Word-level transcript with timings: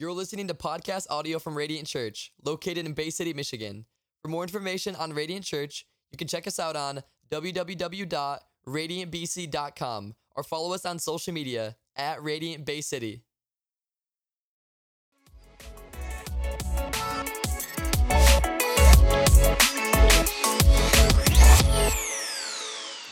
You're 0.00 0.12
listening 0.12 0.46
to 0.46 0.54
podcast 0.54 1.06
audio 1.10 1.40
from 1.40 1.58
Radiant 1.58 1.88
Church, 1.88 2.30
located 2.44 2.86
in 2.86 2.92
Bay 2.92 3.10
City, 3.10 3.34
Michigan. 3.34 3.84
For 4.22 4.28
more 4.28 4.44
information 4.44 4.94
on 4.94 5.12
Radiant 5.12 5.44
Church, 5.44 5.86
you 6.12 6.16
can 6.16 6.28
check 6.28 6.46
us 6.46 6.60
out 6.60 6.76
on 6.76 7.02
www.radiantbc.com 7.32 10.14
or 10.36 10.42
follow 10.44 10.72
us 10.72 10.86
on 10.86 11.00
social 11.00 11.34
media 11.34 11.74
at 11.96 12.22
Radiant 12.22 12.64
Bay 12.64 12.80
City. 12.80 13.24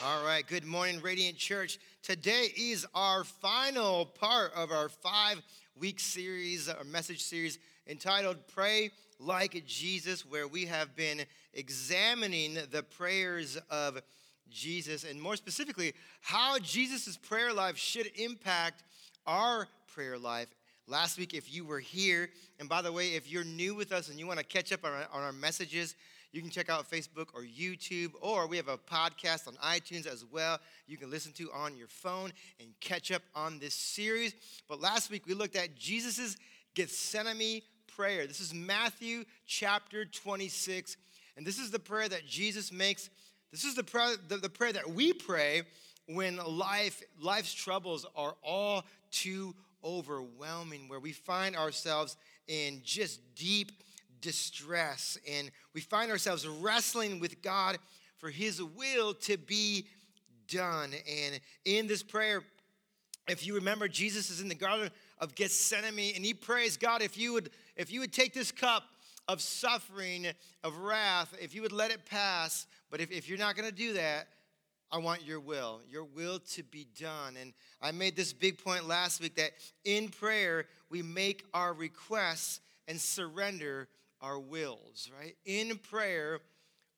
All 0.05 0.25
right, 0.25 0.45
good 0.47 0.65
morning, 0.65 1.01
Radiant 1.03 1.37
Church. 1.37 1.81
Today 2.05 2.53
is 2.57 2.87
our 2.95 3.25
final 3.25 4.07
part 4.07 4.53
of 4.55 4.71
our 4.71 4.89
five 4.89 5.43
week 5.79 6.01
series, 6.01 6.69
or 6.69 6.85
message 6.85 7.23
series 7.23 7.59
entitled 7.87 8.39
Pray 8.49 8.91
Like 9.19 9.65
Jesus, 9.67 10.25
where 10.25 10.49
we 10.49 10.67
have 10.67 10.97
been 10.97 11.23
examining 11.53 12.57
the 12.71 12.83
prayers 12.83 13.59
of 13.71 14.01
Jesus 14.51 15.05
and 15.05 15.21
more 15.21 15.37
specifically, 15.37 15.93
how 16.23 16.59
Jesus' 16.59 17.17
prayer 17.17 17.53
life 17.53 17.77
should 17.77 18.11
impact 18.17 18.85
our 19.27 19.69
prayer 19.93 20.19
life. 20.19 20.49
Last 20.87 21.19
week, 21.19 21.35
if 21.35 21.53
you 21.53 21.65
were 21.65 21.81
here, 21.81 22.31
and 22.59 22.69
by 22.69 22.81
the 22.81 22.93
way, 22.93 23.09
if 23.15 23.31
you're 23.31 23.45
new 23.45 23.75
with 23.75 23.93
us 23.93 24.09
and 24.09 24.19
you 24.19 24.27
want 24.27 24.39
to 24.39 24.45
catch 24.45 24.73
up 24.73 24.85
on 24.85 24.93
our, 24.93 25.07
on 25.13 25.23
our 25.23 25.33
messages, 25.33 25.95
you 26.37 26.43
can 26.43 26.51
check 26.51 26.69
out 26.69 26.89
Facebook 26.91 27.29
or 27.33 27.45
YouTube, 27.45 28.13
or 28.21 28.47
we 28.47 28.59
have 28.59 28.69
a 28.69 28.77
podcast 28.77 29.49
on 29.49 29.55
iTunes 29.55 30.07
as 30.07 30.23
well. 30.23 30.61
You 30.87 30.99
can 30.99 31.11
listen 31.11 31.33
to 31.33 31.51
on 31.51 31.79
your 31.79 31.89
phone 31.89 32.31
and 32.61 32.69
catch 32.79 33.11
up 33.11 33.23
on 33.35 33.59
this 33.59 33.73
series. 33.73 34.35
But 34.69 34.79
last 34.79 35.11
week 35.11 35.27
we 35.27 35.33
looked 35.33 35.57
at 35.57 35.75
Jesus' 35.77 36.37
Gethsemane 36.75 37.63
prayer. 37.97 38.27
This 38.27 38.41
is 38.41 38.53
Matthew 38.53 39.25
chapter 39.47 40.05
26, 40.05 40.99
and 41.39 41.47
this 41.47 41.59
is 41.59 41.71
the 41.71 41.79
prayer 41.79 42.07
that 42.07 42.27
Jesus 42.27 42.71
makes. 42.71 43.09
This 43.51 43.65
is 43.65 43.75
the 43.75 43.85
prayer, 43.85 44.17
the, 44.29 44.37
the 44.37 44.51
prayer 44.51 44.75
that 44.75 44.91
we 44.91 45.15
pray 45.15 45.63
when 46.07 46.37
life, 46.37 47.03
life's 47.19 47.55
troubles 47.55 48.05
are 48.15 48.35
all 48.45 48.85
too 49.11 49.55
overwhelming, 49.83 50.89
where 50.89 51.01
we 51.01 51.13
find 51.13 51.57
ourselves 51.57 52.19
in 52.47 52.83
just 52.85 53.21
deep 53.35 53.73
distress 54.21 55.19
and 55.31 55.51
we 55.75 55.81
find 55.81 56.11
ourselves 56.11 56.47
wrestling 56.47 57.21
with 57.21 57.43
God 57.43 57.79
for 58.19 58.31
His 58.31 58.63
will 58.63 59.15
to 59.15 59.37
be 59.37 59.87
done. 60.49 60.93
And 61.09 61.41
in 61.65 61.87
this 61.87 62.03
prayer, 62.03 62.43
if 63.29 63.47
you 63.47 63.55
remember, 63.55 63.89
Jesus 63.89 64.31
is 64.31 64.41
in 64.41 64.49
the 64.49 64.55
Garden 64.55 64.91
of 65.19 65.35
Gethsemane 65.35 66.13
and 66.15 66.25
he 66.25 66.35
prays, 66.35 66.77
God, 66.77 67.03
if 67.03 67.19
you 67.19 67.33
would, 67.33 67.51
if 67.77 67.91
you 67.91 68.01
would 68.01 68.13
take 68.13 68.33
this 68.33 68.53
cup 68.53 68.85
of 69.29 69.41
suffering, 69.41 70.27
of 70.63 70.77
wrath, 70.79 71.35
if 71.41 71.55
you 71.55 71.63
would 71.63 71.73
let 71.73 71.91
it 71.91 72.07
pass, 72.07 72.67
but 72.91 73.01
if, 73.01 73.11
if 73.11 73.29
you're 73.29 73.39
not 73.39 73.57
going 73.57 73.69
to 73.69 73.75
do 73.75 73.95
that, 73.95 74.29
I 74.93 74.99
want 74.99 75.25
your 75.25 75.41
will, 75.41 75.81
your 75.91 76.05
will 76.05 76.39
to 76.55 76.63
be 76.63 76.87
done. 76.99 77.37
And 77.41 77.53
I 77.83 77.91
made 77.91 78.15
this 78.15 78.33
big 78.33 78.63
point 78.63 78.87
last 78.87 79.21
week 79.21 79.35
that 79.35 79.51
in 79.85 80.09
prayer, 80.09 80.67
we 80.91 81.03
make 81.03 81.45
our 81.53 81.75
requests 81.75 82.61
and 82.87 83.01
surrender 83.01 83.89
our 84.27 84.41
wills, 84.41 85.09
right? 85.17 85.37
In 85.45 85.79
prayer, 85.79 86.41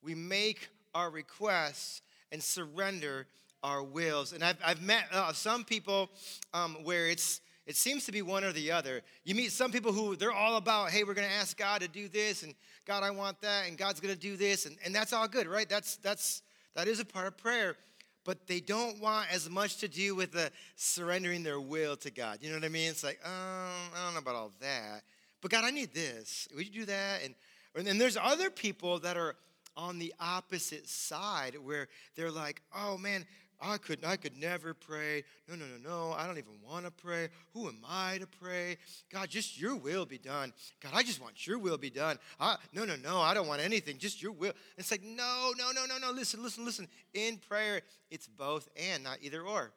we 0.03 0.15
make 0.15 0.71
our 0.95 1.11
requests 1.11 2.01
and 2.33 2.43
surrender 2.43 3.27
our 3.63 3.83
wills. 3.83 4.33
And 4.33 4.43
I've, 4.43 4.57
I've 4.65 4.81
met 4.81 5.05
uh, 5.13 5.35
some 5.35 5.63
people 5.63 6.09
um, 6.55 6.77
where 6.85 7.07
it's 7.07 7.43
it 7.67 7.77
seems 7.77 8.07
to 8.07 8.13
be 8.13 8.23
one 8.23 8.45
or 8.45 8.53
the 8.53 8.73
other. 8.73 9.03
You 9.25 9.35
meet 9.35 9.53
some 9.53 9.71
people 9.71 9.93
who 9.93 10.17
they're 10.17 10.33
all 10.33 10.57
about, 10.57 10.89
hey, 10.89 11.05
we're 11.05 11.13
gonna 11.13 11.27
ask 11.27 11.55
God 11.55 11.83
to 11.83 11.89
do 11.89 12.09
this, 12.09 12.43
and 12.43 12.55
God, 12.87 13.03
I 13.03 13.11
want 13.11 13.43
that, 13.43 13.69
and 13.69 13.77
God's 13.77 14.01
gonna 14.01 14.17
do 14.17 14.39
this, 14.39 14.65
and, 14.65 14.79
and 14.87 14.95
that's 14.95 15.13
all 15.13 15.29
good, 15.29 15.47
right? 15.47 15.69
That's 15.69 15.97
that's 15.97 16.41
that 16.75 16.89
is 16.89 16.99
a 16.99 17.05
part 17.05 17.27
of 17.27 17.37
prayer. 17.37 17.77
But 18.25 18.47
they 18.47 18.61
don't 18.61 19.01
want 19.01 19.27
as 19.31 19.51
much 19.51 19.77
to 19.79 19.89
do 19.89 20.15
with 20.15 20.33
the 20.33 20.51
surrendering 20.77 21.43
their 21.43 21.61
will 21.61 21.97
to 21.99 22.11
God. 22.11 22.39
You 22.41 22.49
know 22.49 22.57
what 22.57 22.65
I 22.65 22.69
mean? 22.69 22.89
It's 22.91 23.05
like, 23.05 23.19
um, 23.23 23.93
I 23.95 24.05
don't 24.05 24.15
know 24.15 24.21
about 24.21 24.35
all 24.35 24.53
that. 24.61 25.03
But 25.41 25.51
God, 25.51 25.65
I 25.65 25.71
need 25.71 25.95
this. 25.95 26.49
Would 26.55 26.67
you 26.67 26.81
do 26.81 26.87
that? 26.87 27.23
And 27.25 27.35
and 27.75 27.87
then 27.87 27.99
there's 27.99 28.17
other 28.17 28.51
people 28.51 28.99
that 29.01 29.17
are 29.17 29.37
on 29.77 29.99
the 29.99 30.13
opposite 30.19 30.89
side 30.89 31.57
where 31.63 31.89
they're 32.17 32.31
like, 32.31 32.61
oh 32.77 32.99
man, 32.99 33.25
I 33.61 33.79
could 33.79 34.05
I 34.05 34.17
could 34.17 34.37
never 34.37 34.75
pray. 34.75 35.25
No, 35.49 35.57
no, 35.57 35.65
no, 35.65 35.89
no. 35.89 36.13
I 36.13 36.27
don't 36.27 36.39
even 36.39 36.55
want 36.65 36.85
to 36.85 36.91
pray. 36.91 37.29
Who 37.55 37.69
am 37.69 37.79
I 37.89 38.19
to 38.19 38.27
pray? 38.27 38.77
God, 39.13 39.29
just 39.29 39.61
your 39.61 39.75
will 39.75 40.07
be 40.07 40.19
done. 40.19 40.53
God, 40.81 40.93
I 40.95 41.03
just 41.03 41.21
want 41.21 41.47
your 41.47 41.59
will 41.59 41.79
be 41.79 41.91
done. 41.91 42.19
I, 42.39 42.57
no, 42.73 42.85
no, 42.85 42.95
no. 42.97 43.21
I 43.21 43.35
don't 43.35 43.49
want 43.49 43.61
anything. 43.61 43.99
Just 43.99 44.23
your 44.23 44.33
will. 44.33 44.53
It's 44.77 44.91
like, 44.91 45.03
no, 45.03 45.53
no, 45.57 45.71
no, 45.73 45.87
no, 45.87 45.99
no. 45.99 46.13
Listen, 46.13 46.43
listen, 46.43 46.65
listen. 46.65 46.89
In 47.15 47.37
prayer, 47.37 47.83
it's 48.11 48.27
both 48.27 48.69
and 48.77 49.03
not 49.03 49.19
either 49.23 49.43
or. 49.43 49.73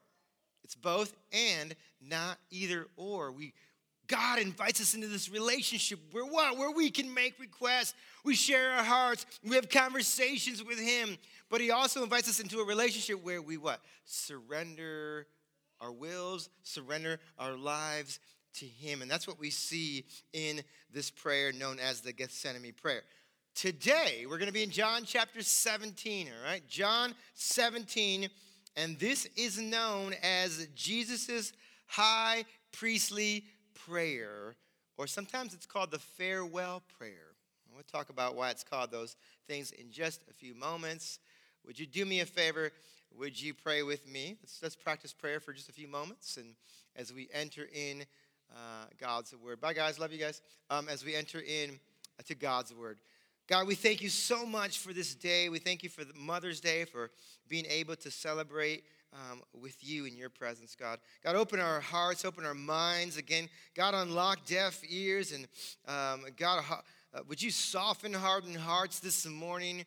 It's 0.64 0.76
both 0.76 1.16
and 1.34 1.76
not 2.00 2.38
either 2.52 2.88
or. 2.96 3.32
We 3.32 3.54
God 4.12 4.40
invites 4.40 4.82
us 4.82 4.94
into 4.94 5.08
this 5.08 5.32
relationship 5.32 5.98
where 6.12 6.26
what? 6.26 6.58
Where 6.58 6.70
we 6.70 6.92
can 6.92 7.12
make 7.14 7.40
requests, 7.40 7.94
we 8.26 8.36
share 8.36 8.72
our 8.74 8.84
hearts, 8.84 9.26
we 9.42 9.56
have 9.56 9.70
conversations 9.70 10.62
with 10.62 10.78
Him. 10.78 11.18
But 11.50 11.62
He 11.62 11.72
also 11.72 12.04
invites 12.04 12.28
us 12.28 12.42
into 12.42 12.60
a 12.60 12.66
relationship 12.66 13.24
where 13.24 13.42
we 13.42 13.56
what? 13.56 13.80
Surrender 14.04 15.28
our 15.80 15.94
wills, 15.94 16.50
surrender 16.62 17.22
our 17.40 17.56
lives 17.56 18.20
to 18.56 18.66
Him. 18.66 19.02
And 19.02 19.10
that's 19.10 19.30
what 19.30 19.40
we 19.40 19.50
see 19.50 20.04
in 20.34 20.62
this 20.94 21.10
prayer 21.10 21.54
known 21.54 21.80
as 21.80 22.02
the 22.02 22.12
Gethsemane 22.12 22.74
prayer. 22.74 23.04
Today, 23.56 24.26
we're 24.30 24.38
going 24.38 24.48
to 24.48 24.54
be 24.54 24.64
in 24.64 24.72
John 24.72 25.04
chapter 25.06 25.42
17, 25.42 26.28
all 26.28 26.52
right? 26.52 26.68
John 26.68 27.16
17, 27.36 28.28
and 28.76 29.00
this 29.00 29.26
is 29.38 29.58
known 29.58 30.16
as 30.22 30.68
Jesus' 30.76 31.54
high 31.88 32.44
priestly 32.74 33.46
prayer, 33.86 34.56
or 34.98 35.08
sometimes 35.08 35.54
it's 35.54 35.66
called 35.66 35.92
the 35.92 36.00
farewell 36.00 36.84
prayer. 36.98 37.36
we'll 37.74 37.84
talk 37.84 38.10
about 38.10 38.36
why 38.36 38.50
it's 38.50 38.64
called 38.64 38.92
those 38.92 39.16
things 39.48 39.72
in 39.72 39.92
just 39.92 40.22
a 40.30 40.34
few 40.34 40.54
moments. 40.54 41.20
Would 41.66 41.80
you 41.80 41.86
do 41.86 42.06
me 42.06 42.20
a 42.20 42.26
favor? 42.26 42.72
Would 43.18 43.42
you 43.42 43.54
pray 43.54 43.84
with 43.84 44.08
me? 44.08 44.38
Let's, 44.42 44.60
let's 44.62 44.76
practice 44.76 45.14
prayer 45.14 45.40
for 45.40 45.54
just 45.54 45.70
a 45.70 45.74
few 45.74 45.88
moments. 45.88 46.38
And 46.38 46.56
as 46.96 47.14
we 47.14 47.30
enter 47.34 47.68
in 47.74 48.06
uh, 48.54 48.86
God's 49.00 49.34
word. 49.36 49.62
Bye, 49.62 49.74
guys. 49.74 50.00
Love 50.00 50.12
you 50.12 50.20
guys. 50.20 50.42
Um, 50.70 50.90
as 50.90 51.06
we 51.06 51.16
enter 51.16 51.40
in 51.40 51.80
to 52.26 52.36
God's 52.36 52.74
word. 52.74 52.98
God, 53.48 53.68
we 53.68 53.76
thank 53.76 54.02
you 54.02 54.10
so 54.10 54.46
much 54.46 54.80
for 54.80 54.94
this 54.94 55.16
day. 55.16 55.50
We 55.50 55.60
thank 55.60 55.84
you 55.84 55.90
for 55.90 56.04
Mother's 56.16 56.62
Day, 56.62 56.86
for 56.86 57.12
being 57.50 57.66
able 57.70 57.96
to 57.98 58.12
celebrate 58.12 58.84
um, 59.14 59.42
with 59.54 59.76
you 59.82 60.06
in 60.06 60.16
your 60.16 60.30
presence, 60.30 60.76
God. 60.76 61.00
God, 61.24 61.36
open 61.36 61.60
our 61.60 61.80
hearts, 61.80 62.26
open 62.26 62.46
our 62.46 62.54
minds 62.54 63.18
again. 63.18 63.50
God, 63.76 63.94
unlock 63.94 64.46
deaf 64.46 64.82
ears. 64.90 65.32
And 65.32 65.48
um, 65.88 66.26
God, 66.38 66.64
uh, 67.14 67.20
would 67.28 67.42
you 67.42 67.52
soften 67.52 68.14
hardened 68.14 68.58
hearts 68.58 69.00
this 69.00 69.26
morning? 69.26 69.86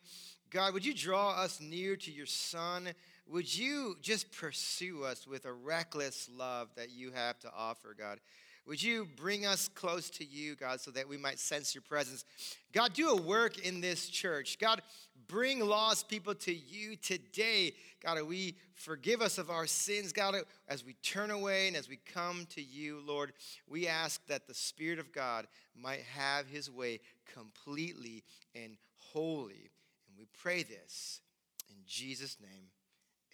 God, 0.51 0.73
would 0.73 0.85
you 0.85 0.93
draw 0.93 1.31
us 1.31 1.59
near 1.59 1.95
to 1.97 2.11
your 2.11 2.27
Son? 2.27 2.89
Would 3.27 3.57
you 3.57 3.95
just 4.01 4.31
pursue 4.31 5.03
us 5.03 5.25
with 5.25 5.45
a 5.45 5.53
reckless 5.53 6.29
love 6.31 6.69
that 6.75 6.91
you 6.91 7.11
have 7.11 7.39
to 7.39 7.51
offer, 7.55 7.95
God? 7.97 8.19
Would 8.67 8.81
you 8.81 9.07
bring 9.15 9.45
us 9.45 9.67
close 9.67 10.09
to 10.11 10.25
you, 10.25 10.55
God, 10.55 10.81
so 10.81 10.89
that 10.91 11.07
we 11.07 11.17
might 11.17 11.37
sense 11.37 11.75
your 11.75 11.83
presence? 11.83 12.25
God, 12.73 12.93
do 12.93 13.09
a 13.09 13.21
work 13.21 13.59
in 13.59 13.79
this 13.79 14.09
church. 14.09 14.57
God, 14.57 14.81
bring 15.27 15.59
lost 15.59 16.09
people 16.09 16.33
to 16.35 16.53
you 16.53 16.95
today. 16.95 17.73
God, 18.03 18.21
we 18.23 18.55
forgive 18.73 19.21
us 19.21 19.37
of 19.37 19.51
our 19.51 19.67
sins, 19.67 20.11
God, 20.11 20.35
as 20.67 20.83
we 20.83 20.93
turn 21.03 21.29
away 21.29 21.67
and 21.67 21.77
as 21.77 21.87
we 21.87 21.99
come 22.11 22.47
to 22.55 22.61
you, 22.61 23.01
Lord. 23.05 23.33
We 23.67 23.87
ask 23.87 24.25
that 24.27 24.47
the 24.47 24.55
Spirit 24.55 24.97
of 24.97 25.11
God 25.11 25.45
might 25.79 26.01
have 26.15 26.47
his 26.47 26.71
way 26.71 27.01
completely 27.33 28.23
and 28.55 28.77
wholly. 28.97 29.69
And 30.07 30.17
we 30.17 30.25
pray 30.41 30.63
this 30.63 31.21
in 31.69 31.77
Jesus' 31.85 32.37
name. 32.41 32.69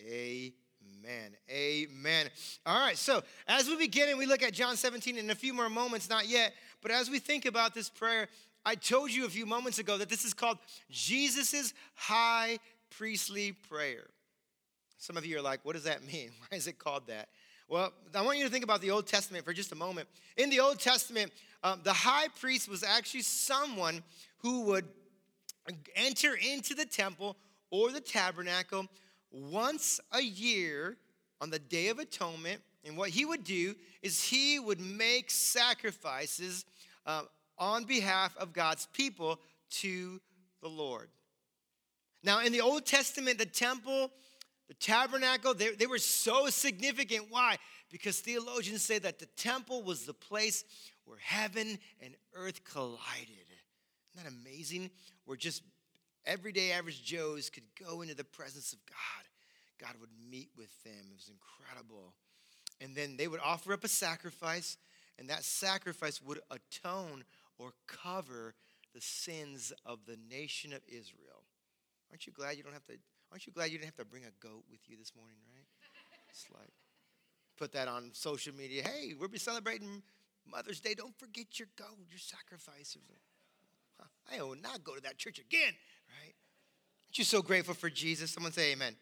Amen. 0.05 0.51
Amen. 1.03 1.31
Amen. 1.49 2.29
All 2.65 2.79
right, 2.79 2.97
so 2.97 3.23
as 3.47 3.67
we 3.67 3.75
begin 3.75 4.09
and 4.09 4.17
we 4.17 4.25
look 4.25 4.43
at 4.43 4.53
John 4.53 4.75
17 4.75 5.17
in 5.17 5.29
a 5.29 5.35
few 5.35 5.53
more 5.53 5.69
moments, 5.69 6.09
not 6.09 6.27
yet, 6.27 6.53
but 6.81 6.91
as 6.91 7.09
we 7.09 7.19
think 7.19 7.45
about 7.45 7.73
this 7.73 7.89
prayer, 7.89 8.27
I 8.65 8.75
told 8.75 9.11
you 9.11 9.25
a 9.25 9.29
few 9.29 9.45
moments 9.45 9.79
ago 9.79 9.97
that 9.97 10.09
this 10.09 10.23
is 10.25 10.33
called 10.33 10.57
Jesus' 10.89 11.73
high 11.95 12.59
priestly 12.89 13.53
prayer. 13.69 14.05
Some 14.97 15.17
of 15.17 15.25
you 15.25 15.37
are 15.37 15.41
like, 15.41 15.61
what 15.63 15.73
does 15.73 15.85
that 15.85 16.03
mean? 16.13 16.31
Why 16.39 16.57
is 16.57 16.67
it 16.67 16.77
called 16.77 17.07
that? 17.07 17.29
Well, 17.67 17.93
I 18.13 18.21
want 18.21 18.37
you 18.37 18.43
to 18.43 18.49
think 18.51 18.63
about 18.63 18.81
the 18.81 18.91
Old 18.91 19.07
Testament 19.07 19.45
for 19.45 19.53
just 19.53 19.71
a 19.71 19.75
moment. 19.75 20.07
In 20.35 20.49
the 20.49 20.59
Old 20.59 20.79
Testament, 20.79 21.31
um, 21.63 21.79
the 21.83 21.93
high 21.93 22.27
priest 22.39 22.67
was 22.67 22.83
actually 22.83 23.21
someone 23.21 24.03
who 24.39 24.61
would 24.63 24.85
enter 25.95 26.35
into 26.35 26.75
the 26.75 26.85
temple 26.85 27.37
or 27.69 27.91
the 27.91 28.01
tabernacle 28.01 28.87
once 29.31 29.99
a 30.11 30.21
year 30.21 30.97
on 31.39 31.49
the 31.49 31.59
Day 31.59 31.87
of 31.87 31.99
Atonement 31.99 32.61
And 32.83 32.97
what 32.97 33.09
he 33.09 33.25
would 33.25 33.43
do 33.43 33.75
is 34.01 34.23
he 34.23 34.59
would 34.59 34.79
make 34.79 35.29
sacrifices 35.29 36.65
uh, 37.05 37.23
on 37.57 37.83
behalf 37.83 38.35
of 38.37 38.53
God's 38.53 38.87
people 38.93 39.39
to 39.71 40.19
the 40.61 40.67
Lord. 40.67 41.09
Now, 42.23 42.41
in 42.41 42.51
the 42.51 42.61
Old 42.61 42.85
Testament, 42.85 43.37
the 43.37 43.45
temple, 43.45 44.11
the 44.67 44.73
tabernacle, 44.75 45.53
they, 45.53 45.71
they 45.71 45.87
were 45.87 45.99
so 45.99 46.47
significant. 46.47 47.27
Why? 47.29 47.57
Because 47.91 48.19
theologians 48.19 48.83
say 48.83 48.99
that 48.99 49.19
the 49.19 49.25
temple 49.37 49.83
was 49.83 50.05
the 50.05 50.13
place 50.13 50.63
where 51.05 51.17
heaven 51.19 51.77
and 51.99 52.15
earth 52.33 52.63
collided. 52.63 52.97
Isn't 54.13 54.23
that 54.23 54.31
amazing? 54.31 54.91
Where 55.25 55.37
just 55.37 55.63
everyday 56.25 56.71
average 56.71 57.03
Joes 57.03 57.49
could 57.49 57.63
go 57.83 58.01
into 58.01 58.15
the 58.15 58.23
presence 58.23 58.73
of 58.73 58.79
God. 58.85 59.25
God 59.79 59.99
would 59.99 60.09
meet 60.29 60.49
with 60.57 60.71
them. 60.83 60.93
It 61.09 61.15
was 61.15 61.29
incredible. 61.29 62.13
And 62.79 62.95
then 62.95 63.17
they 63.17 63.27
would 63.27 63.39
offer 63.43 63.73
up 63.73 63.83
a 63.83 63.87
sacrifice, 63.87 64.77
and 65.17 65.29
that 65.29 65.43
sacrifice 65.43 66.21
would 66.21 66.39
atone 66.49 67.23
or 67.57 67.73
cover 67.87 68.55
the 68.93 69.01
sins 69.01 69.71
of 69.85 69.99
the 70.05 70.17
nation 70.29 70.73
of 70.73 70.81
Israel. 70.87 71.45
Aren't 72.09 72.27
you 72.27 72.33
glad 72.33 72.57
you 72.57 72.63
don't 72.63 72.73
have 72.73 72.85
to? 72.85 72.93
Aren't 73.31 73.47
you 73.47 73.53
glad 73.53 73.65
you 73.71 73.77
didn't 73.77 73.85
have 73.85 74.05
to 74.05 74.05
bring 74.05 74.23
a 74.23 74.45
goat 74.45 74.63
with 74.69 74.81
you 74.87 74.97
this 74.97 75.13
morning, 75.15 75.37
right? 75.55 75.65
It's 76.29 76.45
like 76.53 76.73
put 77.57 77.71
that 77.73 77.87
on 77.87 78.09
social 78.13 78.53
media. 78.55 78.83
Hey, 78.83 79.13
we'll 79.17 79.29
be 79.29 79.37
celebrating 79.37 80.01
Mother's 80.49 80.79
Day. 80.79 80.93
Don't 80.93 81.17
forget 81.17 81.59
your 81.59 81.67
goat, 81.77 81.97
your 82.09 82.19
sacrifice. 82.19 82.97
I 84.31 84.41
will 84.41 84.55
not 84.61 84.83
go 84.83 84.95
to 84.95 85.01
that 85.01 85.17
church 85.17 85.39
again, 85.39 85.73
right? 86.09 86.33
Aren't 87.07 87.17
you 87.17 87.23
so 87.23 87.41
grateful 87.41 87.73
for 87.73 87.89
Jesus? 87.89 88.31
Someone 88.31 88.51
say 88.51 88.71
amen. 88.71 88.95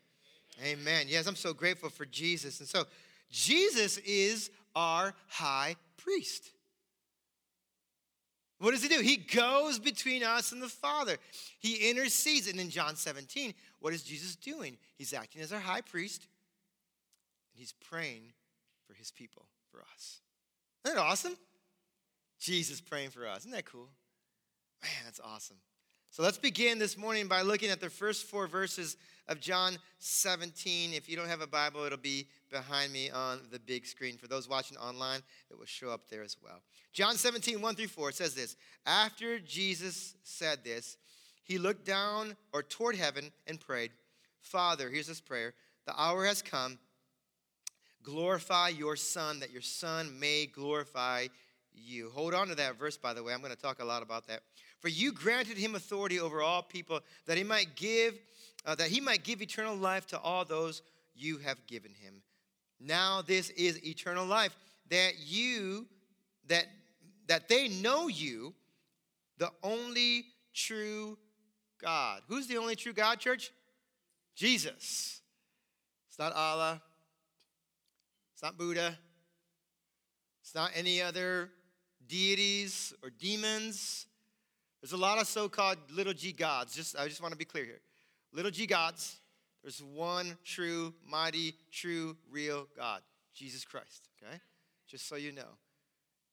Amen. 0.64 1.06
Yes, 1.08 1.28
I'm 1.28 1.36
so 1.36 1.54
grateful 1.54 1.90
for 1.90 2.06
Jesus. 2.06 2.60
And 2.60 2.68
so 2.68 2.86
Jesus 3.30 3.98
is 4.00 4.50
our 4.76 5.14
high 5.28 5.76
priest. 5.98 6.52
What 8.60 8.72
does 8.72 8.84
he 8.84 8.90
do? 8.90 9.00
He 9.00 9.16
goes 9.16 9.80
between 9.80 10.22
us 10.22 10.52
and 10.52 10.62
the 10.62 10.68
Father. 10.68 11.18
He 11.60 11.90
intercedes. 11.90 12.50
And 12.50 12.60
in 12.60 12.70
John 12.70 12.96
17, 12.96 13.54
what 13.80 13.94
is 13.94 14.04
Jesus 14.04 14.36
doing? 14.36 14.78
He's 14.98 15.14
acting 15.14 15.42
as 15.42 15.54
our 15.54 15.60
high 15.60 15.82
priest, 15.82 16.28
and 17.54 17.60
he's 17.60 17.74
praying 17.90 18.34
for 18.86 18.94
his 18.96 19.12
people, 19.12 19.46
for 19.72 19.80
us. 19.94 20.20
Isn't 20.84 20.98
that 20.98 21.02
awesome? 21.02 21.38
Jesus 22.40 22.82
praying 22.82 23.12
for 23.12 23.26
us. 23.28 23.40
Isn't 23.40 23.52
that 23.52 23.66
cool? 23.66 23.90
Man, 24.82 24.92
that's 25.06 25.20
awesome. 25.20 25.58
So 26.12 26.24
let's 26.24 26.38
begin 26.38 26.80
this 26.80 26.98
morning 26.98 27.28
by 27.28 27.42
looking 27.42 27.70
at 27.70 27.82
the 27.82 27.90
first 27.90 28.26
four 28.26 28.48
verses 28.48 28.98
of 29.28 29.40
John 29.40 29.78
17. 30.00 30.94
If 30.94 31.08
you 31.08 31.16
don't 31.16 31.28
have 31.28 31.42
a 31.42 31.48
Bible, 31.48 31.84
it'll 31.84 31.98
be 31.98 32.28
behind 32.50 32.92
me 32.92 33.10
on 33.10 33.42
the 33.52 33.60
big 33.60 33.86
screen. 33.86 34.18
For 34.18 34.28
those 34.28 34.50
watching 34.50 34.78
online, 34.78 35.22
it 35.52 35.58
will 35.58 35.66
show 35.66 35.92
up 35.92 36.10
there 36.10 36.24
as 36.24 36.38
well. 36.42 36.62
John 36.94 37.16
17, 37.16 37.62
1 37.62 37.76
through 37.76 37.88
4, 37.88 38.12
says 38.12 38.34
this 38.34 38.56
After 38.86 39.38
Jesus 39.40 40.16
said 40.24 40.64
this, 40.64 40.98
he 41.44 41.58
looked 41.58 41.86
down 41.86 42.36
or 42.54 42.64
toward 42.64 42.96
heaven 42.96 43.32
and 43.48 43.60
prayed, 43.60 43.92
Father, 44.40 44.90
here's 44.90 45.08
this 45.08 45.22
prayer, 45.22 45.54
the 45.86 46.00
hour 46.00 46.26
has 46.26 46.42
come. 46.42 46.80
Glorify 48.02 48.70
your 48.70 48.96
Son, 48.96 49.42
that 49.42 49.52
your 49.52 49.62
Son 49.62 50.20
may 50.20 50.46
glorify 50.46 51.28
you. 51.74 52.10
Hold 52.14 52.34
on 52.34 52.48
to 52.48 52.56
that 52.56 52.78
verse, 52.78 52.98
by 52.98 53.14
the 53.14 53.24
way. 53.24 53.34
I'm 53.34 53.42
going 53.42 53.54
to 53.54 53.62
talk 53.62 53.80
a 53.82 53.86
lot 53.86 54.04
about 54.04 54.28
that. 54.28 54.42
For 54.80 54.88
you 54.88 55.12
granted 55.12 55.58
him 55.58 55.76
authority 55.76 56.20
over 56.20 56.42
all 56.42 56.62
people, 56.62 57.02
that 57.26 57.38
he 57.38 57.44
might 57.44 57.76
give, 57.76 58.18
uh, 58.66 58.76
that 58.76 58.88
he 58.88 59.02
might 59.02 59.24
give 59.24 59.42
eternal 59.42 59.76
life 59.76 60.08
to 60.08 60.20
all 60.20 60.46
those 60.46 60.82
you 61.16 61.38
have 61.40 61.66
given 61.68 61.92
him. 61.94 62.22
Now 62.80 63.22
this 63.22 63.50
is 63.52 63.86
eternal 63.86 64.26
life, 64.26 64.56
that 64.90 65.14
you, 65.26 65.86
that 66.48 66.66
that 67.28 67.48
they 67.48 67.68
know 67.68 68.08
you, 68.08 68.56
the 69.38 69.52
only 69.62 70.26
true 70.54 71.18
God. 71.80 72.24
Who's 72.28 72.48
the 72.48 72.58
only 72.58 72.76
true 72.76 72.92
God, 72.92 73.20
church? 73.20 73.52
Jesus. 74.36 75.22
It's 76.10 76.18
not 76.18 76.34
Allah. 76.34 76.82
It's 78.34 78.42
not 78.42 78.58
Buddha. 78.58 78.98
It's 80.42 80.56
not 80.56 80.72
any 80.74 81.02
other 81.02 81.52
deities 82.08 82.94
or 83.04 83.12
demons. 83.12 84.08
There's 84.82 84.94
a 84.94 84.98
lot 84.98 85.20
of 85.20 85.28
so-called 85.28 85.78
little 85.92 86.14
g 86.14 86.32
gods. 86.32 86.76
Just 86.76 86.98
I 86.98 87.08
just 87.08 87.22
want 87.22 87.32
to 87.34 87.38
be 87.38 87.46
clear 87.46 87.66
here. 87.66 87.82
Little 88.34 88.52
g 88.52 88.66
gods. 88.66 89.18
There's 89.62 89.84
one 89.84 90.38
true, 90.46 90.94
mighty, 91.06 91.54
true, 91.72 92.16
real 92.32 92.68
God, 92.78 93.02
Jesus 93.34 93.66
Christ. 93.66 94.08
Okay? 94.24 94.40
Just 94.88 95.08
so 95.08 95.16
you 95.16 95.32
know. 95.32 95.58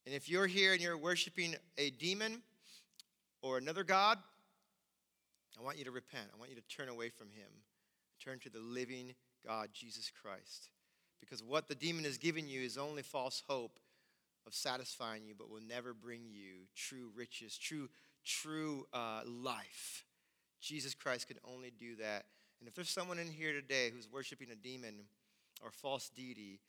And 0.07 0.15
if 0.15 0.29
you're 0.29 0.47
here 0.47 0.73
and 0.73 0.81
you're 0.81 0.97
worshiping 0.97 1.57
a 1.77 1.91
demon 1.91 2.43
or 3.43 3.59
another 3.59 3.83
God, 3.83 4.19
I 5.59 5.65
want 5.65 5.79
you 5.79 5.85
to 5.85 5.91
repent. 5.91 6.29
I 6.33 6.39
want 6.39 6.51
you 6.51 6.57
to 6.57 6.69
turn 6.69 6.89
away 6.89 7.09
from 7.09 7.29
him. 7.31 7.49
Turn 8.23 8.39
to 8.41 8.51
the 8.51 8.61
living 8.61 9.15
God, 9.45 9.71
Jesus 9.73 10.13
Christ. 10.23 10.71
Because 11.21 11.43
what 11.43 11.67
the 11.67 11.75
demon 11.75 12.05
has 12.05 12.19
given 12.19 12.47
you 12.47 12.61
is 12.61 12.79
only 12.79 13.03
false 13.03 13.43
hope 13.49 13.81
of 14.47 14.55
satisfying 14.55 15.25
you, 15.25 15.35
but 15.37 15.51
will 15.51 15.63
never 15.67 15.93
bring 15.93 16.21
you 16.31 16.67
true 16.77 17.11
riches, 17.17 17.59
true 17.59 17.89
true 18.27 18.87
uh, 18.93 19.21
life. 19.27 20.05
Jesus 20.61 20.95
Christ 20.95 21.29
can 21.29 21.39
only 21.51 21.73
do 21.79 21.97
that. 21.97 22.25
And 22.59 22.69
if 22.69 22.75
there's 22.75 22.91
someone 22.91 23.19
in 23.19 23.29
here 23.29 23.53
today 23.53 23.91
who's 23.95 24.11
worshiping 24.11 24.49
a 24.53 24.57
demon 24.57 24.95
or 25.63 25.71
false 25.71 26.11
deity, 26.15 26.61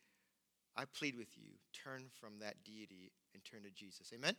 I 0.76 0.84
plead 0.84 1.16
with 1.16 1.36
you 1.36 1.50
turn 1.72 2.04
from 2.20 2.38
that 2.40 2.54
deity 2.64 3.10
and 3.34 3.42
turn 3.44 3.62
to 3.64 3.70
Jesus. 3.70 4.12
Amen? 4.14 4.36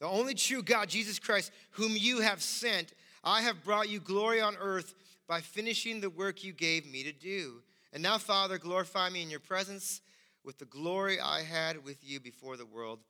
The 0.00 0.06
only 0.06 0.34
true 0.34 0.62
God, 0.62 0.88
Jesus 0.88 1.18
Christ, 1.18 1.52
whom 1.70 1.92
you 1.96 2.20
have 2.20 2.42
sent, 2.42 2.94
I 3.22 3.42
have 3.42 3.64
brought 3.64 3.88
you 3.88 4.00
glory 4.00 4.40
on 4.40 4.56
earth 4.60 4.94
by 5.28 5.40
finishing 5.40 6.00
the 6.00 6.10
work 6.10 6.42
you 6.42 6.52
gave 6.52 6.90
me 6.90 7.04
to 7.04 7.12
do. 7.12 7.62
And 7.92 8.02
now, 8.02 8.18
Father, 8.18 8.58
glorify 8.58 9.08
me 9.10 9.22
in 9.22 9.30
your 9.30 9.40
presence 9.40 10.00
with 10.44 10.58
the 10.58 10.64
glory 10.64 11.20
I 11.20 11.42
had 11.42 11.84
with 11.84 11.98
you 12.02 12.20
before 12.20 12.56
the 12.56 12.66
world 12.66 13.00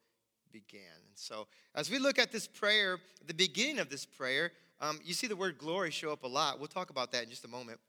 began. 0.52 0.80
And 0.80 1.16
so, 1.16 1.46
as 1.74 1.90
we 1.90 1.98
look 1.98 2.18
at 2.18 2.32
this 2.32 2.46
prayer, 2.46 2.98
the 3.26 3.34
beginning 3.34 3.78
of 3.78 3.90
this 3.90 4.04
prayer, 4.04 4.52
um, 4.80 5.00
you 5.04 5.14
see 5.14 5.26
the 5.26 5.36
word 5.36 5.58
glory 5.58 5.90
show 5.90 6.12
up 6.12 6.22
a 6.24 6.28
lot. 6.28 6.58
We'll 6.58 6.68
talk 6.68 6.90
about 6.90 7.12
that 7.12 7.24
in 7.24 7.30
just 7.30 7.44
a 7.44 7.48
moment. 7.48 7.80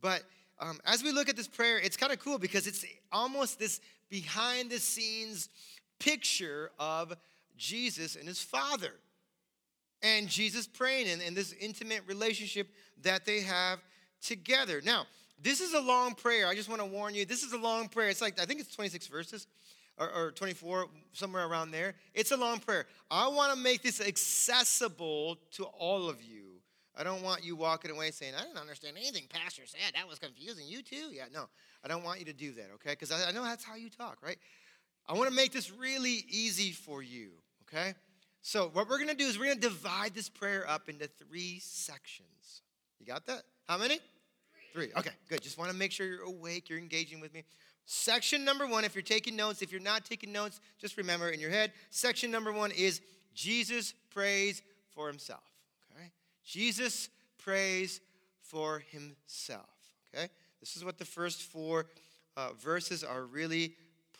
But 0.00 0.22
um, 0.58 0.78
as 0.84 1.02
we 1.02 1.12
look 1.12 1.28
at 1.28 1.36
this 1.36 1.48
prayer, 1.48 1.78
it's 1.78 1.96
kind 1.96 2.12
of 2.12 2.18
cool 2.18 2.38
because 2.38 2.66
it's 2.66 2.84
almost 3.12 3.58
this 3.58 3.80
behind 4.08 4.70
the 4.70 4.78
scenes 4.78 5.48
picture 5.98 6.70
of 6.78 7.14
Jesus 7.56 8.16
and 8.16 8.26
his 8.26 8.42
Father. 8.42 8.92
And 10.02 10.28
Jesus 10.28 10.66
praying 10.66 11.08
in, 11.08 11.20
in 11.20 11.34
this 11.34 11.52
intimate 11.60 12.02
relationship 12.06 12.68
that 13.02 13.26
they 13.26 13.40
have 13.40 13.78
together. 14.22 14.80
Now, 14.84 15.06
this 15.42 15.60
is 15.60 15.74
a 15.74 15.80
long 15.80 16.14
prayer. 16.14 16.46
I 16.46 16.54
just 16.54 16.68
want 16.68 16.80
to 16.80 16.86
warn 16.86 17.14
you. 17.14 17.24
This 17.24 17.42
is 17.42 17.52
a 17.52 17.58
long 17.58 17.88
prayer. 17.88 18.08
It's 18.08 18.20
like, 18.20 18.40
I 18.40 18.44
think 18.44 18.60
it's 18.60 18.74
26 18.74 19.06
verses 19.08 19.46
or, 20.00 20.10
or 20.10 20.30
24, 20.32 20.86
somewhere 21.12 21.46
around 21.46 21.70
there. 21.70 21.94
It's 22.14 22.32
a 22.32 22.36
long 22.36 22.58
prayer. 22.58 22.86
I 23.10 23.28
want 23.28 23.52
to 23.52 23.58
make 23.58 23.82
this 23.82 24.00
accessible 24.00 25.36
to 25.52 25.64
all 25.64 26.08
of 26.08 26.22
you. 26.22 26.46
I 26.96 27.04
don't 27.04 27.22
want 27.22 27.44
you 27.44 27.54
walking 27.54 27.90
away 27.90 28.10
saying, 28.10 28.32
I 28.36 28.42
didn't 28.42 28.58
understand 28.58 28.96
anything 28.96 29.24
Pastor 29.28 29.62
said. 29.66 29.94
That 29.94 30.08
was 30.08 30.18
confusing. 30.18 30.66
You 30.66 30.82
too? 30.82 31.12
Yeah, 31.12 31.24
no. 31.32 31.44
I 31.84 31.88
don't 31.88 32.02
want 32.02 32.18
you 32.18 32.24
to 32.26 32.32
do 32.32 32.52
that, 32.52 32.68
okay? 32.74 32.90
Because 32.90 33.12
I, 33.12 33.28
I 33.28 33.32
know 33.32 33.44
that's 33.44 33.62
how 33.62 33.76
you 33.76 33.90
talk, 33.90 34.18
right? 34.22 34.38
I 35.06 35.12
want 35.12 35.28
to 35.28 35.34
make 35.34 35.52
this 35.52 35.70
really 35.70 36.24
easy 36.28 36.72
for 36.72 37.02
you, 37.02 37.30
okay? 37.62 37.94
So, 38.42 38.70
what 38.72 38.88
we're 38.88 38.96
going 38.96 39.08
to 39.08 39.14
do 39.14 39.26
is 39.26 39.38
we're 39.38 39.46
going 39.46 39.60
to 39.60 39.68
divide 39.68 40.14
this 40.14 40.28
prayer 40.28 40.68
up 40.68 40.88
into 40.88 41.06
three 41.06 41.58
sections. 41.60 42.62
You 42.98 43.06
got 43.06 43.26
that? 43.26 43.42
How 43.68 43.76
many? 43.76 43.98
Three. 44.72 44.86
Three. 44.86 44.92
Okay, 44.98 45.10
good. 45.28 45.42
Just 45.42 45.58
want 45.58 45.70
to 45.70 45.76
make 45.76 45.92
sure 45.92 46.06
you're 46.06 46.22
awake, 46.22 46.68
you're 46.68 46.78
engaging 46.78 47.20
with 47.20 47.34
me. 47.34 47.44
Section 47.92 48.44
number 48.44 48.68
one, 48.68 48.84
if 48.84 48.94
you're 48.94 49.02
taking 49.02 49.34
notes, 49.34 49.62
if 49.62 49.72
you're 49.72 49.80
not 49.80 50.04
taking 50.04 50.30
notes, 50.30 50.60
just 50.78 50.96
remember 50.96 51.30
in 51.30 51.40
your 51.40 51.50
head, 51.50 51.72
section 51.90 52.30
number 52.30 52.52
one 52.52 52.70
is 52.70 53.00
Jesus 53.34 53.94
prays 54.10 54.62
for 54.94 55.08
himself. 55.08 55.42
Okay? 55.92 56.12
Jesus 56.44 57.08
prays 57.38 58.00
for 58.42 58.78
himself. 58.92 59.66
Okay? 60.14 60.28
This 60.60 60.76
is 60.76 60.84
what 60.84 60.98
the 60.98 61.04
first 61.04 61.42
four 61.42 61.86
uh, 62.36 62.50
verses 62.60 63.02
are 63.02 63.24
really 63.24 63.74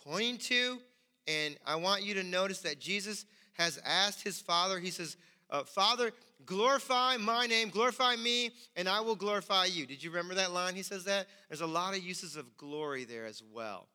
pointing 0.04 0.38
to. 0.38 0.80
And 1.28 1.56
I 1.64 1.76
want 1.76 2.02
you 2.02 2.14
to 2.14 2.24
notice 2.24 2.58
that 2.62 2.80
Jesus 2.80 3.24
has 3.52 3.80
asked 3.84 4.24
his 4.24 4.40
Father, 4.40 4.80
he 4.80 4.90
says, 4.90 5.16
uh, 5.48 5.62
Father, 5.62 6.10
glorify 6.46 7.16
my 7.16 7.46
name, 7.46 7.68
glorify 7.68 8.16
me, 8.16 8.50
and 8.76 8.88
I 8.88 9.00
will 9.00 9.16
glorify 9.16 9.66
you. 9.66 9.86
Did 9.86 10.02
you 10.02 10.10
remember 10.10 10.34
that 10.34 10.52
line? 10.52 10.74
He 10.74 10.82
says 10.82 11.04
that. 11.04 11.26
There's 11.48 11.60
a 11.60 11.66
lot 11.66 11.96
of 11.96 12.02
uses 12.02 12.36
of 12.36 12.56
glory 12.56 13.04
there 13.04 13.26
as 13.26 13.42
well. 13.52 13.88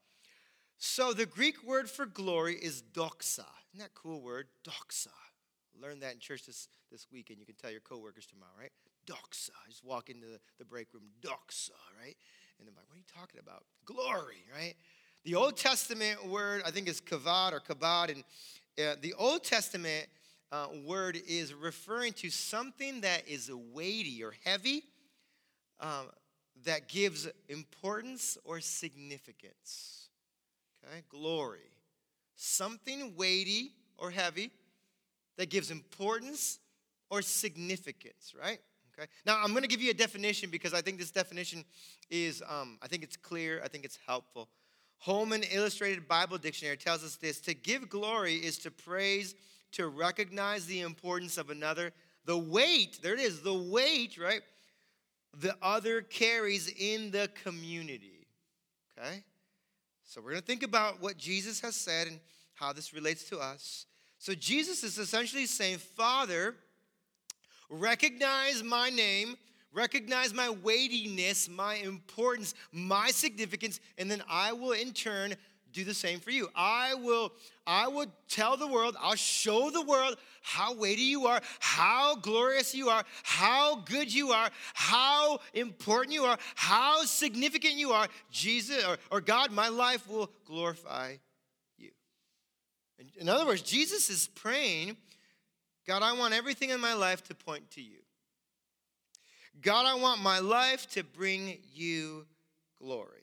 So 0.77 1.13
the 1.13 1.25
Greek 1.25 1.63
word 1.63 1.89
for 1.89 2.05
glory 2.05 2.55
is 2.55 2.83
doxa. 2.93 3.45
Isn't 3.73 3.79
that 3.79 3.93
cool 3.93 4.21
word? 4.21 4.47
Doxa. 4.63 5.07
Learn 5.81 5.99
that 6.01 6.13
in 6.13 6.19
church 6.19 6.45
this, 6.45 6.67
this 6.91 7.07
week, 7.11 7.29
and 7.29 7.39
you 7.39 7.45
can 7.45 7.55
tell 7.55 7.71
your 7.71 7.81
coworkers 7.81 8.25
tomorrow, 8.25 8.51
right? 8.59 8.71
Doxa. 9.05 9.49
Just 9.67 9.83
walk 9.83 10.09
into 10.09 10.25
the, 10.25 10.39
the 10.57 10.65
break 10.65 10.93
room, 10.93 11.03
doxa, 11.21 11.71
right? 11.99 12.15
And 12.59 12.67
they're 12.67 12.75
like, 12.75 12.87
what 12.87 12.95
are 12.95 12.99
you 12.99 13.03
talking 13.17 13.39
about? 13.39 13.63
Glory, 13.85 14.43
right? 14.53 14.75
The 15.23 15.35
Old 15.35 15.57
Testament 15.57 16.27
word, 16.27 16.61
I 16.65 16.71
think, 16.71 16.87
is 16.87 17.01
kavod 17.01 17.51
or 17.51 17.59
kabod, 17.59 18.11
and 18.11 18.23
uh, 18.79 18.95
the 19.01 19.13
Old 19.13 19.43
Testament 19.43 20.07
uh, 20.51 20.67
word 20.85 21.17
is 21.27 21.53
referring 21.53 22.13
to 22.13 22.29
something 22.29 23.01
that 23.01 23.27
is 23.27 23.51
weighty 23.73 24.23
or 24.23 24.33
heavy, 24.43 24.83
um, 25.79 26.07
that 26.63 26.87
gives 26.87 27.27
importance 27.49 28.37
or 28.43 28.59
significance. 28.59 30.09
Okay, 30.87 31.03
glory. 31.09 31.71
Something 32.35 33.15
weighty 33.15 33.71
or 33.97 34.11
heavy 34.11 34.51
that 35.37 35.49
gives 35.49 35.71
importance 35.71 36.59
or 37.09 37.21
significance, 37.21 38.33
right? 38.39 38.59
Okay. 38.97 39.09
Now 39.25 39.41
I'm 39.43 39.51
going 39.51 39.63
to 39.63 39.67
give 39.67 39.81
you 39.81 39.91
a 39.91 39.95
definition 39.95 40.49
because 40.49 40.73
I 40.73 40.81
think 40.81 40.97
this 40.97 41.11
definition 41.11 41.65
is, 42.09 42.41
um, 42.47 42.77
I 42.81 42.87
think 42.87 43.03
it's 43.03 43.17
clear. 43.17 43.61
I 43.63 43.67
think 43.67 43.83
it's 43.83 43.99
helpful. 44.07 44.47
Holman 44.99 45.43
Illustrated 45.51 46.07
Bible 46.07 46.37
Dictionary 46.37 46.77
tells 46.77 47.03
us 47.03 47.17
this: 47.17 47.41
to 47.41 47.53
give 47.53 47.89
glory 47.89 48.35
is 48.35 48.57
to 48.59 48.71
praise, 48.71 49.35
to 49.75 49.87
recognize 49.87 50.65
the 50.65 50.81
importance 50.81 51.37
of 51.37 51.49
another, 51.49 51.91
the 52.25 52.37
weight. 52.37 52.99
There 53.01 53.13
it 53.13 53.19
is, 53.19 53.41
the 53.41 53.53
weight, 53.53 54.17
right? 54.17 54.41
The 55.37 55.55
other 55.61 56.01
carries 56.01 56.69
in 56.69 57.11
the 57.11 57.29
community. 57.43 58.27
Okay. 58.97 59.23
So 60.03 60.21
we're 60.21 60.31
going 60.31 60.41
to 60.41 60.47
think 60.47 60.63
about 60.63 61.01
what 61.01 61.17
Jesus 61.17 61.59
has 61.59 61.75
said 61.75 62.07
and 62.07 62.19
how 62.53 62.71
this 62.71 62.93
relates 62.93 63.23
to 63.29 63.39
us. 63.39 63.85
So 64.17 64.33
Jesus 64.33 64.83
is 64.83 64.97
essentially 64.97 65.45
saying, 65.45 65.79
Father, 65.79 66.55
recognize 67.69 68.63
my 68.63 68.89
name, 68.89 69.35
recognize 69.73 70.33
my 70.33 70.49
weightiness, 70.49 71.49
my 71.49 71.75
importance, 71.75 72.53
my 72.71 73.09
significance, 73.09 73.81
and 73.97 74.09
then 74.09 74.23
I 74.29 74.53
will 74.53 74.71
in 74.71 74.93
turn 74.93 75.35
do 75.75 75.83
the 75.83 75.93
same 75.93 76.19
for 76.19 76.31
you. 76.31 76.47
I 76.55 76.95
will 76.95 77.33
I 77.67 77.87
will 77.87 78.07
tell 78.29 78.57
the 78.57 78.67
world, 78.67 78.95
I'll 78.99 79.15
show 79.15 79.69
the 79.69 79.81
world 79.81 80.17
how 80.41 80.73
weighty 80.73 81.03
you 81.03 81.27
are, 81.27 81.41
how 81.59 82.15
glorious 82.15 82.73
you 82.73 82.89
are, 82.89 83.03
how 83.23 83.75
good 83.81 84.11
you 84.11 84.31
are, 84.31 84.49
how 84.73 85.39
important 85.53 86.13
you 86.13 86.23
are, 86.23 86.37
how 86.55 87.03
significant 87.03 87.75
you 87.75 87.91
are. 87.91 88.07
Jesus 88.31 88.83
or, 88.85 88.97
or 89.11 89.21
God, 89.21 89.51
my 89.51 89.67
life 89.67 90.07
will 90.07 90.31
glorify 90.45 91.15
you. 91.77 91.91
In, 92.97 93.09
in 93.21 93.29
other 93.29 93.45
words, 93.45 93.61
Jesus 93.61 94.09
is 94.09 94.27
praying 94.27 94.97
God, 95.87 96.01
I 96.01 96.13
want 96.13 96.33
everything 96.33 96.71
in 96.71 96.79
my 96.81 96.93
life 96.93 97.23
to 97.25 97.35
point 97.35 97.69
to 97.71 97.81
you. 97.81 97.99
God, 99.61 99.85
I 99.85 99.93
want 99.93 100.19
my 100.21 100.39
life 100.39 100.89
to 100.91 101.03
bring 101.03 101.59
you 101.73 102.25
glory. 102.81 103.14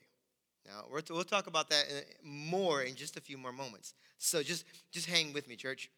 Now, 0.65 0.85
we'll 0.89 1.23
talk 1.23 1.47
about 1.47 1.69
that 1.69 1.85
more 2.23 2.83
in 2.83 2.95
just 2.95 3.17
a 3.17 3.21
few 3.21 3.37
more 3.37 3.51
moments. 3.51 3.93
So 4.17 4.41
just, 4.41 4.65
just 4.91 5.07
hang 5.07 5.33
with 5.33 5.47
me, 5.47 5.55
church. 5.55 5.89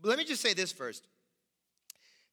But 0.00 0.08
let 0.08 0.18
me 0.18 0.24
just 0.24 0.40
say 0.40 0.54
this 0.54 0.72
first. 0.72 1.06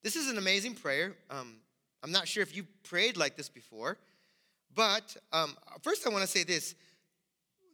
This 0.03 0.15
is 0.15 0.29
an 0.29 0.37
amazing 0.37 0.75
prayer. 0.75 1.15
Um, 1.29 1.57
I'm 2.03 2.11
not 2.11 2.27
sure 2.27 2.43
if 2.43 2.55
you 2.55 2.63
prayed 2.83 3.17
like 3.17 3.35
this 3.35 3.49
before, 3.49 3.97
but 4.73 5.17
um, 5.33 5.57
first 5.81 6.05
I 6.05 6.09
want 6.09 6.21
to 6.21 6.27
say 6.27 6.43
this. 6.43 6.75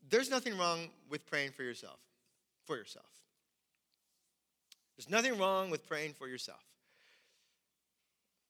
There's 0.10 0.30
nothing 0.30 0.58
wrong 0.58 0.90
with 1.10 1.26
praying 1.30 1.52
for 1.52 1.64
yourself, 1.64 2.00
for 2.66 2.78
yourself. 2.78 3.06
There's 4.98 5.10
nothing 5.10 5.38
wrong 5.38 5.70
with 5.70 5.88
praying 5.88 6.14
for 6.14 6.28
yourself. 6.28 6.60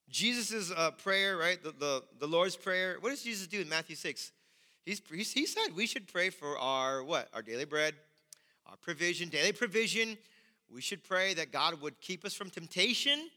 Jesus' 0.09 0.71
uh, 0.75 0.91
prayer, 0.91 1.37
right? 1.37 1.61
The, 1.63 1.71
the, 1.71 2.03
the 2.19 2.27
Lord's 2.27 2.55
Prayer. 2.55 2.97
What 2.99 3.09
does 3.09 3.23
Jesus 3.23 3.47
do 3.47 3.61
in 3.61 3.69
Matthew 3.69 3.95
6? 3.95 4.31
He's, 4.85 5.01
he 5.09 5.45
said 5.45 5.75
we 5.75 5.85
should 5.85 6.07
pray 6.07 6.29
for 6.29 6.57
our 6.57 7.03
what? 7.03 7.29
Our 7.33 7.41
daily 7.41 7.65
bread, 7.65 7.93
our 8.65 8.77
provision, 8.77 9.29
daily 9.29 9.51
provision. 9.51 10.17
We 10.73 10.81
should 10.81 11.03
pray 11.03 11.33
that 11.33 11.51
God 11.51 11.81
would 11.81 11.99
keep 11.99 12.25
us 12.25 12.33
from 12.33 12.49
temptation. 12.49 13.29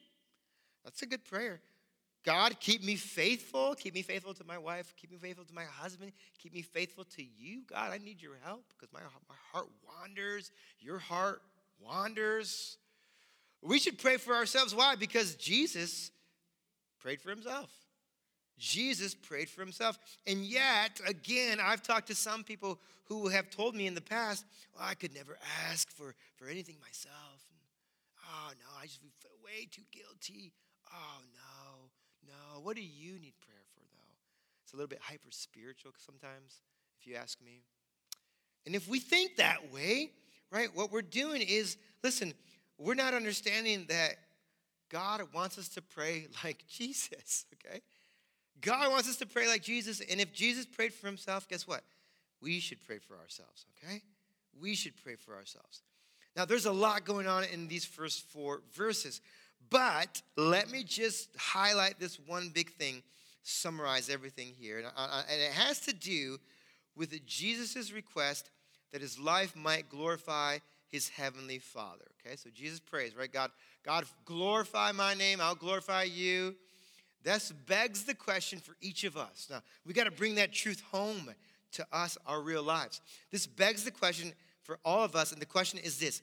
That's 0.84 1.02
a 1.02 1.06
good 1.06 1.24
prayer. 1.24 1.60
God, 2.24 2.58
keep 2.58 2.82
me 2.82 2.96
faithful. 2.96 3.74
Keep 3.74 3.94
me 3.94 4.02
faithful 4.02 4.32
to 4.34 4.44
my 4.44 4.56
wife. 4.56 4.94
Keep 4.96 5.12
me 5.12 5.18
faithful 5.18 5.44
to 5.44 5.54
my 5.54 5.64
husband. 5.64 6.12
Keep 6.38 6.54
me 6.54 6.62
faithful 6.62 7.04
to 7.16 7.22
you. 7.22 7.62
God, 7.68 7.92
I 7.92 7.98
need 7.98 8.22
your 8.22 8.36
help 8.42 8.64
because 8.70 8.92
my, 8.92 9.00
my 9.28 9.34
heart 9.52 9.68
wanders. 9.86 10.50
Your 10.80 10.98
heart 10.98 11.42
wanders. 11.78 12.78
We 13.60 13.78
should 13.78 13.98
pray 13.98 14.16
for 14.16 14.34
ourselves. 14.34 14.74
Why? 14.74 14.94
Because 14.94 15.34
Jesus 15.34 16.10
prayed 17.00 17.20
for 17.20 17.30
himself. 17.30 17.70
Jesus 18.58 19.14
prayed 19.14 19.48
for 19.48 19.60
himself. 19.60 19.98
And 20.26 20.44
yet, 20.44 21.00
again, 21.06 21.58
I've 21.60 21.82
talked 21.82 22.08
to 22.08 22.14
some 22.14 22.44
people 22.44 22.78
who 23.04 23.28
have 23.28 23.50
told 23.50 23.74
me 23.74 23.86
in 23.86 23.94
the 23.94 24.00
past, 24.00 24.44
well, 24.74 24.86
I 24.88 24.94
could 24.94 25.14
never 25.14 25.38
ask 25.68 25.90
for, 25.90 26.14
for 26.36 26.48
anything 26.48 26.76
myself. 26.80 27.44
And, 27.50 27.58
oh, 28.24 28.52
no, 28.58 28.80
I 28.80 28.86
just 28.86 29.00
feel 29.00 29.30
way 29.44 29.66
too 29.70 29.82
guilty. 29.92 30.52
Oh, 30.92 31.20
no, 31.34 31.90
no. 32.26 32.60
What 32.60 32.76
do 32.76 32.82
you 32.82 33.12
need 33.14 33.34
prayer 33.40 33.64
for, 33.74 33.80
though? 33.80 34.14
It's 34.62 34.72
a 34.72 34.76
little 34.76 34.88
bit 34.88 35.00
hyper 35.02 35.30
spiritual 35.30 35.92
sometimes, 35.98 36.62
if 37.00 37.06
you 37.06 37.16
ask 37.16 37.40
me. 37.42 37.62
And 38.66 38.74
if 38.74 38.88
we 38.88 38.98
think 38.98 39.36
that 39.36 39.72
way, 39.72 40.12
right, 40.50 40.68
what 40.74 40.90
we're 40.90 41.02
doing 41.02 41.42
is, 41.42 41.76
listen, 42.02 42.32
we're 42.78 42.94
not 42.94 43.14
understanding 43.14 43.86
that 43.88 44.16
God 44.90 45.22
wants 45.34 45.58
us 45.58 45.68
to 45.70 45.82
pray 45.82 46.28
like 46.44 46.64
Jesus, 46.68 47.46
okay? 47.54 47.80
God 48.60 48.90
wants 48.90 49.08
us 49.08 49.16
to 49.16 49.26
pray 49.26 49.46
like 49.46 49.62
Jesus. 49.62 50.00
And 50.00 50.20
if 50.20 50.32
Jesus 50.32 50.66
prayed 50.66 50.94
for 50.94 51.06
himself, 51.06 51.48
guess 51.48 51.66
what? 51.66 51.82
We 52.40 52.60
should 52.60 52.84
pray 52.86 52.98
for 52.98 53.16
ourselves, 53.16 53.66
okay? 53.76 54.02
We 54.60 54.74
should 54.74 54.94
pray 55.02 55.16
for 55.16 55.34
ourselves. 55.34 55.82
Now, 56.36 56.44
there's 56.44 56.66
a 56.66 56.72
lot 56.72 57.04
going 57.04 57.26
on 57.26 57.44
in 57.44 57.68
these 57.68 57.84
first 57.84 58.28
four 58.28 58.62
verses, 58.74 59.20
but 59.70 60.20
let 60.36 60.70
me 60.70 60.82
just 60.82 61.28
highlight 61.36 61.98
this 61.98 62.18
one 62.18 62.50
big 62.52 62.72
thing, 62.72 63.02
summarize 63.42 64.10
everything 64.10 64.52
here. 64.58 64.78
And, 64.78 64.86
it 65.30 65.52
has 65.52 65.80
to 65.80 65.94
do 65.94 66.38
with 66.96 67.24
Jesus' 67.26 67.92
request 67.92 68.50
that 68.92 69.00
his 69.00 69.18
life 69.18 69.56
might 69.56 69.88
glorify 69.88 70.58
his 70.88 71.08
heavenly 71.08 71.58
Father. 71.58 72.04
Okay, 72.20 72.36
so 72.36 72.50
Jesus 72.54 72.80
prays, 72.80 73.16
right? 73.16 73.32
God, 73.32 73.50
God, 73.84 74.04
glorify 74.24 74.92
my 74.92 75.14
name, 75.14 75.40
I'll 75.40 75.54
glorify 75.54 76.04
you. 76.04 76.54
This 77.24 77.50
begs 77.50 78.04
the 78.04 78.14
question 78.14 78.60
for 78.60 78.76
each 78.82 79.02
of 79.04 79.16
us. 79.16 79.48
Now, 79.50 79.62
we 79.86 79.94
got 79.94 80.04
to 80.04 80.10
bring 80.10 80.34
that 80.36 80.52
truth 80.52 80.82
home 80.92 81.30
to 81.72 81.86
us, 81.90 82.18
our 82.26 82.40
real 82.40 82.62
lives. 82.62 83.00
This 83.32 83.46
begs 83.46 83.82
the 83.82 83.90
question 83.90 84.32
for 84.62 84.78
all 84.84 85.02
of 85.02 85.16
us, 85.16 85.32
and 85.32 85.40
the 85.40 85.46
question 85.46 85.78
is 85.80 85.98
this 85.98 86.20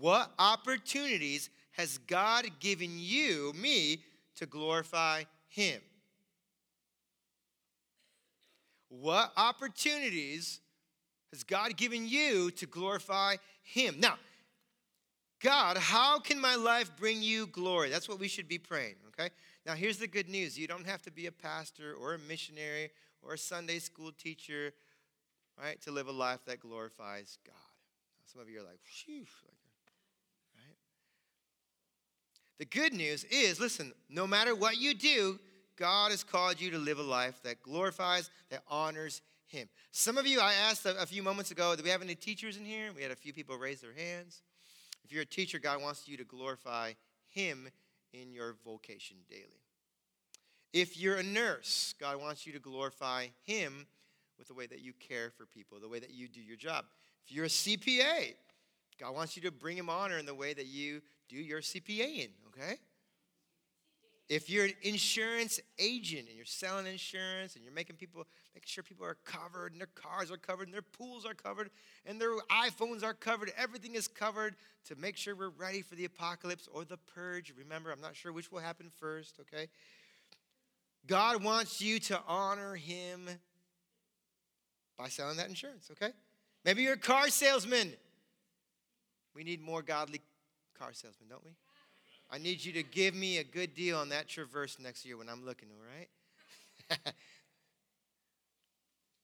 What 0.00 0.32
opportunities 0.38 1.50
has 1.72 1.98
God 1.98 2.46
given 2.60 2.90
you, 2.94 3.52
me, 3.54 4.02
to 4.36 4.46
glorify 4.46 5.24
Him? 5.48 5.80
What 8.88 9.32
opportunities 9.36 10.60
has 11.30 11.44
God 11.44 11.76
given 11.76 12.08
you 12.08 12.50
to 12.52 12.66
glorify 12.66 13.36
Him? 13.62 13.96
Now, 13.98 14.14
God, 15.40 15.76
how 15.76 16.18
can 16.18 16.40
my 16.40 16.56
life 16.56 16.90
bring 16.96 17.22
you 17.22 17.46
glory? 17.48 17.90
That's 17.90 18.08
what 18.08 18.18
we 18.18 18.28
should 18.28 18.48
be 18.48 18.58
praying, 18.58 18.94
okay? 19.08 19.30
Now, 19.68 19.74
here's 19.74 19.98
the 19.98 20.06
good 20.06 20.30
news 20.30 20.58
you 20.58 20.66
don't 20.66 20.86
have 20.86 21.02
to 21.02 21.10
be 21.10 21.26
a 21.26 21.30
pastor 21.30 21.92
or 21.92 22.14
a 22.14 22.18
missionary 22.18 22.88
or 23.22 23.34
a 23.34 23.38
Sunday 23.38 23.80
school 23.80 24.12
teacher, 24.12 24.72
right, 25.62 25.78
to 25.82 25.90
live 25.90 26.08
a 26.08 26.12
life 26.12 26.40
that 26.46 26.60
glorifies 26.60 27.36
God. 27.46 27.54
Some 28.32 28.40
of 28.40 28.48
you 28.48 28.60
are 28.60 28.62
like, 28.62 28.80
phew, 28.82 29.26
right? 30.56 30.76
The 32.58 32.64
good 32.64 32.94
news 32.94 33.24
is 33.24 33.60
listen, 33.60 33.92
no 34.08 34.26
matter 34.26 34.54
what 34.54 34.78
you 34.78 34.94
do, 34.94 35.38
God 35.76 36.12
has 36.12 36.24
called 36.24 36.58
you 36.62 36.70
to 36.70 36.78
live 36.78 36.98
a 36.98 37.02
life 37.02 37.38
that 37.42 37.62
glorifies, 37.62 38.30
that 38.48 38.62
honors 38.70 39.20
Him. 39.48 39.68
Some 39.90 40.16
of 40.16 40.26
you, 40.26 40.40
I 40.40 40.54
asked 40.54 40.86
a, 40.86 40.98
a 40.98 41.04
few 41.04 41.22
moments 41.22 41.50
ago, 41.50 41.76
do 41.76 41.82
we 41.82 41.90
have 41.90 42.00
any 42.00 42.14
teachers 42.14 42.56
in 42.56 42.64
here? 42.64 42.88
We 42.96 43.02
had 43.02 43.12
a 43.12 43.16
few 43.16 43.34
people 43.34 43.58
raise 43.58 43.82
their 43.82 43.92
hands. 43.92 44.40
If 45.04 45.12
you're 45.12 45.24
a 45.24 45.26
teacher, 45.26 45.58
God 45.58 45.82
wants 45.82 46.08
you 46.08 46.16
to 46.16 46.24
glorify 46.24 46.94
Him 47.28 47.68
in 48.12 48.32
your 48.32 48.56
vocation 48.64 49.16
daily. 49.28 49.62
If 50.72 50.98
you're 50.98 51.16
a 51.16 51.22
nurse, 51.22 51.94
God 52.00 52.20
wants 52.20 52.46
you 52.46 52.52
to 52.52 52.58
glorify 52.58 53.28
Him 53.44 53.86
with 54.38 54.48
the 54.48 54.54
way 54.54 54.66
that 54.66 54.80
you 54.80 54.92
care 54.92 55.30
for 55.30 55.46
people, 55.46 55.78
the 55.80 55.88
way 55.88 55.98
that 55.98 56.12
you 56.12 56.28
do 56.28 56.40
your 56.40 56.56
job. 56.56 56.84
If 57.24 57.32
you're 57.32 57.46
a 57.46 57.48
CPA, 57.48 58.34
God 59.00 59.14
wants 59.14 59.36
you 59.36 59.42
to 59.42 59.50
bring 59.50 59.76
Him 59.76 59.88
honor 59.88 60.18
in 60.18 60.26
the 60.26 60.34
way 60.34 60.54
that 60.54 60.66
you 60.66 61.00
do 61.28 61.36
your 61.36 61.60
CPAing, 61.60 62.30
okay? 62.48 62.78
If 64.28 64.50
you're 64.50 64.66
an 64.66 64.74
insurance 64.82 65.58
agent 65.78 66.26
and 66.28 66.36
you're 66.36 66.44
selling 66.44 66.86
insurance 66.86 67.54
and 67.54 67.64
you're 67.64 67.72
making 67.72 67.96
people 67.96 68.26
making 68.54 68.66
sure 68.66 68.84
people 68.84 69.06
are 69.06 69.16
covered 69.24 69.72
and 69.72 69.80
their 69.80 69.88
cars 69.94 70.30
are 70.30 70.36
covered 70.36 70.68
and 70.68 70.74
their 70.74 70.82
pools 70.82 71.24
are 71.24 71.32
covered 71.32 71.70
and 72.04 72.20
their 72.20 72.36
iPhones 72.50 73.02
are 73.02 73.14
covered, 73.14 73.52
everything 73.56 73.94
is 73.94 74.06
covered 74.06 74.56
to 74.86 74.96
make 74.96 75.16
sure 75.16 75.34
we're 75.34 75.48
ready 75.48 75.80
for 75.80 75.94
the 75.94 76.04
apocalypse 76.04 76.68
or 76.72 76.84
the 76.84 76.98
purge. 76.98 77.54
Remember, 77.56 77.90
I'm 77.90 78.02
not 78.02 78.16
sure 78.16 78.32
which 78.32 78.52
will 78.52 78.58
happen 78.60 78.90
first, 78.98 79.40
okay? 79.40 79.68
God 81.06 81.42
wants 81.42 81.80
you 81.80 81.98
to 82.00 82.20
honor 82.28 82.74
him 82.74 83.30
by 84.98 85.08
selling 85.08 85.38
that 85.38 85.48
insurance, 85.48 85.90
okay? 85.92 86.12
Maybe 86.66 86.82
you're 86.82 86.94
a 86.94 86.98
car 86.98 87.30
salesman. 87.30 87.92
We 89.34 89.44
need 89.44 89.62
more 89.62 89.80
godly 89.80 90.20
car 90.78 90.90
salesmen, 90.92 91.30
don't 91.30 91.44
we? 91.44 91.52
I 92.30 92.38
need 92.38 92.64
you 92.64 92.72
to 92.74 92.82
give 92.82 93.14
me 93.14 93.38
a 93.38 93.44
good 93.44 93.74
deal 93.74 93.98
on 93.98 94.10
that 94.10 94.28
Traverse 94.28 94.78
next 94.78 95.04
year 95.04 95.16
when 95.16 95.28
I'm 95.28 95.44
looking, 95.44 95.68
all 95.70 96.98
right? 96.98 97.14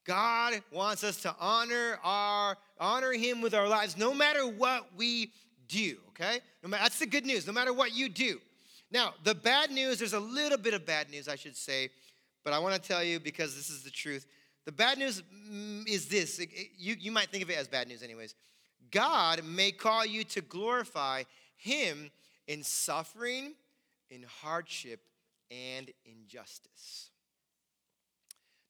God 0.06 0.62
wants 0.70 1.04
us 1.04 1.22
to 1.22 1.34
honor 1.38 1.98
our 2.02 2.56
honor 2.78 3.12
him 3.12 3.40
with 3.40 3.54
our 3.54 3.68
lives 3.68 3.96
no 3.96 4.12
matter 4.12 4.46
what 4.46 4.88
we 4.96 5.32
do, 5.68 5.96
okay? 6.10 6.40
No 6.62 6.68
matter, 6.68 6.82
that's 6.82 6.98
the 6.98 7.06
good 7.06 7.24
news, 7.24 7.46
no 7.46 7.52
matter 7.52 7.72
what 7.72 7.94
you 7.94 8.08
do. 8.08 8.40
Now, 8.90 9.14
the 9.24 9.34
bad 9.34 9.70
news, 9.70 9.98
there's 9.98 10.12
a 10.12 10.20
little 10.20 10.58
bit 10.58 10.74
of 10.74 10.86
bad 10.86 11.10
news, 11.10 11.26
I 11.26 11.36
should 11.36 11.56
say, 11.56 11.88
but 12.44 12.52
I 12.52 12.58
want 12.58 12.80
to 12.80 12.88
tell 12.88 13.02
you 13.02 13.18
because 13.18 13.56
this 13.56 13.70
is 13.70 13.82
the 13.82 13.90
truth. 13.90 14.26
The 14.66 14.72
bad 14.72 14.98
news 14.98 15.22
mm, 15.50 15.86
is 15.88 16.06
this 16.06 16.38
you, 16.78 16.96
you 16.98 17.10
might 17.10 17.30
think 17.30 17.42
of 17.42 17.50
it 17.50 17.58
as 17.58 17.68
bad 17.68 17.88
news, 17.88 18.02
anyways. 18.02 18.34
God 18.90 19.44
may 19.44 19.72
call 19.72 20.04
you 20.06 20.24
to 20.24 20.40
glorify 20.40 21.24
Him 21.56 22.10
in 22.46 22.62
suffering, 22.62 23.54
in 24.10 24.24
hardship, 24.42 25.00
and 25.50 25.90
injustice. 26.04 27.10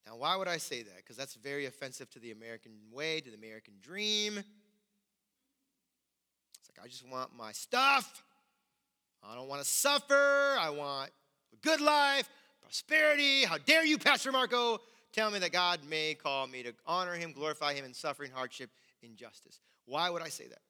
Now, 0.07 0.17
why 0.17 0.37
would 0.37 0.49
I 0.49 0.59
say 0.59 0.83
that? 0.83 0.97
Because 0.99 1.17
that's 1.17 1.35
very 1.35 1.67
offensive 1.67 2.11
to 2.11 2.19
the 2.19 2.31
American 2.31 2.73
way, 2.93 3.21
to 3.21 3.31
the 3.31 3.37
American 3.37 3.75
dream. 3.81 4.37
It's 4.37 4.47
like, 6.69 6.85
I 6.85 6.89
just 6.89 7.09
want 7.09 7.31
my 7.37 7.53
stuff. 7.53 8.23
I 9.23 9.35
don't 9.35 9.49
want 9.49 9.63
to 9.63 9.69
suffer. 9.69 10.57
I 10.61 10.69
want 10.71 11.11
a 11.53 11.57
good 11.67 11.81
life, 11.81 12.29
prosperity. 12.63 13.45
How 13.45 13.57
dare 13.59 13.85
you, 13.85 13.97
Pastor 13.97 14.31
Marco, 14.31 14.81
tell 15.13 15.31
me 15.31 15.39
that 15.39 15.53
God 15.53 15.81
may 15.89 16.15
call 16.15 16.47
me 16.47 16.63
to 16.65 16.75
honor 16.87 17.15
him, 17.15 17.33
glorify 17.33 17.73
him 17.73 17.87
in 17.87 17.95
suffering, 17.95 18.31
hardship, 18.35 18.69
injustice. 19.03 19.61
Why 19.87 20.11
would 20.11 20.23
I 20.23 20.29
say 20.29 20.47
that? 20.49 20.61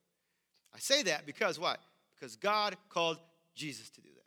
I 0.72 0.78
say 0.78 1.02
that 1.04 1.26
because 1.26 1.58
what? 1.58 1.80
Because 2.14 2.36
God 2.36 2.76
called 2.88 3.18
Jesus 3.54 3.90
to 3.90 4.00
do 4.00 4.08
that. 4.08 4.24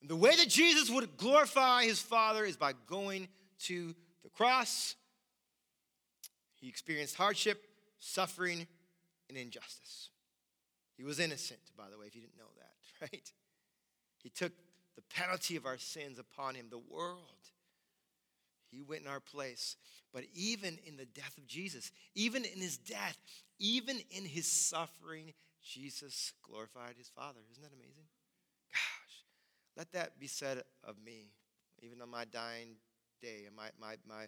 And 0.00 0.10
the 0.10 0.16
way 0.16 0.36
that 0.36 0.48
Jesus 0.48 0.90
would 0.90 1.16
glorify 1.16 1.84
his 1.84 2.00
Father 2.00 2.44
is 2.44 2.56
by 2.56 2.72
going 2.86 3.28
to 3.64 3.94
the 4.22 4.30
cross. 4.30 4.94
He 6.54 6.68
experienced 6.68 7.16
hardship, 7.16 7.62
suffering, 7.98 8.66
and 9.28 9.38
injustice. 9.38 10.10
He 10.96 11.04
was 11.04 11.20
innocent, 11.20 11.60
by 11.76 11.88
the 11.90 11.98
way, 11.98 12.06
if 12.06 12.14
you 12.14 12.22
didn't 12.22 12.38
know 12.38 12.50
that, 12.58 13.08
right? 13.12 13.32
He 14.22 14.30
took 14.30 14.52
the 14.96 15.02
penalty 15.02 15.56
of 15.56 15.66
our 15.66 15.78
sins 15.78 16.18
upon 16.18 16.54
him, 16.54 16.66
the 16.70 16.78
world. 16.78 17.20
He 18.70 18.82
went 18.82 19.02
in 19.02 19.08
our 19.08 19.20
place. 19.20 19.76
But 20.12 20.24
even 20.34 20.78
in 20.86 20.96
the 20.96 21.04
death 21.06 21.36
of 21.36 21.46
Jesus, 21.46 21.90
even 22.14 22.44
in 22.44 22.60
his 22.60 22.78
death, 22.78 23.16
even 23.58 24.00
in 24.10 24.24
his 24.24 24.46
suffering, 24.46 25.32
Jesus 25.62 26.32
glorified 26.42 26.94
his 26.96 27.08
Father. 27.08 27.40
Isn't 27.50 27.62
that 27.62 27.72
amazing? 27.72 28.06
Gosh, 28.72 29.24
let 29.76 29.92
that 29.92 30.18
be 30.18 30.26
said 30.26 30.62
of 30.84 30.96
me, 31.04 31.32
even 31.82 32.00
on 32.00 32.10
my 32.10 32.24
dying 32.24 32.76
day, 33.20 33.46
my, 33.54 33.68
my, 33.80 33.96
my, 34.06 34.26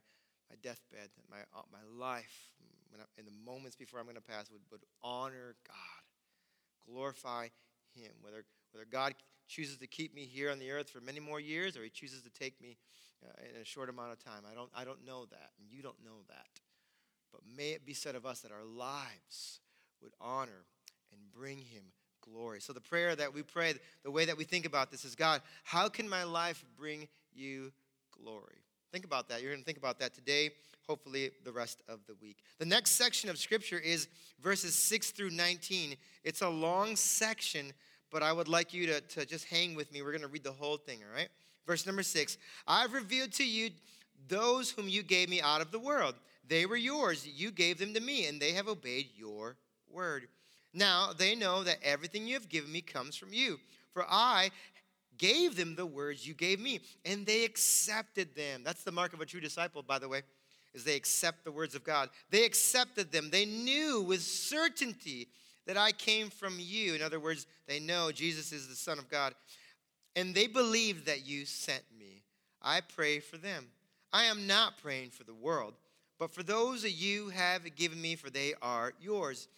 my 0.50 0.56
deathbed, 0.62 1.10
my, 1.30 1.38
uh, 1.56 1.62
my 1.72 1.78
life, 1.96 2.50
when 2.90 3.00
I, 3.00 3.04
in 3.18 3.24
the 3.24 3.32
moments 3.44 3.76
before 3.76 4.00
I'm 4.00 4.06
going 4.06 4.16
to 4.16 4.22
pass, 4.22 4.50
would, 4.50 4.62
would 4.70 4.84
honor 5.02 5.54
God, 5.66 6.92
glorify 6.92 7.48
Him. 7.94 8.12
Whether, 8.20 8.44
whether 8.72 8.86
God 8.90 9.14
chooses 9.50 9.76
to 9.78 9.86
keep 9.86 10.14
me 10.14 10.22
here 10.22 10.50
on 10.50 10.58
the 10.58 10.70
earth 10.70 10.88
for 10.88 11.00
many 11.00 11.20
more 11.20 11.40
years 11.40 11.76
or 11.76 11.82
He 11.82 11.90
chooses 11.90 12.22
to 12.22 12.30
take 12.30 12.60
me 12.60 12.76
uh, 13.24 13.28
in 13.54 13.60
a 13.60 13.64
short 13.64 13.88
amount 13.88 14.12
of 14.12 14.24
time, 14.24 14.42
I 14.50 14.54
don't, 14.54 14.70
I 14.74 14.84
don't 14.84 15.04
know 15.04 15.26
that, 15.26 15.50
and 15.58 15.70
you 15.70 15.82
don't 15.82 16.02
know 16.04 16.22
that. 16.28 16.46
But 17.32 17.42
may 17.56 17.70
it 17.70 17.84
be 17.84 17.92
said 17.92 18.14
of 18.14 18.24
us 18.24 18.40
that 18.40 18.52
our 18.52 18.64
lives 18.64 19.60
would 20.02 20.12
honor 20.20 20.64
and 21.12 21.20
bring 21.32 21.58
Him 21.58 21.82
glory. 22.22 22.60
So, 22.60 22.72
the 22.72 22.80
prayer 22.80 23.14
that 23.14 23.34
we 23.34 23.42
pray, 23.42 23.74
the 24.04 24.10
way 24.10 24.24
that 24.24 24.36
we 24.36 24.44
think 24.44 24.66
about 24.66 24.90
this 24.90 25.04
is 25.04 25.14
God, 25.14 25.42
how 25.64 25.88
can 25.88 26.08
my 26.08 26.24
life 26.24 26.64
bring 26.76 27.08
you 27.32 27.72
glory? 28.22 28.64
Think 28.92 29.04
about 29.04 29.28
that. 29.28 29.42
You're 29.42 29.52
going 29.52 29.62
to 29.62 29.66
think 29.66 29.78
about 29.78 30.00
that 30.00 30.14
today, 30.14 30.50
hopefully, 30.86 31.30
the 31.44 31.52
rest 31.52 31.82
of 31.88 32.00
the 32.08 32.14
week. 32.20 32.38
The 32.58 32.66
next 32.66 32.92
section 32.92 33.30
of 33.30 33.38
scripture 33.38 33.78
is 33.78 34.08
verses 34.40 34.74
6 34.74 35.12
through 35.12 35.30
19. 35.30 35.94
It's 36.24 36.42
a 36.42 36.48
long 36.48 36.96
section, 36.96 37.72
but 38.10 38.22
I 38.22 38.32
would 38.32 38.48
like 38.48 38.74
you 38.74 38.86
to, 38.86 39.00
to 39.00 39.26
just 39.26 39.46
hang 39.46 39.74
with 39.74 39.92
me. 39.92 40.02
We're 40.02 40.12
going 40.12 40.22
to 40.22 40.28
read 40.28 40.44
the 40.44 40.52
whole 40.52 40.76
thing, 40.76 41.00
all 41.08 41.14
right? 41.14 41.28
Verse 41.66 41.86
number 41.86 42.02
6 42.02 42.36
I've 42.66 42.92
revealed 42.92 43.32
to 43.34 43.44
you 43.44 43.70
those 44.28 44.70
whom 44.70 44.88
you 44.88 45.02
gave 45.02 45.28
me 45.28 45.40
out 45.40 45.60
of 45.60 45.70
the 45.70 45.78
world. 45.78 46.14
They 46.46 46.66
were 46.66 46.76
yours. 46.76 47.26
You 47.26 47.50
gave 47.50 47.78
them 47.78 47.94
to 47.94 48.00
me, 48.00 48.26
and 48.26 48.40
they 48.40 48.52
have 48.52 48.68
obeyed 48.68 49.10
your 49.16 49.56
word. 49.88 50.26
Now 50.74 51.10
they 51.16 51.34
know 51.34 51.62
that 51.64 51.78
everything 51.82 52.26
you 52.26 52.34
have 52.34 52.48
given 52.48 52.72
me 52.72 52.80
comes 52.80 53.16
from 53.16 53.32
you. 53.32 53.58
For 53.92 54.04
I 54.08 54.50
gave 55.18 55.56
them 55.56 55.76
the 55.76 55.86
words 55.86 56.26
you 56.26 56.34
gave 56.34 56.60
me, 56.60 56.80
and 57.04 57.26
they 57.26 57.44
accepted 57.44 58.34
them. 58.34 58.62
That's 58.64 58.84
the 58.84 58.92
mark 58.92 59.12
of 59.12 59.20
a 59.20 59.26
true 59.26 59.40
disciple, 59.40 59.82
by 59.82 59.98
the 59.98 60.08
way, 60.08 60.22
is 60.74 60.84
they 60.84 60.96
accept 60.96 61.44
the 61.44 61.52
words 61.52 61.74
of 61.74 61.84
God. 61.84 62.08
They 62.30 62.44
accepted 62.44 63.12
them. 63.12 63.30
They 63.30 63.44
knew 63.44 64.00
with 64.00 64.22
certainty 64.22 65.28
that 65.66 65.76
I 65.76 65.92
came 65.92 66.30
from 66.30 66.56
you. 66.58 66.94
In 66.94 67.02
other 67.02 67.20
words, 67.20 67.46
they 67.66 67.80
know 67.80 68.12
Jesus 68.12 68.52
is 68.52 68.68
the 68.68 68.74
Son 68.74 68.98
of 68.98 69.08
God. 69.08 69.34
And 70.16 70.34
they 70.34 70.46
believe 70.46 71.04
that 71.04 71.26
you 71.26 71.44
sent 71.44 71.84
me. 71.98 72.22
I 72.62 72.80
pray 72.80 73.20
for 73.20 73.36
them. 73.36 73.66
I 74.12 74.24
am 74.24 74.46
not 74.46 74.78
praying 74.82 75.10
for 75.10 75.24
the 75.24 75.34
world, 75.34 75.74
but 76.18 76.32
for 76.32 76.42
those 76.42 76.82
that 76.82 76.90
you 76.90 77.28
have 77.30 77.74
given 77.76 78.00
me, 78.00 78.16
for 78.16 78.28
they 78.28 78.54
are 78.60 78.92
yours. 79.00 79.48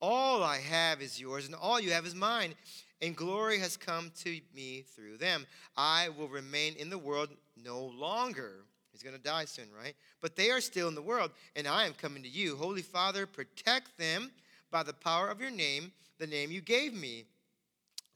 All 0.00 0.44
I 0.44 0.58
have 0.58 1.02
is 1.02 1.20
yours, 1.20 1.46
and 1.46 1.54
all 1.54 1.80
you 1.80 1.90
have 1.90 2.06
is 2.06 2.14
mine. 2.14 2.54
And 3.02 3.16
glory 3.16 3.58
has 3.58 3.76
come 3.76 4.12
to 4.22 4.40
me 4.54 4.84
through 4.94 5.18
them. 5.18 5.46
I 5.76 6.08
will 6.16 6.28
remain 6.28 6.74
in 6.76 6.90
the 6.90 6.98
world 6.98 7.30
no 7.62 7.80
longer. 7.80 8.64
He's 8.92 9.02
going 9.02 9.16
to 9.16 9.22
die 9.22 9.44
soon, 9.44 9.68
right? 9.76 9.94
But 10.20 10.36
they 10.36 10.50
are 10.50 10.60
still 10.60 10.88
in 10.88 10.94
the 10.94 11.02
world, 11.02 11.30
and 11.54 11.66
I 11.66 11.86
am 11.86 11.94
coming 11.94 12.22
to 12.22 12.28
you. 12.28 12.56
Holy 12.56 12.82
Father, 12.82 13.26
protect 13.26 13.96
them 13.98 14.30
by 14.70 14.82
the 14.82 14.92
power 14.92 15.28
of 15.28 15.40
your 15.40 15.50
name, 15.50 15.92
the 16.18 16.26
name 16.26 16.50
you 16.50 16.60
gave 16.60 16.94
me, 16.94 17.24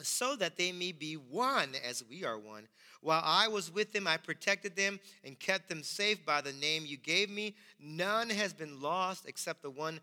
so 0.01 0.35
that 0.37 0.57
they 0.57 0.73
may 0.73 0.93
be 0.93 1.15
one 1.15 1.71
as 1.89 2.03
we 2.09 2.25
are 2.25 2.39
one. 2.39 2.67
While 3.01 3.23
I 3.25 3.49
was 3.49 3.73
with 3.73 3.93
them, 3.93 4.07
I 4.07 4.17
protected 4.17 4.77
them 4.77 5.01
and 5.25 5.39
kept 5.39 5.69
them 5.69 5.83
safe 5.83 6.25
by 6.25 6.41
the 6.41 6.53
name 6.53 6.85
you 6.87 6.97
gave 6.97 7.31
me. 7.31 7.55
None 7.81 8.31
has 8.31 8.53
been 8.53 8.81
lost 8.81 9.27
except 9.27 9.63
the 9.63 9.71
one 9.71 10.01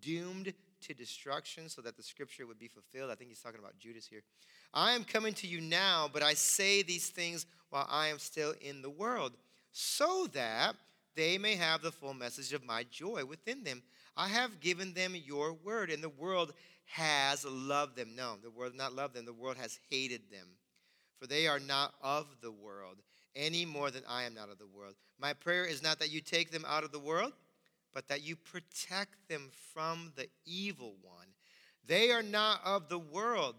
doomed 0.00 0.52
to 0.82 0.94
destruction 0.94 1.68
so 1.68 1.80
that 1.82 1.96
the 1.96 2.02
scripture 2.02 2.46
would 2.46 2.58
be 2.58 2.68
fulfilled. 2.68 3.10
I 3.10 3.14
think 3.14 3.30
he's 3.30 3.40
talking 3.40 3.60
about 3.60 3.78
Judas 3.78 4.06
here. 4.06 4.22
I 4.74 4.92
am 4.92 5.04
coming 5.04 5.32
to 5.34 5.46
you 5.46 5.60
now, 5.60 6.08
but 6.12 6.22
I 6.22 6.34
say 6.34 6.82
these 6.82 7.08
things 7.08 7.46
while 7.70 7.86
I 7.90 8.08
am 8.08 8.18
still 8.18 8.54
in 8.60 8.82
the 8.82 8.90
world, 8.90 9.32
so 9.72 10.26
that 10.32 10.74
they 11.14 11.38
may 11.38 11.56
have 11.56 11.82
the 11.82 11.92
full 11.92 12.14
message 12.14 12.52
of 12.52 12.64
my 12.64 12.84
joy 12.90 13.24
within 13.24 13.64
them. 13.64 13.82
I 14.16 14.28
have 14.28 14.60
given 14.60 14.94
them 14.94 15.14
your 15.14 15.52
word, 15.52 15.90
and 15.90 16.02
the 16.02 16.08
world 16.08 16.52
has 16.86 17.44
loved 17.44 17.96
them. 17.96 18.14
No, 18.16 18.36
the 18.42 18.50
world 18.50 18.74
not 18.74 18.94
loved 18.94 19.14
them, 19.14 19.24
the 19.24 19.32
world 19.32 19.56
has 19.56 19.78
hated 19.90 20.30
them. 20.30 20.46
For 21.18 21.26
they 21.26 21.46
are 21.46 21.60
not 21.60 21.94
of 22.02 22.26
the 22.40 22.50
world, 22.50 22.96
any 23.36 23.64
more 23.64 23.90
than 23.90 24.02
I 24.08 24.24
am 24.24 24.34
not 24.34 24.50
of 24.50 24.58
the 24.58 24.66
world. 24.66 24.94
My 25.18 25.32
prayer 25.32 25.64
is 25.64 25.82
not 25.82 25.98
that 26.00 26.10
you 26.10 26.20
take 26.20 26.50
them 26.50 26.64
out 26.68 26.84
of 26.84 26.92
the 26.92 26.98
world 26.98 27.32
but 27.94 28.08
that 28.08 28.22
you 28.22 28.36
protect 28.36 29.28
them 29.28 29.50
from 29.72 30.12
the 30.16 30.28
evil 30.44 30.94
one. 31.02 31.26
They 31.86 32.10
are 32.10 32.22
not 32.22 32.60
of 32.64 32.88
the 32.88 32.98
world, 32.98 33.56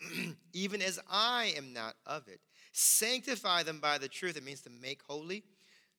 even 0.52 0.82
as 0.82 1.00
I 1.10 1.54
am 1.56 1.72
not 1.72 1.94
of 2.06 2.28
it. 2.28 2.40
Sanctify 2.72 3.62
them 3.62 3.80
by 3.80 3.98
the 3.98 4.08
truth. 4.08 4.36
It 4.36 4.44
means 4.44 4.60
to 4.62 4.70
make 4.70 5.00
holy. 5.06 5.44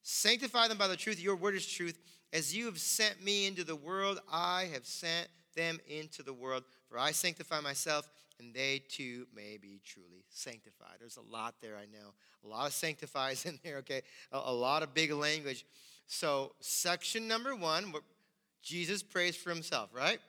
Sanctify 0.08 0.68
them 0.68 0.78
by 0.78 0.88
the 0.88 0.96
truth. 0.96 1.20
Your 1.20 1.36
word 1.36 1.56
is 1.56 1.66
truth. 1.66 1.98
As 2.32 2.56
you 2.56 2.66
have 2.66 2.78
sent 2.78 3.24
me 3.24 3.48
into 3.48 3.64
the 3.64 3.76
world, 3.76 4.20
I 4.32 4.70
have 4.72 4.86
sent 4.86 5.30
them 5.56 5.80
into 5.88 6.22
the 6.22 6.32
world. 6.32 6.64
For 6.88 7.00
I 7.00 7.10
sanctify 7.10 7.60
myself, 7.62 8.08
and 8.40 8.54
they 8.54 8.84
too 8.88 9.26
may 9.36 9.58
be 9.58 9.82
truly 9.84 10.24
sanctified. 10.30 10.98
There's 11.00 11.18
a 11.18 11.34
lot 11.34 11.56
there, 11.60 11.76
I 11.76 11.86
know. 11.86 12.14
A 12.44 12.48
lot 12.48 12.68
of 12.68 12.74
sanctifies 12.74 13.46
in 13.46 13.58
there, 13.64 13.78
okay? 13.78 14.04
A, 14.32 14.38
a 14.46 14.54
lot 14.54 14.84
of 14.84 14.94
big 14.94 15.12
language. 15.12 15.66
So, 16.06 16.54
section 16.60 17.28
number 17.28 17.56
one, 17.56 17.92
Jesus 18.62 19.02
prays 19.02 19.36
for 19.36 19.50
himself, 19.50 19.90
right? 19.92 20.20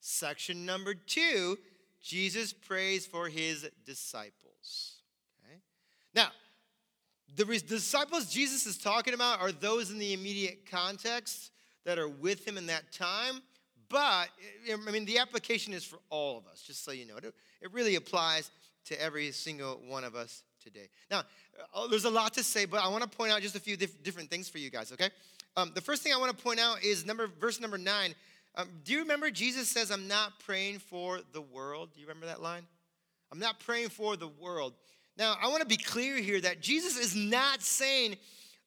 Section 0.00 0.66
number 0.66 0.92
two, 0.92 1.56
Jesus 2.02 2.52
prays 2.52 3.06
for 3.06 3.28
his 3.28 3.70
disciples. 3.86 4.96
Okay? 5.38 5.60
Now, 6.16 6.30
the 7.36 7.44
disciples 7.44 8.26
Jesus 8.32 8.66
is 8.66 8.78
talking 8.78 9.14
about 9.14 9.40
are 9.40 9.52
those 9.52 9.90
in 9.90 9.98
the 9.98 10.12
immediate 10.12 10.70
context 10.70 11.50
that 11.84 11.98
are 11.98 12.08
with 12.08 12.46
him 12.46 12.56
in 12.56 12.66
that 12.66 12.92
time. 12.92 13.42
But, 13.88 14.28
I 14.72 14.90
mean, 14.90 15.04
the 15.04 15.18
application 15.18 15.72
is 15.72 15.84
for 15.84 15.98
all 16.10 16.38
of 16.38 16.46
us, 16.46 16.62
just 16.62 16.84
so 16.84 16.92
you 16.92 17.06
know. 17.06 17.16
It 17.16 17.72
really 17.72 17.96
applies 17.96 18.50
to 18.86 19.00
every 19.00 19.30
single 19.30 19.80
one 19.86 20.04
of 20.04 20.14
us 20.14 20.42
today. 20.62 20.88
Now, 21.10 21.22
uh, 21.74 21.86
there's 21.86 22.04
a 22.04 22.10
lot 22.10 22.34
to 22.34 22.42
say, 22.42 22.64
but 22.64 22.80
I 22.80 22.88
want 22.88 23.02
to 23.02 23.08
point 23.08 23.32
out 23.32 23.42
just 23.42 23.56
a 23.56 23.60
few 23.60 23.76
dif- 23.76 24.02
different 24.02 24.30
things 24.30 24.48
for 24.48 24.58
you 24.58 24.70
guys, 24.70 24.92
okay? 24.92 25.10
Um, 25.56 25.72
the 25.74 25.80
first 25.80 26.02
thing 26.02 26.12
I 26.12 26.16
want 26.16 26.36
to 26.36 26.42
point 26.42 26.58
out 26.58 26.82
is 26.82 27.06
number 27.06 27.28
verse 27.40 27.60
number 27.60 27.78
nine. 27.78 28.14
Um, 28.56 28.68
do 28.84 28.92
you 28.92 29.00
remember 29.00 29.30
Jesus 29.30 29.68
says, 29.68 29.90
I'm 29.90 30.08
not 30.08 30.40
praying 30.40 30.78
for 30.78 31.20
the 31.32 31.40
world? 31.40 31.90
Do 31.94 32.00
you 32.00 32.06
remember 32.06 32.26
that 32.26 32.42
line? 32.42 32.62
I'm 33.30 33.38
not 33.38 33.60
praying 33.60 33.90
for 33.90 34.16
the 34.16 34.28
world. 34.28 34.74
Now, 35.16 35.36
I 35.40 35.48
want 35.48 35.60
to 35.60 35.68
be 35.68 35.76
clear 35.76 36.16
here 36.16 36.40
that 36.40 36.60
Jesus 36.60 36.98
is 36.98 37.14
not 37.14 37.62
saying, 37.62 38.16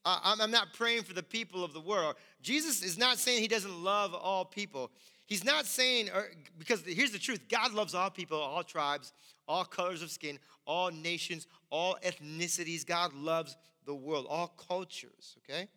uh, 0.06 0.20
I'm, 0.24 0.40
I'm 0.40 0.52
not 0.52 0.74
praying 0.74 1.04
for 1.04 1.14
the 1.14 1.24
people 1.24 1.64
of 1.64 1.74
the 1.74 1.82
world. 1.82 2.16
Jesus 2.42 2.82
is 2.82 2.98
not 2.98 3.18
saying 3.18 3.42
he 3.42 3.48
doesn't 3.48 3.84
love 3.84 4.14
all 4.14 4.46
people. 4.46 4.92
He's 5.26 5.44
not 5.44 5.66
saying, 5.66 6.10
or, 6.10 6.30
because 6.58 6.82
here's 6.86 7.12
the 7.12 7.20
truth 7.20 7.42
God 7.50 7.74
loves 7.74 7.94
all 7.94 8.10
people, 8.10 8.40
all 8.40 8.64
tribes, 8.64 9.12
all 9.48 9.66
colors 9.66 10.02
of 10.02 10.10
skin, 10.10 10.40
all 10.66 10.90
nations, 10.90 11.48
all 11.70 11.98
ethnicities. 12.04 12.86
God 12.86 13.14
loves 13.14 13.58
the 13.86 13.94
world, 13.94 14.26
all 14.30 14.48
cultures, 14.48 15.36
okay? 15.40 15.68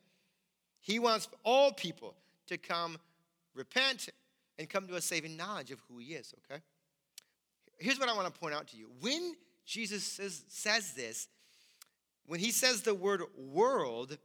He 0.81 0.99
wants 1.01 1.29
all 1.45 1.73
people 1.73 2.15
to 2.47 2.57
come 2.57 2.99
repent 3.55 4.09
and 4.59 4.69
come 4.69 4.87
to 4.87 4.95
a 4.95 5.01
saving 5.01 5.37
knowledge 5.37 5.73
of 5.73 5.81
who 5.89 5.99
he 5.99 6.15
is, 6.15 6.33
okay? 6.45 6.63
Here's 7.79 7.99
what 7.99 8.09
I 8.09 8.15
want 8.15 8.33
to 8.33 8.41
point 8.41 8.55
out 8.55 8.69
to 8.69 8.77
you. 8.77 8.91
When 9.01 9.35
Jesus 9.71 10.03
says, 10.03 10.43
says 10.49 10.95
this, 10.95 11.29
when 12.27 12.41
he 12.41 12.51
says 12.51 12.83
the 12.83 12.93
word 12.93 13.23
world, 13.37 14.19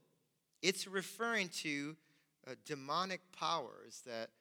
it's 0.63 0.87
referring 0.87 1.49
to 1.49 1.95
uh, 2.47 2.55
demonic 2.65 3.21
powers 3.31 4.01
that 4.07 4.31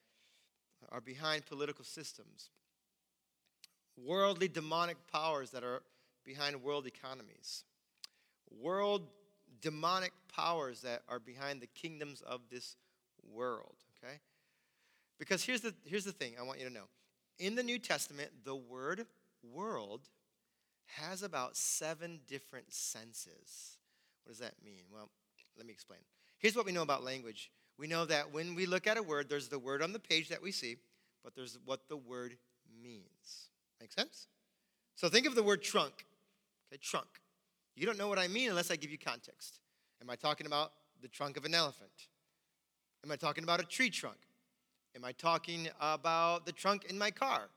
are 0.90 1.02
behind 1.02 1.44
political 1.44 1.84
systems, 1.84 2.48
worldly 4.02 4.48
demonic 4.48 4.96
powers 5.12 5.50
that 5.50 5.62
are 5.62 5.82
behind 6.24 6.62
world 6.62 6.86
economies, 6.86 7.64
world 8.50 9.02
demonic 9.60 10.12
powers 10.34 10.80
that 10.80 11.02
are 11.06 11.18
behind 11.18 11.60
the 11.60 11.66
kingdoms 11.66 12.22
of 12.22 12.40
this 12.50 12.76
world, 13.30 13.76
okay? 14.02 14.20
Because 15.18 15.44
here's 15.44 15.60
the, 15.60 15.74
here's 15.84 16.04
the 16.04 16.12
thing 16.12 16.32
I 16.40 16.42
want 16.44 16.60
you 16.60 16.66
to 16.66 16.72
know. 16.72 16.88
In 17.38 17.56
the 17.56 17.62
New 17.62 17.78
Testament, 17.78 18.30
the 18.42 18.56
word 18.56 19.04
world 19.42 20.08
has 20.86 21.22
about 21.22 21.56
seven 21.56 22.20
different 22.26 22.72
senses. 22.72 23.78
What 24.24 24.32
does 24.32 24.38
that 24.40 24.54
mean? 24.64 24.82
Well, 24.92 25.10
let 25.56 25.66
me 25.66 25.72
explain. 25.72 26.00
Here's 26.38 26.56
what 26.56 26.66
we 26.66 26.72
know 26.72 26.82
about 26.82 27.04
language 27.04 27.50
we 27.76 27.86
know 27.86 28.04
that 28.04 28.32
when 28.32 28.54
we 28.54 28.66
look 28.66 28.86
at 28.86 28.96
a 28.96 29.02
word, 29.02 29.28
there's 29.28 29.48
the 29.48 29.58
word 29.58 29.82
on 29.82 29.92
the 29.92 29.98
page 29.98 30.28
that 30.28 30.40
we 30.40 30.52
see, 30.52 30.76
but 31.24 31.34
there's 31.34 31.58
what 31.64 31.88
the 31.88 31.96
word 31.96 32.36
means. 32.82 33.48
Make 33.80 33.92
sense? 33.92 34.28
So 34.94 35.08
think 35.08 35.26
of 35.26 35.34
the 35.34 35.42
word 35.42 35.62
trunk. 35.62 36.06
Okay, 36.72 36.80
trunk. 36.80 37.08
You 37.74 37.86
don't 37.86 37.98
know 37.98 38.06
what 38.06 38.18
I 38.18 38.28
mean 38.28 38.48
unless 38.48 38.70
I 38.70 38.76
give 38.76 38.90
you 38.90 38.98
context. 38.98 39.58
Am 40.00 40.08
I 40.08 40.14
talking 40.14 40.46
about 40.46 40.72
the 41.02 41.08
trunk 41.08 41.36
of 41.36 41.44
an 41.44 41.54
elephant? 41.54 41.90
Am 43.04 43.10
I 43.10 43.16
talking 43.16 43.42
about 43.42 43.60
a 43.60 43.64
tree 43.64 43.90
trunk? 43.90 44.18
Am 44.94 45.04
I 45.04 45.12
talking 45.12 45.68
about 45.80 46.46
the 46.46 46.52
trunk 46.52 46.84
in 46.84 46.96
my 46.96 47.10
car? 47.10 47.48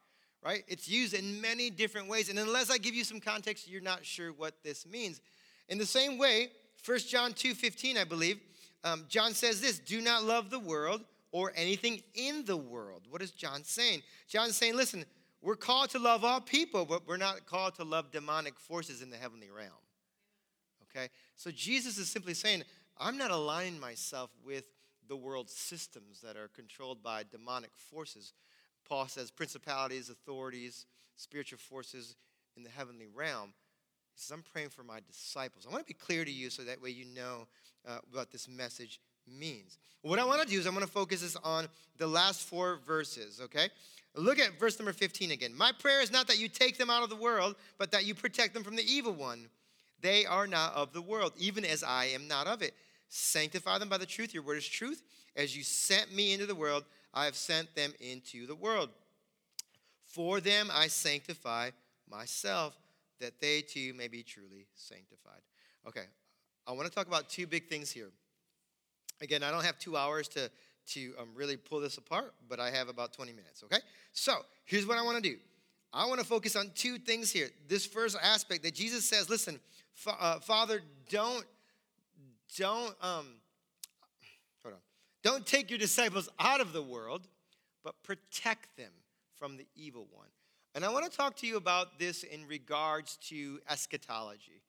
Right? 0.48 0.64
It's 0.70 0.88
used 0.88 1.14
in 1.14 1.42
many 1.42 1.70
different 1.70 2.08
ways. 2.08 2.30
And 2.30 2.40
unless 2.40 2.72
I 2.72 2.78
give 2.78 2.96
you 2.96 3.04
some 3.04 3.20
context, 3.20 3.68
you're 3.68 3.82
not 3.82 4.06
sure 4.06 4.32
what 4.32 4.54
this 4.64 4.86
means. 4.86 5.20
In 5.68 5.78
the 5.78 5.86
same 5.86 6.18
way, 6.18 6.52
1 6.86 7.00
John 7.00 7.34
2:15, 7.34 7.98
I 7.98 8.06
believe, 8.06 8.40
um, 8.86 9.04
John 9.10 9.34
says 9.34 9.60
this 9.60 9.78
do 9.78 10.00
not 10.00 10.24
love 10.24 10.50
the 10.50 10.60
world 10.60 11.04
or 11.34 11.52
anything 11.54 12.02
in 12.14 12.46
the 12.46 12.56
world. 12.56 13.08
What 13.10 13.22
is 13.22 13.32
John 13.32 13.66
saying? 13.66 14.04
John's 14.30 14.56
saying, 14.56 14.78
listen, 14.78 15.04
we're 15.42 15.58
called 15.58 15.90
to 15.90 16.00
love 16.00 16.24
all 16.24 16.40
people, 16.40 16.86
but 16.86 17.06
we're 17.06 17.18
not 17.18 17.46
called 17.46 17.76
to 17.76 17.84
love 17.84 18.12
demonic 18.12 18.58
forces 18.58 19.02
in 19.02 19.10
the 19.10 19.18
heavenly 19.18 19.50
realm. 19.50 19.84
Okay? 20.84 21.10
So 21.36 21.52
Jesus 21.52 21.98
is 21.98 22.10
simply 22.10 22.34
saying, 22.34 22.64
I'm 22.98 23.18
not 23.18 23.32
aligning 23.32 23.82
myself 23.82 24.30
with 24.46 24.64
the 25.10 25.18
world's 25.18 25.54
systems 25.54 26.22
that 26.22 26.38
are 26.38 26.48
controlled 26.48 27.04
by 27.04 27.24
demonic 27.30 27.72
forces. 27.76 28.32
Paul 28.88 29.08
says 29.08 29.32
principalities, 29.32 30.10
authorities, 30.10 30.86
spiritual 31.16 31.60
forces 31.60 32.16
in 32.56 32.64
the 32.64 32.70
heavenly 32.70 33.08
realm. 33.14 33.54
He 34.14 34.22
says, 34.22 34.32
I'm 34.32 34.44
praying 34.52 34.70
for 34.70 34.84
my 34.84 35.00
disciples. 35.08 35.66
I 35.68 35.72
want 35.72 35.86
to 35.86 35.94
be 35.94 35.98
clear 35.98 36.26
to 36.26 36.32
you 36.32 36.50
so 36.50 36.64
that 36.64 36.82
way 36.82 36.90
you 36.90 37.06
know 37.06 37.48
uh, 37.88 38.00
what 38.12 38.32
this 38.32 38.48
message 38.48 39.00
means. 39.28 39.78
What 40.02 40.20
I 40.20 40.26
want 40.26 40.42
to 40.42 40.48
do 40.48 40.58
is 40.60 40.66
I'm 40.66 40.74
going 40.74 40.86
to 40.86 40.92
focus 40.92 41.22
this 41.22 41.36
on 41.44 41.68
the 41.98 42.08
last 42.08 42.44
four 42.44 42.80
verses, 42.86 43.42
okay? 43.44 43.70
Look 44.16 44.40
at 44.40 44.60
verse 44.60 44.80
number 44.80 44.94
15 44.94 45.32
again. 45.32 45.56
My 45.56 45.72
prayer 45.72 46.02
is 46.02 46.12
not 46.12 46.28
that 46.28 46.40
you 46.40 46.48
take 46.48 46.78
them 46.78 46.90
out 46.90 47.04
of 47.04 47.10
the 47.10 47.16
world, 47.16 47.56
but 47.78 47.92
that 47.92 48.06
you 48.06 48.16
protect 48.16 48.54
them 48.54 48.64
from 48.64 48.76
the 48.76 48.84
evil 48.84 49.14
one. 49.14 49.50
They 50.02 50.26
are 50.26 50.48
not 50.48 50.74
of 50.74 50.94
the 50.94 51.02
world, 51.02 51.34
even 51.38 51.66
as 51.66 51.84
I 51.84 52.06
am 52.06 52.28
not 52.28 52.48
of 52.48 52.62
it. 52.62 52.74
Sanctify 53.10 53.78
them 53.80 53.90
by 53.90 53.98
the 53.98 54.06
truth. 54.06 54.34
Your 54.34 54.44
word 54.44 54.58
is 54.58 54.68
truth. 54.68 55.04
As 55.36 55.56
you 55.56 55.64
sent 55.64 56.14
me 56.14 56.34
into 56.34 56.46
the 56.46 56.56
world, 56.56 56.84
I 57.18 57.26
have 57.26 57.36
sent 57.36 57.74
them 57.74 57.94
into 58.00 58.46
the 58.46 58.54
world. 58.54 58.90
For 60.06 60.40
them 60.40 60.70
I 60.72 60.86
sanctify 60.86 61.72
myself, 62.08 62.78
that 63.20 63.42
they 63.42 63.62
too 63.62 63.96
may 63.96 64.08
be 64.08 64.22
truly 64.22 64.68
sanctified. 64.76 65.42
Okay, 65.88 66.06
I 66.68 66.74
want 66.74 66.88
to 66.88 66.94
talk 66.94 67.08
about 67.08 67.28
two 67.28 67.48
big 67.48 67.70
things 67.70 67.90
here. 67.90 68.12
Again, 69.20 69.42
I 69.42 69.50
don't 69.50 69.66
have 69.66 69.80
two 69.80 69.98
hours 69.98 70.28
to, 70.30 70.52
to 70.90 71.14
um, 71.20 71.30
really 71.34 71.58
pull 71.58 71.80
this 71.80 71.98
apart, 71.98 72.36
but 72.48 72.60
I 72.60 72.70
have 72.70 72.88
about 72.88 73.14
20 73.14 73.32
minutes, 73.32 73.64
okay? 73.64 73.80
So 74.14 74.34
here's 74.66 74.86
what 74.86 75.00
I 75.00 75.02
want 75.02 75.24
to 75.24 75.28
do 75.28 75.38
I 75.92 76.06
want 76.06 76.20
to 76.20 76.26
focus 76.26 76.56
on 76.56 76.70
two 76.76 77.00
things 77.00 77.32
here. 77.32 77.50
This 77.68 77.84
first 77.84 78.16
aspect 78.22 78.62
that 78.62 78.76
Jesus 78.76 79.10
says, 79.10 79.28
listen, 79.28 79.60
fa- 79.96 80.18
uh, 80.20 80.40
Father, 80.40 80.82
don't, 81.10 81.46
don't, 82.56 82.94
um, 83.02 83.38
don't 85.28 85.46
take 85.46 85.70
your 85.70 85.78
disciples 85.78 86.30
out 86.40 86.62
of 86.62 86.72
the 86.72 86.82
world, 86.82 87.28
but 87.84 88.02
protect 88.02 88.78
them 88.78 88.94
from 89.36 89.58
the 89.58 89.68
evil 89.76 90.08
one. 90.10 90.30
And 90.74 90.86
I 90.86 90.90
want 90.90 91.04
to 91.04 91.18
talk 91.18 91.36
to 91.38 91.48
you 91.48 91.58
about 91.58 92.00
this 92.00 92.24
in 92.24 92.48
regards 92.48 93.18
to 93.28 93.60
eschatology, 93.70 94.62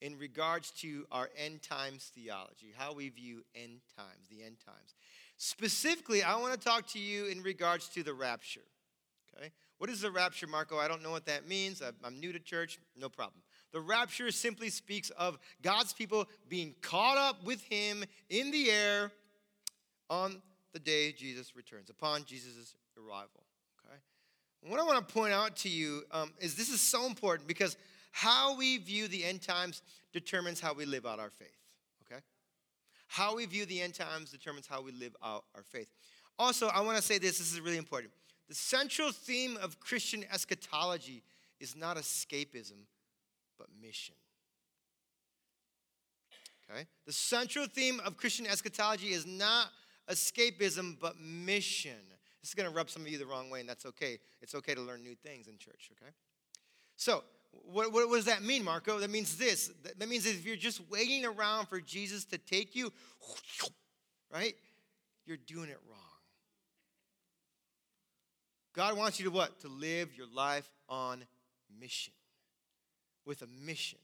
in 0.00 0.18
regards 0.18 0.70
to 0.80 1.04
our 1.12 1.28
end 1.36 1.60
times 1.60 2.10
theology, 2.14 2.72
how 2.74 2.94
we 2.94 3.10
view 3.10 3.42
end 3.54 3.80
times, 3.94 4.26
the 4.30 4.42
end 4.42 4.56
times. 4.64 4.94
Specifically, 5.36 6.22
I 6.22 6.36
want 6.36 6.58
to 6.58 6.58
talk 6.58 6.86
to 6.92 6.98
you 6.98 7.26
in 7.26 7.42
regards 7.42 7.88
to 7.90 8.02
the 8.02 8.14
rapture. 8.14 8.64
Okay? 9.36 9.50
What 9.76 9.90
is 9.90 10.00
the 10.00 10.10
rapture, 10.10 10.46
Marco? 10.46 10.78
I 10.78 10.88
don't 10.88 11.02
know 11.02 11.10
what 11.10 11.26
that 11.26 11.46
means. 11.46 11.82
I'm 12.02 12.20
new 12.20 12.32
to 12.32 12.40
church. 12.40 12.78
No 12.98 13.10
problem. 13.10 13.42
The 13.72 13.80
rapture 13.82 14.30
simply 14.30 14.70
speaks 14.70 15.10
of 15.10 15.38
God's 15.60 15.92
people 15.92 16.26
being 16.48 16.74
caught 16.80 17.18
up 17.18 17.44
with 17.44 17.60
Him 17.64 18.02
in 18.30 18.50
the 18.50 18.70
air 18.70 19.12
on 20.08 20.40
the 20.72 20.78
day 20.78 21.12
Jesus 21.12 21.56
returns, 21.56 21.90
upon 21.90 22.24
Jesus' 22.24 22.74
arrival. 22.98 23.44
Okay? 23.86 23.96
What 24.68 24.80
I 24.80 24.84
want 24.84 25.06
to 25.06 25.14
point 25.14 25.32
out 25.32 25.56
to 25.58 25.68
you 25.68 26.02
um, 26.10 26.32
is 26.40 26.54
this 26.54 26.68
is 26.68 26.80
so 26.80 27.06
important 27.06 27.48
because 27.48 27.76
how 28.12 28.56
we 28.56 28.78
view 28.78 29.08
the 29.08 29.24
end 29.24 29.42
times 29.42 29.82
determines 30.12 30.60
how 30.60 30.74
we 30.74 30.86
live 30.86 31.06
out 31.06 31.18
our 31.18 31.30
faith. 31.30 31.56
Okay? 32.04 32.20
How 33.08 33.36
we 33.36 33.46
view 33.46 33.66
the 33.66 33.80
end 33.80 33.94
times 33.94 34.30
determines 34.30 34.66
how 34.66 34.82
we 34.82 34.92
live 34.92 35.14
out 35.24 35.44
our 35.54 35.62
faith. 35.62 35.88
Also, 36.38 36.68
I 36.68 36.80
want 36.80 36.96
to 36.96 37.02
say 37.02 37.18
this 37.18 37.38
this 37.38 37.52
is 37.52 37.60
really 37.60 37.78
important. 37.78 38.12
The 38.48 38.54
central 38.54 39.12
theme 39.12 39.56
of 39.62 39.80
Christian 39.80 40.24
eschatology 40.32 41.22
is 41.60 41.74
not 41.76 41.96
escapism, 41.96 42.86
but 43.58 43.68
mission. 43.80 44.14
Okay? 46.70 46.86
The 47.06 47.12
central 47.12 47.66
theme 47.66 48.00
of 48.04 48.16
Christian 48.16 48.46
eschatology 48.46 49.08
is 49.08 49.26
not 49.26 49.68
escapism, 50.10 50.96
but 51.00 51.20
mission. 51.20 51.98
This 52.40 52.50
is 52.50 52.54
going 52.54 52.68
to 52.68 52.74
rub 52.74 52.90
some 52.90 53.02
of 53.02 53.08
you 53.08 53.18
the 53.18 53.26
wrong 53.26 53.50
way, 53.50 53.60
and 53.60 53.68
that's 53.68 53.86
okay. 53.86 54.18
It's 54.40 54.54
okay 54.54 54.74
to 54.74 54.80
learn 54.80 55.02
new 55.02 55.14
things 55.14 55.48
in 55.48 55.58
church, 55.58 55.90
okay? 56.00 56.12
So, 56.96 57.24
what, 57.64 57.92
what, 57.92 58.10
does 58.10 58.26
that 58.26 58.42
mean, 58.42 58.64
Marco? 58.64 58.98
That 58.98 59.10
means 59.10 59.36
this. 59.36 59.72
That 59.98 60.08
means 60.08 60.26
if 60.26 60.44
you're 60.44 60.56
just 60.56 60.80
waiting 60.90 61.24
around 61.24 61.66
for 61.66 61.80
Jesus 61.80 62.24
to 62.26 62.38
take 62.38 62.76
you, 62.76 62.92
right, 64.32 64.54
you're 65.24 65.38
doing 65.38 65.70
it 65.70 65.78
wrong. 65.88 66.00
God 68.74 68.96
wants 68.96 69.18
you 69.18 69.24
to 69.24 69.30
what? 69.30 69.58
To 69.60 69.68
live 69.68 70.16
your 70.16 70.26
life 70.32 70.70
on 70.88 71.24
mission. 71.80 72.12
With 73.24 73.42
a 73.42 73.46
mission. 73.64 73.98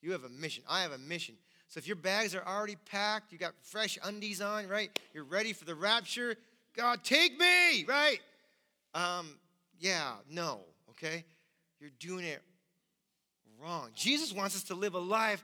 You 0.00 0.12
have 0.12 0.24
a 0.24 0.28
mission. 0.28 0.62
I 0.68 0.82
have 0.82 0.92
a 0.92 0.98
mission. 0.98 1.34
So 1.72 1.78
if 1.78 1.86
your 1.86 1.96
bags 1.96 2.34
are 2.34 2.46
already 2.46 2.76
packed, 2.76 3.32
you 3.32 3.38
got 3.38 3.54
fresh 3.62 3.98
undies 4.04 4.42
on, 4.42 4.68
right? 4.68 4.90
You're 5.14 5.24
ready 5.24 5.54
for 5.54 5.64
the 5.64 5.74
rapture. 5.74 6.36
God, 6.76 7.02
take 7.02 7.40
me, 7.40 7.86
right? 7.86 8.18
Um, 8.92 9.38
yeah, 9.80 10.16
no, 10.28 10.60
okay? 10.90 11.24
You're 11.80 11.88
doing 11.98 12.26
it 12.26 12.42
wrong. 13.58 13.88
Jesus 13.94 14.34
wants 14.34 14.54
us 14.54 14.64
to 14.64 14.74
live 14.74 14.92
a 14.92 14.98
life 14.98 15.42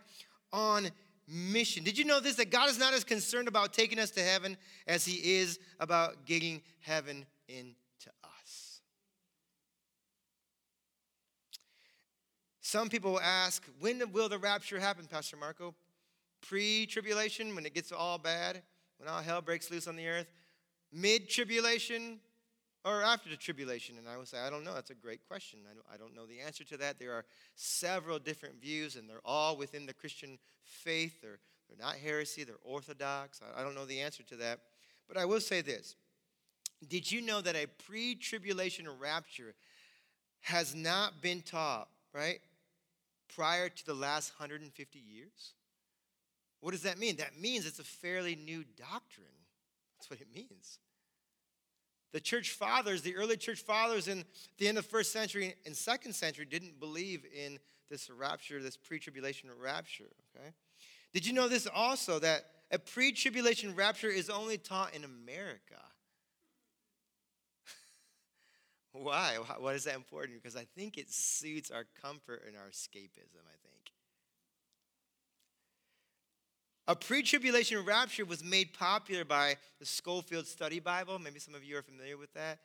on 0.52 0.90
mission. 1.26 1.82
Did 1.82 1.96
you 1.96 2.04
know 2.04 2.20
this? 2.20 2.34
That 2.36 2.50
God 2.50 2.68
is 2.68 2.78
not 2.78 2.92
as 2.92 3.04
concerned 3.04 3.48
about 3.48 3.72
taking 3.72 3.98
us 3.98 4.10
to 4.10 4.20
heaven 4.20 4.58
as 4.86 5.06
he 5.06 5.38
is 5.38 5.58
about 5.80 6.26
getting 6.26 6.60
heaven 6.80 7.24
into 7.48 8.10
us. 8.22 8.82
Some 12.60 12.90
people 12.90 13.12
will 13.12 13.20
ask, 13.22 13.64
when 13.80 14.12
will 14.12 14.28
the 14.28 14.38
rapture 14.38 14.78
happen, 14.78 15.06
Pastor 15.06 15.38
Marco? 15.38 15.74
Pre 16.40 16.86
tribulation, 16.86 17.54
when 17.54 17.66
it 17.66 17.74
gets 17.74 17.92
all 17.92 18.18
bad, 18.18 18.62
when 18.98 19.08
all 19.08 19.20
hell 19.20 19.40
breaks 19.40 19.70
loose 19.70 19.86
on 19.86 19.96
the 19.96 20.06
earth? 20.06 20.28
Mid 20.92 21.28
tribulation, 21.28 22.20
or 22.84 23.02
after 23.02 23.28
the 23.28 23.36
tribulation? 23.36 23.98
And 23.98 24.08
I 24.08 24.16
would 24.16 24.28
say, 24.28 24.38
I 24.38 24.50
don't 24.50 24.64
know. 24.64 24.74
That's 24.74 24.90
a 24.90 24.94
great 24.94 25.26
question. 25.26 25.60
I 25.92 25.96
don't, 25.96 26.14
know 26.14 26.26
the 26.26 26.40
answer 26.40 26.64
to 26.64 26.76
that. 26.78 26.98
There 26.98 27.12
are 27.12 27.24
several 27.54 28.18
different 28.18 28.60
views, 28.60 28.96
and 28.96 29.08
they're 29.08 29.20
all 29.24 29.56
within 29.56 29.86
the 29.86 29.92
Christian 29.92 30.38
faith. 30.62 31.20
They're, 31.20 31.38
they're 31.68 31.84
not 31.84 31.96
heresy, 31.96 32.44
they're 32.44 32.56
orthodox. 32.64 33.40
I, 33.56 33.62
don't 33.62 33.74
know 33.74 33.84
the 33.84 34.00
answer 34.00 34.22
to 34.24 34.36
that. 34.36 34.60
But 35.06 35.16
I 35.16 35.24
will 35.24 35.40
say 35.40 35.60
this 35.60 35.96
Did 36.88 37.10
you 37.10 37.20
know 37.20 37.40
that 37.40 37.56
a 37.56 37.66
pre 37.66 38.14
tribulation 38.14 38.86
rapture 38.98 39.54
has 40.40 40.74
not 40.74 41.20
been 41.20 41.42
taught, 41.42 41.88
right, 42.14 42.40
prior 43.34 43.68
to 43.68 43.86
the 43.86 43.94
last 43.94 44.32
150 44.38 44.98
years? 44.98 45.54
What 46.60 46.72
does 46.72 46.82
that 46.82 46.98
mean? 46.98 47.16
That 47.16 47.38
means 47.38 47.66
it's 47.66 47.78
a 47.78 47.84
fairly 47.84 48.34
new 48.34 48.64
doctrine. 48.76 49.26
That's 49.96 50.10
what 50.10 50.20
it 50.20 50.28
means. 50.34 50.78
The 52.12 52.20
church 52.20 52.50
fathers, 52.50 53.02
the 53.02 53.16
early 53.16 53.36
church 53.36 53.60
fathers 53.60 54.08
in 54.08 54.24
the 54.56 54.68
end 54.68 54.78
of 54.78 54.86
first 54.86 55.12
century 55.12 55.54
and 55.66 55.76
second 55.76 56.14
century 56.14 56.46
didn't 56.46 56.80
believe 56.80 57.24
in 57.34 57.58
this 57.90 58.10
rapture, 58.10 58.62
this 58.62 58.76
pre-tribulation 58.76 59.50
rapture, 59.60 60.10
okay? 60.36 60.52
Did 61.12 61.26
you 61.26 61.32
know 61.32 61.48
this 61.48 61.66
also 61.72 62.18
that 62.18 62.44
a 62.70 62.78
pre-tribulation 62.78 63.74
rapture 63.74 64.08
is 64.08 64.30
only 64.30 64.58
taught 64.58 64.94
in 64.94 65.04
America? 65.04 65.80
Why? 68.92 69.38
Why 69.58 69.72
is 69.72 69.84
that 69.84 69.94
important? 69.94 70.42
Because 70.42 70.56
I 70.56 70.66
think 70.76 70.98
it 70.98 71.10
suits 71.10 71.70
our 71.70 71.84
comfort 72.02 72.42
and 72.46 72.56
our 72.56 72.68
escapism, 72.68 73.44
I 73.46 73.56
think. 73.62 73.77
A 76.88 76.96
pre 76.96 77.22
tribulation 77.22 77.84
rapture 77.84 78.24
was 78.24 78.42
made 78.42 78.72
popular 78.72 79.22
by 79.22 79.56
the 79.78 79.84
Scofield 79.84 80.46
Study 80.46 80.80
Bible. 80.80 81.18
Maybe 81.18 81.38
some 81.38 81.54
of 81.54 81.62
you 81.62 81.76
are 81.76 81.82
familiar 81.82 82.16
with 82.16 82.32
that. 82.32 82.60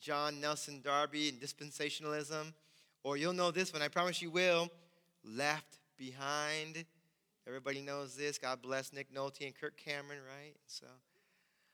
John 0.00 0.40
Nelson 0.40 0.80
Darby 0.82 1.28
and 1.28 1.38
dispensationalism. 1.38 2.54
Or 3.04 3.18
you'll 3.18 3.34
know 3.34 3.50
this 3.50 3.70
one, 3.70 3.82
I 3.82 3.88
promise 3.88 4.22
you 4.22 4.30
will. 4.30 4.70
Left 5.22 5.78
Behind. 5.98 6.86
Everybody 7.46 7.82
knows 7.82 8.16
this. 8.16 8.38
God 8.38 8.62
bless 8.62 8.94
Nick 8.94 9.14
Nolte 9.14 9.44
and 9.44 9.54
Kirk 9.54 9.76
Cameron, 9.76 10.20
right? 10.26 10.54
So 10.66 10.86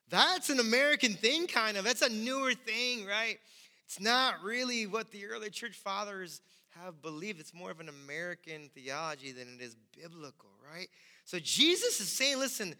that's 0.08 0.50
an 0.50 0.58
American 0.58 1.12
thing, 1.14 1.46
kind 1.46 1.76
of. 1.76 1.84
That's 1.84 2.02
a 2.02 2.08
newer 2.08 2.54
thing, 2.54 3.06
right? 3.06 3.38
It's 3.84 4.00
not 4.00 4.42
really 4.42 4.88
what 4.88 5.12
the 5.12 5.26
early 5.26 5.50
church 5.50 5.76
fathers 5.76 6.40
have 6.82 7.00
believed. 7.00 7.38
It's 7.38 7.54
more 7.54 7.70
of 7.70 7.78
an 7.78 7.88
American 7.88 8.70
theology 8.74 9.30
than 9.30 9.46
it 9.56 9.62
is 9.62 9.76
biblical, 9.96 10.50
right? 10.68 10.88
So 11.26 11.40
Jesus 11.40 12.00
is 12.00 12.08
saying, 12.08 12.38
listen, 12.38 12.74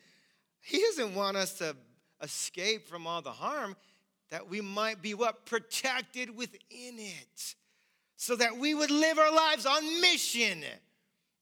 he 0.60 0.80
doesn't 0.80 1.14
want 1.14 1.36
us 1.36 1.54
to 1.58 1.76
escape 2.22 2.88
from 2.88 3.06
all 3.06 3.20
the 3.20 3.32
harm, 3.32 3.76
that 4.30 4.48
we 4.48 4.60
might 4.60 5.02
be 5.02 5.14
what? 5.14 5.44
Protected 5.46 6.36
within 6.36 6.94
it. 6.96 7.54
So 8.16 8.36
that 8.36 8.56
we 8.56 8.74
would 8.74 8.90
live 8.90 9.18
our 9.18 9.34
lives 9.34 9.66
on 9.66 10.00
mission. 10.00 10.64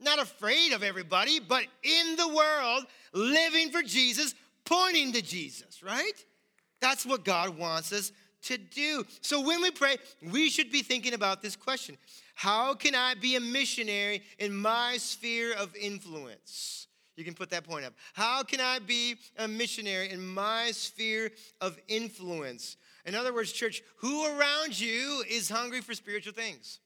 Not 0.01 0.19
afraid 0.19 0.73
of 0.73 0.83
everybody, 0.83 1.41
but 1.41 1.65
in 1.83 2.17
the 2.17 2.29
world, 2.29 2.85
living 3.13 3.71
for 3.71 3.83
Jesus, 3.83 4.35
pointing 4.65 5.13
to 5.13 5.23
Jesus, 5.23 5.83
right? 5.83 6.25
That's 6.81 7.07
what 7.07 7.25
God 7.25 7.57
wants 7.59 7.93
us 7.93 8.13
to 8.43 8.57
do. 8.57 9.05
So 9.21 9.41
when 9.41 9.61
we 9.61 9.71
pray, 9.71 9.99
we 10.33 10.49
should 10.49 10.71
be 10.73 10.83
thinking 10.83 11.13
about 11.13 11.43
this 11.43 11.55
question 11.55 11.99
How 12.35 12.75
can 12.75 12.95
I 12.95 13.15
be 13.15 13.37
a 13.37 13.41
missionary 13.41 14.23
in 14.39 14.55
my 14.55 14.97
sphere 14.97 15.55
of 15.55 15.77
influence? 15.77 16.89
You 17.17 17.25
can 17.25 17.35
put 17.35 17.51
that 17.51 17.65
point 17.65 17.85
up. 17.85 17.95
How 18.13 18.43
can 18.43 18.61
I 18.61 18.81
be 18.81 19.17
a 19.39 19.47
missionary 19.47 20.11
in 20.11 20.27
my 20.27 20.71
sphere 20.73 21.31
of 21.61 21.79
influence? 21.87 22.77
In 23.07 23.15
other 23.15 23.33
words, 23.33 23.53
church, 23.53 23.83
who 23.99 24.27
around 24.27 24.79
you 24.79 25.23
is 25.29 25.49
hungry 25.49 25.81
for 25.81 25.95
spiritual 25.95 26.33
things? 26.33 26.81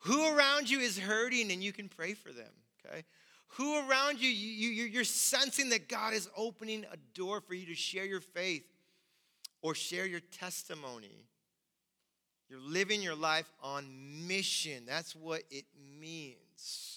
Who 0.00 0.34
around 0.34 0.70
you 0.70 0.80
is 0.80 0.98
hurting 0.98 1.50
and 1.50 1.62
you 1.62 1.72
can 1.72 1.88
pray 1.88 2.14
for 2.14 2.30
them, 2.30 2.50
okay? 2.86 3.04
Who 3.56 3.88
around 3.88 4.20
you, 4.20 4.28
you, 4.28 4.70
you 4.70 4.84
you're 4.84 5.04
sensing 5.04 5.68
that 5.70 5.88
God 5.88 6.12
is 6.14 6.28
opening 6.36 6.84
a 6.92 6.96
door 7.14 7.40
for 7.40 7.54
you 7.54 7.66
to 7.66 7.74
share 7.74 8.04
your 8.04 8.20
faith 8.20 8.64
or 9.62 9.74
share 9.74 10.06
your 10.06 10.20
testimony. 10.20 11.26
You're 12.48 12.60
living 12.60 13.00
your 13.00 13.14
life 13.14 13.50
on 13.62 13.86
mission. 14.26 14.84
That's 14.86 15.14
what 15.16 15.42
it 15.50 15.64
means. 15.98 16.93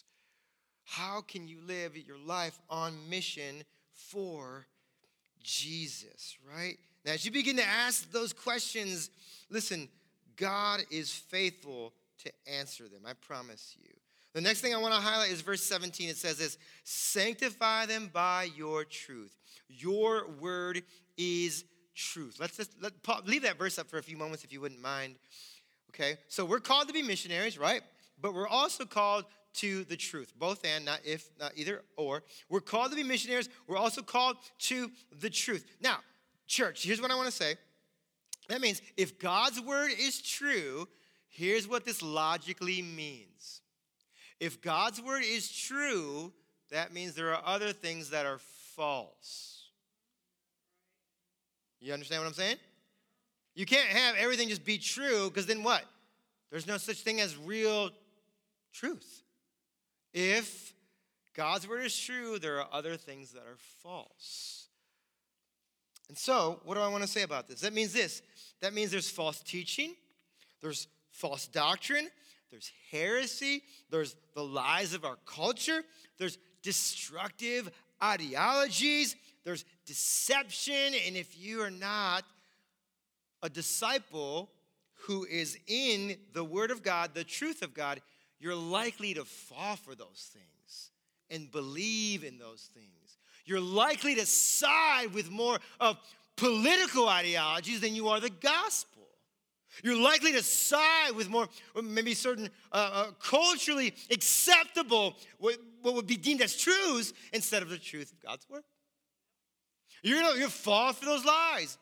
How 0.97 1.21
can 1.21 1.47
you 1.47 1.59
live 1.67 1.95
your 1.95 2.17
life 2.17 2.59
on 2.71 2.97
mission 3.07 3.63
for 3.93 4.65
Jesus, 5.43 6.37
right? 6.57 6.77
Now, 7.05 7.11
as 7.11 7.23
you 7.23 7.29
begin 7.29 7.55
to 7.57 7.63
ask 7.63 8.11
those 8.11 8.33
questions, 8.33 9.11
listen, 9.51 9.89
God 10.35 10.81
is 10.89 11.11
faithful 11.11 11.93
to 12.23 12.31
answer 12.51 12.87
them. 12.87 13.01
I 13.05 13.13
promise 13.13 13.75
you. 13.79 13.91
The 14.33 14.41
next 14.41 14.61
thing 14.61 14.73
I 14.73 14.77
want 14.77 14.95
to 14.95 14.99
highlight 14.99 15.29
is 15.29 15.41
verse 15.41 15.61
17. 15.61 16.09
It 16.09 16.17
says 16.17 16.39
this 16.39 16.57
Sanctify 16.83 17.85
them 17.85 18.09
by 18.11 18.47
your 18.55 18.83
truth. 18.83 19.37
Your 19.69 20.27
word 20.39 20.81
is 21.15 21.63
truth. 21.93 22.37
Let's 22.39 22.57
just 22.57 22.71
let, 22.81 22.93
leave 23.27 23.43
that 23.43 23.59
verse 23.59 23.77
up 23.77 23.87
for 23.87 23.99
a 23.99 24.03
few 24.03 24.17
moments 24.17 24.43
if 24.43 24.51
you 24.51 24.61
wouldn't 24.61 24.81
mind. 24.81 25.13
Okay, 25.91 26.17
so 26.27 26.43
we're 26.43 26.59
called 26.59 26.87
to 26.87 26.93
be 26.93 27.03
missionaries, 27.03 27.59
right? 27.59 27.83
But 28.19 28.33
we're 28.33 28.47
also 28.47 28.83
called 28.83 29.25
to 29.57 29.83
the 29.83 29.97
truth. 29.97 30.33
Both 30.37 30.65
and, 30.65 30.85
not 30.85 30.99
if, 31.05 31.29
not 31.39 31.51
either 31.55 31.83
or. 31.95 32.23
We're 32.49 32.61
called 32.61 32.91
to 32.91 32.95
be 32.95 33.03
missionaries. 33.03 33.49
We're 33.67 33.77
also 33.77 34.01
called 34.01 34.37
to 34.59 34.91
the 35.19 35.29
truth. 35.29 35.65
Now, 35.81 35.97
church, 36.47 36.83
here's 36.83 37.01
what 37.01 37.11
I 37.11 37.15
want 37.15 37.27
to 37.27 37.35
say. 37.35 37.55
That 38.49 38.61
means 38.61 38.81
if 38.95 39.19
God's 39.19 39.59
word 39.61 39.91
is 39.97 40.21
true, 40.21 40.87
here's 41.27 41.67
what 41.67 41.85
this 41.85 42.01
logically 42.01 42.81
means. 42.81 43.61
If 44.39 44.61
God's 44.61 45.01
word 45.01 45.23
is 45.25 45.51
true, 45.51 46.31
that 46.71 46.93
means 46.93 47.15
there 47.15 47.33
are 47.33 47.41
other 47.45 47.73
things 47.73 48.11
that 48.11 48.25
are 48.25 48.39
false. 48.75 49.65
You 51.79 51.93
understand 51.93 52.21
what 52.21 52.27
I'm 52.27 52.33
saying? 52.33 52.57
You 53.55 53.65
can't 53.65 53.89
have 53.89 54.15
everything 54.15 54.49
just 54.49 54.65
be 54.65 54.77
true 54.77 55.29
because 55.29 55.45
then 55.45 55.63
what? 55.63 55.83
There's 56.51 56.67
no 56.67 56.77
such 56.77 56.97
thing 56.97 57.19
as 57.19 57.35
real 57.35 57.89
truth. 58.73 59.23
If 60.19 60.73
God's 61.35 61.67
word 61.67 61.85
is 61.85 61.95
true, 61.95 62.39
there 62.39 62.59
are 62.59 62.67
other 62.71 62.97
things 62.97 63.33
that 63.33 63.41
are 63.43 63.59
false. 63.83 64.65
And 66.09 66.17
so, 66.17 66.59
what 66.63 66.73
do 66.73 66.81
I 66.81 66.87
want 66.87 67.03
to 67.03 67.07
say 67.07 67.21
about 67.21 67.47
this? 67.47 67.61
That 67.61 67.71
means 67.71 67.93
this 67.93 68.23
that 68.59 68.73
means 68.73 68.89
there's 68.89 69.11
false 69.11 69.39
teaching, 69.41 69.93
there's 70.59 70.87
false 71.11 71.45
doctrine, 71.45 72.07
there's 72.49 72.71
heresy, 72.89 73.61
there's 73.91 74.15
the 74.33 74.43
lies 74.43 74.95
of 74.95 75.05
our 75.05 75.17
culture, 75.27 75.83
there's 76.17 76.39
destructive 76.63 77.69
ideologies, 78.03 79.15
there's 79.43 79.65
deception. 79.85 80.95
And 81.05 81.15
if 81.15 81.37
you 81.37 81.61
are 81.61 81.69
not 81.69 82.23
a 83.43 83.49
disciple 83.49 84.49
who 85.01 85.25
is 85.25 85.59
in 85.67 86.17
the 86.33 86.43
Word 86.43 86.71
of 86.71 86.81
God, 86.81 87.11
the 87.13 87.23
truth 87.23 87.61
of 87.61 87.75
God, 87.75 88.01
you're 88.39 88.55
likely 88.55 89.13
to 89.15 89.25
fall 89.25 89.75
for 89.75 89.95
those 89.95 90.29
things 90.33 90.91
and 91.29 91.51
believe 91.51 92.23
in 92.23 92.37
those 92.37 92.69
things. 92.73 93.17
You're 93.45 93.59
likely 93.59 94.15
to 94.15 94.25
side 94.25 95.13
with 95.13 95.31
more 95.31 95.59
of 95.79 95.97
political 96.35 97.07
ideologies 97.07 97.81
than 97.81 97.95
you 97.95 98.09
are 98.09 98.19
the 98.19 98.29
gospel. 98.29 98.97
You're 99.83 100.01
likely 100.01 100.31
to 100.33 100.43
side 100.43 101.11
with 101.15 101.29
more, 101.29 101.47
maybe 101.81 102.13
certain 102.13 102.49
uh, 102.71 102.89
uh, 102.93 103.11
culturally 103.21 103.93
acceptable, 104.09 105.15
what, 105.37 105.57
what, 105.81 105.93
would 105.93 106.07
be 106.07 106.17
deemed 106.17 106.41
as 106.41 106.57
truths, 106.57 107.13
instead 107.31 107.61
of 107.61 107.69
the 107.69 107.77
truth 107.77 108.11
of 108.11 108.21
God's 108.21 108.47
word. 108.49 108.63
You're 110.03 110.21
going 110.21 110.41
to 110.41 110.49
fall 110.49 110.93
for 110.93 111.05
those 111.05 111.25
lies. 111.25 111.77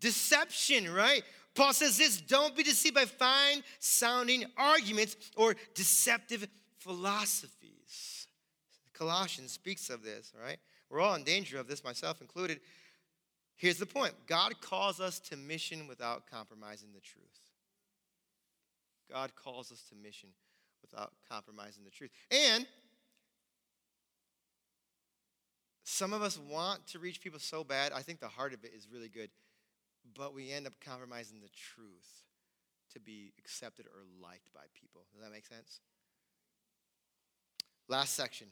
Deception, 0.00 0.92
right? 0.92 1.22
Paul 1.54 1.72
says 1.72 1.98
this 1.98 2.20
don't 2.20 2.56
be 2.56 2.62
deceived 2.62 2.94
by 2.94 3.04
fine 3.04 3.62
sounding 3.78 4.44
arguments 4.56 5.16
or 5.36 5.56
deceptive 5.74 6.46
philosophies. 6.78 8.26
Colossians 8.94 9.52
speaks 9.52 9.90
of 9.90 10.02
this, 10.02 10.32
right? 10.40 10.58
We're 10.90 11.00
all 11.00 11.14
in 11.14 11.24
danger 11.24 11.58
of 11.58 11.68
this, 11.68 11.84
myself 11.84 12.20
included. 12.20 12.60
Here's 13.56 13.78
the 13.78 13.86
point 13.86 14.14
God 14.26 14.60
calls 14.60 15.00
us 15.00 15.18
to 15.20 15.36
mission 15.36 15.86
without 15.88 16.26
compromising 16.30 16.90
the 16.94 17.00
truth. 17.00 17.24
God 19.10 19.34
calls 19.34 19.72
us 19.72 19.82
to 19.88 19.94
mission 19.94 20.30
without 20.82 21.12
compromising 21.28 21.84
the 21.84 21.90
truth. 21.90 22.10
And 22.30 22.66
some 25.84 26.12
of 26.12 26.22
us 26.22 26.38
want 26.38 26.86
to 26.88 26.98
reach 26.98 27.20
people 27.20 27.38
so 27.38 27.64
bad. 27.64 27.92
I 27.92 28.02
think 28.02 28.20
the 28.20 28.28
heart 28.28 28.52
of 28.52 28.62
it 28.64 28.72
is 28.76 28.86
really 28.92 29.08
good 29.08 29.30
but 30.16 30.34
we 30.34 30.52
end 30.52 30.66
up 30.66 30.74
compromising 30.84 31.40
the 31.40 31.48
truth 31.48 32.24
to 32.92 33.00
be 33.00 33.32
accepted 33.38 33.86
or 33.86 34.04
liked 34.22 34.52
by 34.54 34.62
people. 34.74 35.02
Does 35.12 35.22
that 35.22 35.32
make 35.32 35.46
sense? 35.46 35.80
Last 37.88 38.14
section 38.14 38.48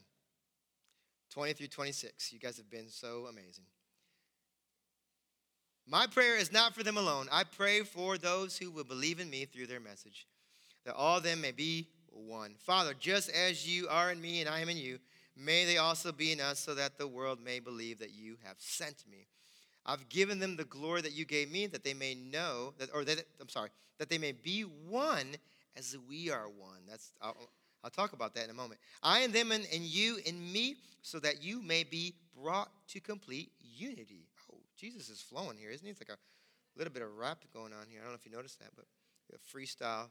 20 1.31 1.53
through 1.53 1.67
26. 1.67 2.33
You 2.33 2.39
guys 2.39 2.57
have 2.57 2.69
been 2.69 2.89
so 2.89 3.27
amazing. 3.29 3.65
My 5.89 6.05
prayer 6.05 6.35
is 6.37 6.51
not 6.51 6.73
for 6.75 6.83
them 6.83 6.97
alone. 6.97 7.27
I 7.31 7.43
pray 7.43 7.81
for 7.81 8.17
those 8.17 8.57
who 8.57 8.71
will 8.71 8.83
believe 8.83 9.19
in 9.19 9.29
me 9.29 9.45
through 9.45 9.67
their 9.67 9.79
message, 9.79 10.27
that 10.85 10.95
all 10.95 11.17
of 11.17 11.23
them 11.23 11.39
may 11.39 11.51
be 11.51 11.87
one. 12.09 12.55
Father, 12.59 12.93
just 12.97 13.29
as 13.29 13.67
you 13.67 13.87
are 13.87 14.11
in 14.11 14.19
me 14.19 14.41
and 14.41 14.49
I 14.49 14.59
am 14.59 14.69
in 14.69 14.77
you, 14.77 14.99
may 15.35 15.65
they 15.65 15.77
also 15.77 16.11
be 16.11 16.31
in 16.31 16.41
us, 16.41 16.59
so 16.59 16.75
that 16.75 16.97
the 16.97 17.07
world 17.07 17.39
may 17.41 17.59
believe 17.59 17.99
that 17.99 18.11
you 18.11 18.37
have 18.43 18.57
sent 18.57 19.03
me. 19.09 19.27
I've 19.87 20.09
given 20.09 20.39
them 20.39 20.57
the 20.57 20.65
glory 20.65 21.01
that 21.01 21.13
you 21.13 21.25
gave 21.25 21.49
me, 21.49 21.65
that 21.67 21.83
they 21.83 21.93
may 21.93 22.13
know 22.13 22.73
that, 22.77 22.89
or 22.93 23.05
that 23.05 23.23
I'm 23.39 23.49
sorry, 23.49 23.69
that 23.99 24.09
they 24.09 24.17
may 24.17 24.33
be 24.33 24.61
one 24.61 25.35
as 25.77 25.97
we 26.09 26.29
are 26.29 26.49
one. 26.49 26.81
That's 26.87 27.13
I'll, 27.21 27.49
I'll 27.83 27.89
talk 27.89 28.13
about 28.13 28.35
that 28.35 28.43
in 28.43 28.49
a 28.49 28.53
moment. 28.53 28.79
I 29.01 29.21
and 29.21 29.33
them 29.33 29.51
and, 29.51 29.65
and 29.73 29.83
you 29.83 30.19
and 30.27 30.51
me, 30.51 30.75
so 31.01 31.19
that 31.19 31.41
you 31.41 31.61
may 31.61 31.83
be 31.83 32.15
brought 32.41 32.69
to 32.89 32.99
complete 32.99 33.51
unity. 33.59 34.27
Oh, 34.51 34.57
Jesus 34.77 35.09
is 35.09 35.21
flowing 35.21 35.57
here, 35.57 35.69
isn't 35.69 35.85
he? 35.85 35.91
It's 35.91 36.01
like 36.01 36.09
a 36.09 36.19
little 36.77 36.93
bit 36.93 37.01
of 37.01 37.15
rap 37.17 37.45
going 37.53 37.71
on 37.71 37.87
here. 37.89 38.01
I 38.01 38.03
don't 38.03 38.11
know 38.11 38.19
if 38.19 38.25
you 38.25 38.35
noticed 38.35 38.59
that, 38.59 38.71
but 38.75 38.85
a 39.33 39.57
freestyle. 39.57 40.09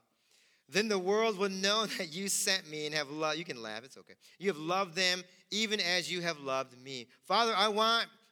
Then 0.69 0.89
the 0.89 0.99
world 0.99 1.39
will 1.39 1.51
know 1.51 1.87
that 1.99 2.13
you 2.13 2.29
sent 2.29 2.69
me 2.71 2.87
and 2.87 2.95
have 2.95 3.11
loved. 3.11 3.39
You 3.39 3.45
can 3.45 3.63
laugh, 3.63 3.85
it's 3.85 3.97
okay. 3.99 4.15
You 4.39 4.49
have 4.49 4.59
loved 4.59 4.95
them 4.95 5.23
even 5.51 5.81
as 5.81 6.11
you 6.11 6.23
have 6.23 6.41
loved 6.41 6.81
me. 6.83 7.07
Father, 7.25 7.55
I 7.55 7.69
want 7.69 8.09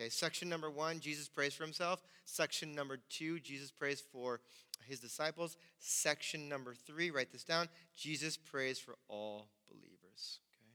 Okay, 0.00 0.08
section 0.08 0.48
number 0.48 0.70
one, 0.70 0.98
Jesus 0.98 1.28
prays 1.28 1.52
for 1.52 1.62
himself. 1.62 2.02
Section 2.24 2.74
number 2.74 2.98
two, 3.10 3.38
Jesus 3.38 3.70
prays 3.70 4.00
for 4.00 4.40
his 4.86 4.98
disciples. 4.98 5.58
Section 5.78 6.48
number 6.48 6.72
three, 6.74 7.10
write 7.10 7.32
this 7.32 7.44
down 7.44 7.68
Jesus 7.94 8.38
prays 8.38 8.78
for 8.78 8.94
all 9.08 9.48
believers. 9.68 10.38
Okay, 10.54 10.72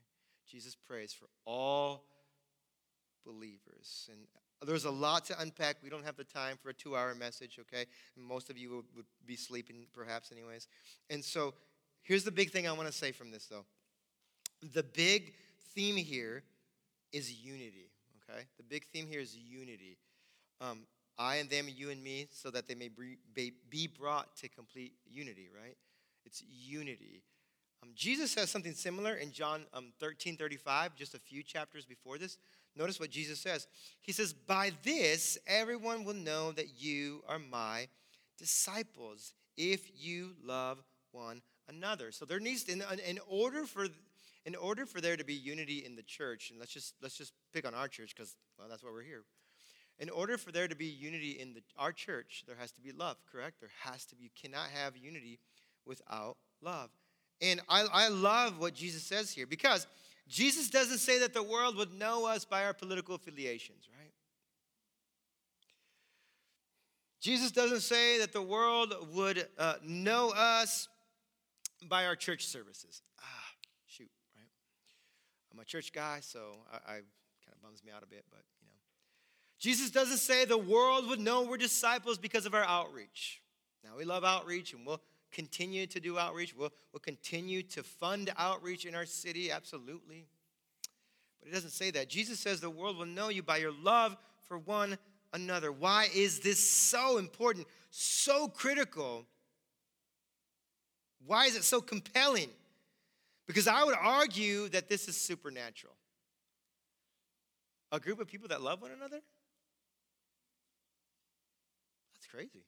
Jesus 0.47 0.75
prays 0.75 1.11
for 1.11 1.25
all 1.43 2.03
believers. 3.25 4.11
And 4.11 4.19
there's 4.69 4.85
a 4.85 4.91
lot 4.91 5.25
to 5.25 5.41
unpack. 5.41 5.77
We 5.83 5.89
don't 5.89 6.05
have 6.05 6.17
the 6.17 6.23
time 6.23 6.57
for 6.61 6.69
a 6.69 6.73
two 6.73 6.95
hour 6.95 7.15
message, 7.15 7.57
okay? 7.61 7.85
most 8.15 8.51
of 8.51 8.59
you 8.59 8.69
would, 8.69 8.85
would 8.95 9.05
be 9.25 9.35
sleeping, 9.35 9.87
perhaps, 9.91 10.31
anyways. 10.31 10.67
And 11.09 11.25
so 11.25 11.55
here's 12.03 12.23
the 12.23 12.31
big 12.31 12.51
thing 12.51 12.67
I 12.67 12.73
want 12.73 12.87
to 12.89 12.93
say 12.93 13.11
from 13.11 13.31
this, 13.31 13.47
though. 13.47 13.65
The 14.71 14.83
big 14.83 15.33
theme 15.73 15.95
here 15.95 16.43
is 17.11 17.33
unity, 17.33 17.89
okay? 18.29 18.43
The 18.57 18.63
big 18.63 18.85
theme 18.85 19.07
here 19.07 19.19
is 19.19 19.35
unity. 19.35 19.97
Um, 20.61 20.85
I 21.17 21.35
and 21.37 21.49
them, 21.49 21.67
you 21.69 21.89
and 21.89 22.03
me, 22.03 22.27
so 22.31 22.49
that 22.51 22.67
they 22.67 22.75
may 22.75 22.89
be 23.69 23.87
brought 23.87 24.35
to 24.37 24.49
complete 24.49 24.93
unity, 25.09 25.49
right? 25.55 25.77
It's 26.25 26.43
unity. 26.49 27.23
Um, 27.83 27.89
Jesus 27.95 28.31
says 28.31 28.49
something 28.49 28.73
similar 28.73 29.15
in 29.15 29.31
John 29.31 29.65
um, 29.73 29.93
13 29.99 30.37
35, 30.37 30.95
just 30.95 31.13
a 31.13 31.19
few 31.19 31.43
chapters 31.43 31.85
before 31.85 32.17
this. 32.17 32.37
Notice 32.75 32.99
what 32.99 33.09
Jesus 33.09 33.39
says. 33.39 33.67
He 34.01 34.11
says, 34.11 34.33
By 34.33 34.71
this, 34.83 35.37
everyone 35.47 36.03
will 36.03 36.15
know 36.15 36.51
that 36.51 36.81
you 36.81 37.23
are 37.27 37.39
my 37.39 37.87
disciples 38.37 39.33
if 39.55 39.89
you 39.95 40.31
love 40.43 40.83
one 41.11 41.41
another. 41.69 42.11
So 42.11 42.25
there 42.25 42.39
needs, 42.39 42.65
in, 42.65 42.83
in 43.07 43.19
order 43.27 43.65
for 43.65 43.87
in 44.45 44.55
order 44.55 44.85
for 44.85 45.01
there 45.01 45.17
to 45.17 45.23
be 45.23 45.33
unity 45.33 45.83
in 45.85 45.95
the 45.95 46.03
church, 46.03 46.51
and 46.51 46.59
let's 46.59 46.71
just 46.71 46.93
let's 47.01 47.17
just 47.17 47.33
pick 47.53 47.65
on 47.65 47.73
our 47.73 47.87
church 47.87 48.13
because 48.15 48.35
well, 48.57 48.67
that's 48.69 48.83
why 48.83 48.91
we're 48.91 49.01
here. 49.01 49.23
In 49.97 50.09
order 50.09 50.37
for 50.37 50.51
there 50.51 50.67
to 50.67 50.75
be 50.75 50.87
unity 50.87 51.31
in 51.39 51.53
the, 51.53 51.61
our 51.77 51.93
church, 51.93 52.43
there 52.47 52.57
has 52.59 52.71
to 52.73 52.81
be 52.81 52.91
love, 52.91 53.17
correct? 53.31 53.61
There 53.61 53.69
has 53.83 54.05
to 54.07 54.15
be, 54.15 54.25
you 54.25 54.29
cannot 54.39 54.67
have 54.73 54.97
unity 54.97 55.39
without 55.85 56.35
love. 56.61 56.89
And 57.41 57.61
I, 57.69 57.85
I 57.91 58.07
love 58.09 58.59
what 58.59 58.73
Jesus 58.73 59.03
says 59.03 59.31
here 59.31 59.47
because 59.47 59.87
Jesus 60.27 60.69
doesn't 60.69 60.97
say 60.97 61.19
that 61.19 61.33
the 61.33 61.43
world 61.43 61.77
would 61.77 61.93
know 61.93 62.25
us 62.25 62.43
by 62.43 62.65
our 62.65 62.73
political 62.73 63.15
affiliations, 63.15 63.87
right? 63.97 64.11
Jesus 67.21 67.51
doesn't 67.51 67.81
say 67.81 68.19
that 68.19 68.33
the 68.33 68.41
world 68.41 68.93
would 69.13 69.47
uh, 69.57 69.75
know 69.83 70.31
us 70.35 70.87
by 71.87 72.05
our 72.05 72.15
church 72.15 72.45
services. 72.45 73.01
Ah? 73.19 73.44
I'm 75.55 75.61
a 75.61 75.65
church 75.65 75.93
guy, 75.93 76.19
so 76.19 76.39
I, 76.69 76.75
I 76.75 76.93
kind 76.95 77.53
of 77.53 77.61
bums 77.61 77.81
me 77.81 77.89
out 77.95 78.03
a 78.03 78.07
bit, 78.07 78.25
but 78.29 78.41
you 78.61 78.67
know. 78.67 78.75
Jesus 79.57 79.89
doesn't 79.89 80.17
say 80.17 80.43
the 80.43 80.57
world 80.57 81.07
would 81.07 81.19
know 81.19 81.43
we're 81.43 81.55
disciples 81.55 82.17
because 82.17 82.45
of 82.45 82.53
our 82.53 82.65
outreach. 82.65 83.41
Now, 83.81 83.91
we 83.97 84.03
love 84.03 84.25
outreach 84.25 84.73
and 84.73 84.85
we'll 84.85 84.99
continue 85.31 85.87
to 85.87 85.99
do 86.01 86.19
outreach. 86.19 86.53
We'll, 86.53 86.73
we'll 86.91 86.99
continue 86.99 87.63
to 87.63 87.83
fund 87.83 88.33
outreach 88.37 88.85
in 88.85 88.95
our 88.95 89.05
city, 89.05 89.49
absolutely. 89.49 90.25
But 91.39 91.47
it 91.47 91.53
doesn't 91.53 91.69
say 91.69 91.89
that. 91.91 92.09
Jesus 92.09 92.37
says 92.37 92.59
the 92.59 92.69
world 92.69 92.97
will 92.97 93.05
know 93.05 93.29
you 93.29 93.41
by 93.41 93.57
your 93.57 93.71
love 93.71 94.17
for 94.49 94.57
one 94.57 94.97
another. 95.31 95.71
Why 95.71 96.09
is 96.13 96.41
this 96.41 96.59
so 96.59 97.17
important, 97.17 97.65
so 97.91 98.49
critical? 98.49 99.25
Why 101.25 101.45
is 101.45 101.55
it 101.55 101.63
so 101.63 101.79
compelling? 101.79 102.49
Because 103.47 103.67
I 103.67 103.83
would 103.83 103.95
argue 103.99 104.69
that 104.69 104.89
this 104.89 105.07
is 105.07 105.15
supernatural. 105.15 105.93
A 107.91 107.99
group 107.99 108.19
of 108.19 108.27
people 108.27 108.47
that 108.49 108.61
love 108.61 108.81
one 108.81 108.91
another? 108.91 109.21
That's 112.13 112.27
crazy. 112.27 112.65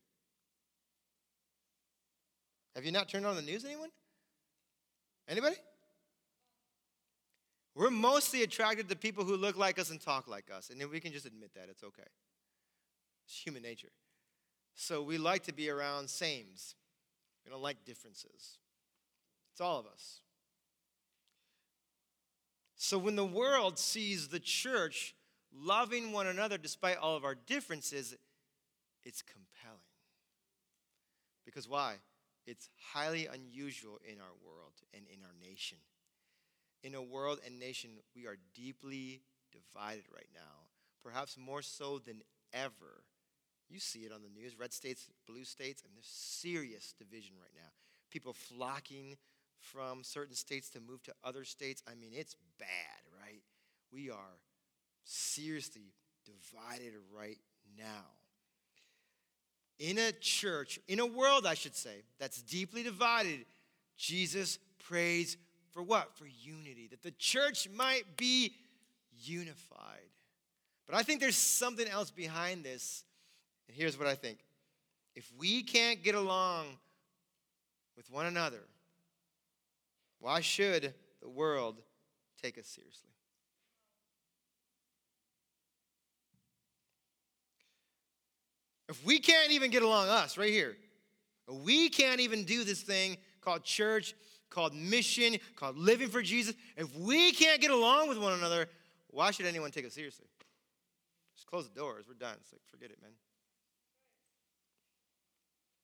Have 2.75 2.85
you 2.85 2.91
not 2.91 3.09
turned 3.09 3.25
on 3.25 3.35
the 3.35 3.41
news, 3.41 3.65
anyone? 3.65 3.89
Anybody? 5.27 5.55
We're 7.73 7.89
mostly 7.89 8.43
attracted 8.43 8.87
to 8.89 8.95
people 8.95 9.23
who 9.23 9.35
look 9.35 9.57
like 9.57 9.79
us 9.79 9.89
and 9.89 9.99
talk 9.99 10.27
like 10.27 10.45
us. 10.55 10.69
And 10.69 10.89
we 10.89 10.99
can 10.99 11.11
just 11.11 11.25
admit 11.25 11.53
that. 11.55 11.67
It's 11.69 11.83
okay. 11.83 12.07
It's 13.25 13.37
human 13.37 13.63
nature. 13.63 13.91
So 14.75 15.01
we 15.01 15.17
like 15.17 15.43
to 15.43 15.53
be 15.53 15.69
around 15.69 16.09
sames. 16.09 16.75
We 17.43 17.51
don't 17.51 17.61
like 17.61 17.83
differences. 17.83 18.59
It's 19.51 19.61
all 19.61 19.79
of 19.79 19.87
us. 19.87 20.21
So 22.77 22.99
when 22.99 23.15
the 23.15 23.25
world 23.25 23.79
sees 23.79 24.27
the 24.27 24.39
church 24.39 25.15
loving 25.51 26.11
one 26.11 26.27
another 26.27 26.57
despite 26.57 26.97
all 26.97 27.15
of 27.15 27.25
our 27.25 27.35
differences, 27.35 28.15
it's 29.03 29.23
compelling. 29.23 29.81
Because 31.43 31.67
why? 31.67 31.95
It's 32.45 32.69
highly 32.93 33.27
unusual 33.27 33.99
in 34.07 34.19
our 34.19 34.35
world 34.45 34.73
and 34.93 35.03
in 35.11 35.23
our 35.23 35.33
nation. 35.41 35.79
In 36.83 36.93
a 36.93 37.01
world 37.01 37.39
and 37.45 37.59
nation, 37.59 37.89
we 38.15 38.27
are 38.27 38.37
deeply 38.53 39.21
divided 39.51 40.03
right 40.13 40.29
now, 40.33 40.67
perhaps 41.03 41.35
more 41.37 41.63
so 41.63 41.97
than 41.99 42.21
ever. 42.53 43.03
You 43.69 43.79
see 43.79 44.01
it 44.01 44.11
on 44.13 44.21
the 44.21 44.29
news 44.29 44.57
red 44.57 44.71
states, 44.71 45.09
blue 45.25 45.43
states, 45.43 45.83
mean, 45.83 45.95
there's 45.95 46.05
serious 46.05 46.93
division 46.97 47.35
right 47.41 47.51
now. 47.55 47.69
People 48.11 48.33
flocking 48.33 49.17
from 49.59 50.03
certain 50.03 50.35
states 50.35 50.69
to 50.69 50.79
move 50.79 51.03
to 51.03 51.13
other 51.23 51.43
states. 51.43 51.81
I 51.89 51.95
mean, 51.95 52.11
it's 52.13 52.35
bad, 52.59 53.01
right? 53.21 53.41
We 53.91 54.09
are 54.09 54.37
seriously 55.03 55.93
divided 56.25 56.93
right 57.13 57.37
now 57.77 58.05
in 59.79 59.97
a 59.97 60.11
church, 60.11 60.79
in 60.87 60.99
a 60.99 61.05
world, 61.05 61.45
I 61.45 61.53
should 61.53 61.75
say, 61.75 62.03
that's 62.19 62.41
deeply 62.41 62.83
divided, 62.83 63.45
Jesus 63.95 64.59
prays 64.87 65.37
for 65.71 65.83
what? 65.83 66.15
For 66.17 66.25
unity, 66.25 66.87
that 66.89 67.03
the 67.03 67.11
church 67.11 67.69
might 67.69 68.17
be 68.17 68.55
unified. 69.23 70.09
But 70.87 70.95
I 70.95 71.03
think 71.03 71.19
there's 71.19 71.37
something 71.37 71.87
else 71.87 72.09
behind 72.09 72.63
this. 72.63 73.03
And 73.67 73.77
here's 73.77 73.97
what 73.97 74.07
I 74.07 74.15
think 74.15 74.39
if 75.15 75.31
we 75.37 75.63
can't 75.63 76.03
get 76.03 76.15
along 76.15 76.65
with 77.95 78.09
one 78.11 78.25
another, 78.25 78.63
why 80.19 80.41
should 80.41 80.93
the 81.21 81.29
world 81.29 81.81
take 82.41 82.57
us 82.57 82.67
seriously? 82.67 83.09
If 88.89 89.03
we 89.05 89.19
can't 89.19 89.51
even 89.51 89.69
get 89.69 89.83
along, 89.83 90.07
us 90.07 90.37
right 90.37 90.51
here, 90.51 90.77
we 91.49 91.89
can't 91.89 92.21
even 92.21 92.45
do 92.45 92.63
this 92.63 92.81
thing 92.81 93.17
called 93.41 93.63
church 93.63 94.13
called 94.49 94.73
mission, 94.73 95.37
called 95.55 95.77
living 95.77 96.09
for 96.09 96.21
Jesus. 96.21 96.55
If 96.75 96.95
we 96.97 97.31
can't 97.31 97.61
get 97.61 97.71
along 97.71 98.09
with 98.09 98.17
one 98.17 98.33
another, 98.33 98.67
why 99.09 99.31
should 99.31 99.45
anyone 99.45 99.71
take 99.71 99.85
us 99.85 99.93
seriously? 99.93 100.25
Just 101.35 101.47
close 101.47 101.67
the 101.67 101.79
doors. 101.79 102.05
We're 102.07 102.15
done. 102.15 102.35
It's 102.41 102.51
like, 102.51 102.61
forget 102.65 102.91
it, 102.91 102.97
man. 103.01 103.11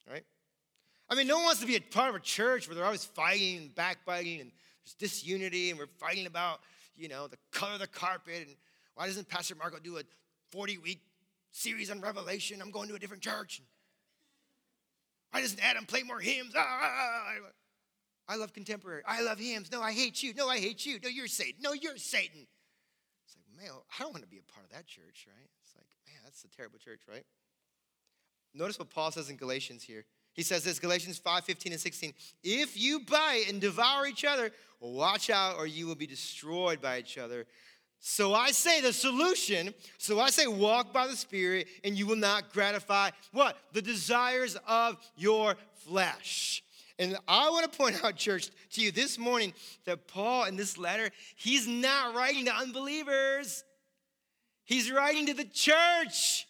Right? 0.09 0.23
I 1.09 1.15
mean, 1.15 1.27
no 1.27 1.35
one 1.35 1.45
wants 1.45 1.61
to 1.61 1.67
be 1.67 1.75
a 1.75 1.81
part 1.81 2.09
of 2.09 2.15
a 2.15 2.19
church 2.19 2.67
where 2.67 2.75
they're 2.75 2.85
always 2.85 3.05
fighting 3.05 3.57
and 3.57 3.75
backbiting 3.75 4.41
and 4.41 4.51
there's 4.83 4.95
disunity 4.95 5.69
and 5.69 5.79
we're 5.79 5.87
fighting 5.97 6.25
about, 6.25 6.59
you 6.95 7.07
know, 7.07 7.27
the 7.27 7.37
color 7.51 7.73
of 7.73 7.79
the 7.79 7.87
carpet 7.87 8.43
and 8.47 8.55
why 8.95 9.07
doesn't 9.07 9.27
Pastor 9.27 9.55
Marco 9.55 9.79
do 9.79 9.97
a 9.97 10.03
40 10.51 10.77
week 10.79 11.01
series 11.51 11.89
on 11.89 12.01
Revelation? 12.01 12.61
I'm 12.61 12.71
going 12.71 12.89
to 12.89 12.95
a 12.95 12.99
different 12.99 13.23
church. 13.23 13.61
Why 15.31 15.41
doesn't 15.41 15.59
Adam 15.63 15.85
play 15.85 16.03
more 16.03 16.19
hymns? 16.19 16.53
Ah, 16.55 16.61
ah, 16.61 16.79
ah, 16.83 17.23
ah. 17.41 17.49
I 18.27 18.35
love 18.35 18.53
contemporary. 18.53 19.01
I 19.05 19.21
love 19.21 19.39
hymns. 19.39 19.71
No, 19.71 19.81
I 19.81 19.91
hate 19.91 20.21
you. 20.21 20.33
No, 20.33 20.47
I 20.47 20.59
hate 20.59 20.85
you. 20.85 20.99
No, 21.03 21.09
you're 21.09 21.27
Satan. 21.27 21.61
No, 21.61 21.73
you're 21.73 21.97
Satan. 21.97 22.47
It's 23.25 23.35
like, 23.35 23.63
man, 23.63 23.73
I 23.99 24.03
don't 24.03 24.13
want 24.13 24.23
to 24.23 24.29
be 24.29 24.37
a 24.37 24.53
part 24.53 24.65
of 24.65 24.71
that 24.71 24.85
church, 24.85 25.27
right? 25.27 25.49
It's 25.61 25.75
like, 25.75 25.87
man, 26.05 26.21
that's 26.23 26.43
a 26.43 26.47
terrible 26.55 26.77
church, 26.77 27.01
right? 27.09 27.25
Notice 28.53 28.77
what 28.77 28.91
Paul 28.91 29.11
says 29.11 29.29
in 29.29 29.35
Galatians 29.35 29.83
here. 29.83 30.05
He 30.33 30.43
says 30.43 30.63
this 30.63 30.79
Galatians 30.79 31.17
5 31.19 31.43
15 31.43 31.71
and 31.71 31.81
16. 31.81 32.13
If 32.43 32.79
you 32.79 33.01
bite 33.01 33.45
and 33.49 33.61
devour 33.61 34.07
each 34.07 34.25
other, 34.25 34.51
watch 34.79 35.29
out 35.29 35.57
or 35.57 35.65
you 35.65 35.87
will 35.87 35.95
be 35.95 36.07
destroyed 36.07 36.81
by 36.81 36.99
each 36.99 37.17
other. 37.17 37.45
So 38.05 38.33
I 38.33 38.51
say 38.51 38.81
the 38.81 38.91
solution, 38.91 39.73
so 39.97 40.19
I 40.19 40.29
say 40.29 40.45
walk 40.45 40.91
by 40.91 41.07
the 41.07 41.15
Spirit, 41.15 41.67
and 41.85 41.97
you 41.97 42.05
will 42.05 42.17
not 42.17 42.51
gratify 42.51 43.11
what? 43.31 43.57
The 43.71 43.81
desires 43.81 44.57
of 44.67 44.97
your 45.15 45.55
flesh. 45.87 46.63
And 46.99 47.17
I 47.29 47.49
want 47.49 47.71
to 47.71 47.77
point 47.77 48.03
out, 48.03 48.17
church, 48.17 48.49
to 48.73 48.81
you 48.81 48.91
this 48.91 49.17
morning 49.17 49.53
that 49.85 50.07
Paul 50.07 50.45
in 50.45 50.57
this 50.57 50.77
letter, 50.77 51.11
he's 51.37 51.65
not 51.65 52.13
writing 52.13 52.45
to 52.45 52.53
unbelievers, 52.53 53.63
he's 54.65 54.91
writing 54.91 55.27
to 55.27 55.33
the 55.33 55.45
church. 55.45 56.45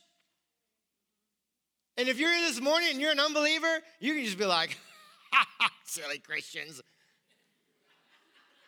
And 1.98 2.08
if 2.08 2.20
you're 2.20 2.32
here 2.32 2.48
this 2.48 2.60
morning 2.60 2.90
and 2.92 3.00
you're 3.00 3.12
an 3.12 3.20
unbeliever, 3.20 3.80
you 4.00 4.16
can 4.16 4.26
just 4.26 4.38
be 4.38 4.46
like, 4.46 4.78
silly 5.86 6.18
Christians. 6.18 6.82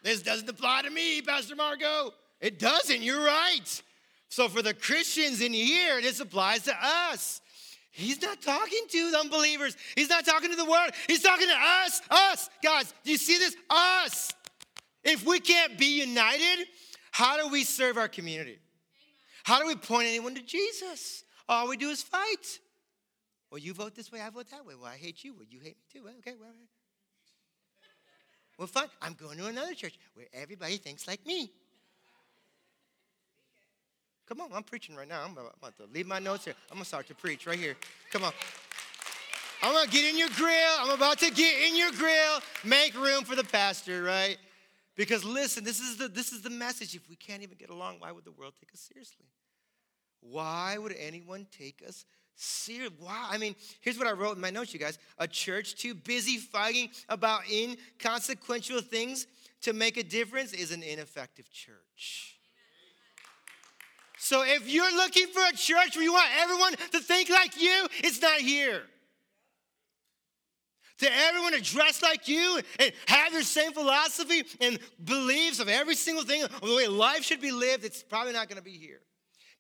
This 0.03 0.21
doesn't 0.21 0.47
apply 0.47 0.83
to 0.83 0.91
me, 0.91 1.21
Pastor 1.21 1.55
Marco. 1.55 2.13
It 2.39 2.59
doesn't, 2.59 3.01
you're 3.01 3.23
right. 3.23 3.81
So 4.29 4.47
for 4.47 4.61
the 4.61 4.73
Christians 4.73 5.41
in 5.41 5.53
here, 5.53 6.01
this 6.01 6.19
applies 6.19 6.63
to 6.63 6.75
us. 6.81 7.41
He's 7.91 8.21
not 8.21 8.41
talking 8.41 8.81
to 8.89 9.11
the 9.11 9.17
unbelievers. 9.19 9.77
He's 9.95 10.09
not 10.09 10.25
talking 10.25 10.49
to 10.51 10.57
the 10.57 10.65
world. 10.65 10.91
He's 11.07 11.23
talking 11.23 11.47
to 11.47 11.55
us. 11.55 12.01
Us. 12.11 12.49
Guys, 12.61 12.93
do 13.03 13.11
you 13.11 13.17
see 13.17 13.37
this? 13.37 13.55
Us. 13.69 14.33
If 15.03 15.25
we 15.25 15.39
can't 15.39 15.77
be 15.77 16.01
united, 16.01 16.67
how 17.11 17.37
do 17.37 17.47
we 17.47 17.63
serve 17.63 17.97
our 17.97 18.09
community? 18.09 18.59
How 19.43 19.61
do 19.61 19.67
we 19.67 19.75
point 19.75 20.07
anyone 20.07 20.35
to 20.35 20.41
Jesus? 20.41 21.23
All 21.47 21.69
we 21.69 21.77
do 21.77 21.89
is 21.89 22.03
fight. 22.03 22.59
Well, 23.51 23.59
you 23.59 23.73
vote 23.73 23.95
this 23.95 24.11
way, 24.11 24.21
I 24.21 24.29
vote 24.29 24.49
that 24.51 24.65
way. 24.65 24.73
Well, 24.75 24.91
I 24.91 24.97
hate 24.97 25.23
you. 25.23 25.33
Well, 25.33 25.45
you 25.49 25.59
hate 25.59 25.77
me 25.77 25.83
too. 25.91 26.03
Well, 26.03 26.13
okay, 26.19 26.33
well, 26.39 26.49
well, 28.57 28.67
fine. 28.67 28.87
I'm 29.01 29.13
going 29.13 29.37
to 29.37 29.47
another 29.47 29.73
church 29.73 29.97
where 30.13 30.27
everybody 30.33 30.77
thinks 30.77 31.07
like 31.07 31.25
me. 31.25 31.51
Come 34.27 34.41
on, 34.41 34.49
I'm 34.53 34.63
preaching 34.63 34.95
right 34.95 35.07
now. 35.07 35.23
I'm 35.23 35.33
about 35.33 35.77
to 35.77 35.85
leave 35.93 36.07
my 36.07 36.19
notes 36.19 36.45
here. 36.45 36.55
I'm 36.71 36.77
gonna 36.77 36.85
start 36.85 37.07
to 37.07 37.15
preach 37.15 37.45
right 37.45 37.59
here. 37.59 37.75
Come 38.11 38.23
on. 38.23 38.33
I'm 39.61 39.73
gonna 39.73 39.89
get 39.89 40.11
in 40.11 40.17
your 40.17 40.29
grill. 40.29 40.75
I'm 40.79 40.89
about 40.89 41.19
to 41.19 41.29
get 41.29 41.69
in 41.69 41.77
your 41.77 41.91
grill. 41.91 42.39
Make 42.63 42.95
room 42.95 43.23
for 43.23 43.35
the 43.35 43.43
pastor, 43.43 44.01
right? 44.01 44.37
Because 44.95 45.23
listen, 45.23 45.63
this 45.63 45.79
is 45.79 45.97
the 45.97 46.07
this 46.07 46.31
is 46.31 46.41
the 46.41 46.49
message. 46.49 46.95
If 46.95 47.07
we 47.07 47.15
can't 47.15 47.43
even 47.43 47.57
get 47.57 47.69
along, 47.69 47.97
why 47.99 48.11
would 48.11 48.25
the 48.25 48.31
world 48.31 48.53
take 48.59 48.73
us 48.73 48.79
seriously? 48.79 49.25
Why 50.21 50.77
would 50.79 50.95
anyone 50.97 51.45
take 51.55 51.83
us 51.87 52.05
seriously? 52.35 52.95
Why? 52.99 53.29
I 53.31 53.37
mean, 53.37 53.55
here's 53.81 53.97
what 53.97 54.07
I 54.07 54.11
wrote 54.11 54.35
in 54.35 54.41
my 54.41 54.49
notes, 54.49 54.73
you 54.73 54.79
guys. 54.79 54.97
A 55.17 55.27
church 55.27 55.75
too 55.75 55.93
busy 55.93 56.37
fighting 56.37 56.89
about 57.09 57.41
inconsequential 57.49 58.81
things 58.81 59.27
to 59.61 59.73
make 59.73 59.97
a 59.97 60.03
difference 60.03 60.53
is 60.53 60.71
an 60.71 60.83
ineffective 60.83 61.51
church. 61.51 62.35
So 64.17 64.43
if 64.43 64.67
you're 64.67 64.95
looking 64.95 65.27
for 65.27 65.41
a 65.41 65.55
church 65.55 65.95
where 65.95 66.03
you 66.03 66.13
want 66.13 66.29
everyone 66.39 66.73
to 66.91 66.99
think 66.99 67.29
like 67.29 67.61
you, 67.61 67.87
it's 67.99 68.21
not 68.21 68.39
here. 68.39 68.81
To 70.99 71.09
everyone 71.27 71.51
to 71.51 71.61
dress 71.61 72.01
like 72.01 72.27
you 72.27 72.61
and 72.79 72.91
have 73.07 73.33
your 73.33 73.43
same 73.43 73.73
philosophy 73.73 74.43
and 74.61 74.79
beliefs 75.03 75.59
of 75.59 75.67
every 75.67 75.95
single 75.95 76.23
thing 76.23 76.43
of 76.43 76.61
the 76.61 76.75
way 76.75 76.87
life 76.87 77.23
should 77.23 77.41
be 77.41 77.51
lived, 77.51 77.83
it's 77.83 78.01
probably 78.01 78.33
not 78.33 78.47
going 78.47 78.57
to 78.57 78.63
be 78.63 78.77
here. 78.77 79.01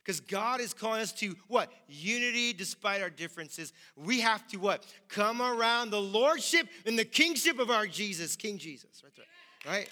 Because 0.05 0.19
God 0.19 0.61
is 0.61 0.71
calling 0.71 1.01
us 1.01 1.11
to 1.13 1.35
what? 1.47 1.71
Unity 1.87 2.53
despite 2.53 3.01
our 3.01 3.09
differences. 3.09 3.73
We 3.95 4.19
have 4.19 4.47
to 4.49 4.57
what? 4.57 4.85
Come 5.07 5.41
around 5.41 5.89
the 5.89 5.99
lordship 5.99 6.67
and 6.85 6.97
the 6.97 7.05
kingship 7.05 7.57
of 7.57 7.71
our 7.71 7.87
Jesus, 7.87 8.35
King 8.35 8.59
Jesus. 8.59 9.01
Right 9.03 9.13
there. 9.15 9.73
Right? 9.73 9.89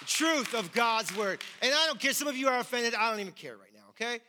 The 0.00 0.04
truth 0.04 0.52
of 0.52 0.70
God's 0.72 1.16
word. 1.16 1.40
And 1.62 1.72
I 1.72 1.86
don't 1.86 1.98
care. 1.98 2.12
Some 2.12 2.28
of 2.28 2.36
you 2.36 2.48
are 2.48 2.58
offended. 2.58 2.94
I 2.94 3.10
don't 3.10 3.20
even 3.20 3.32
care 3.32 3.56
right 3.56 3.72
now, 3.74 3.88
okay? 3.90 4.20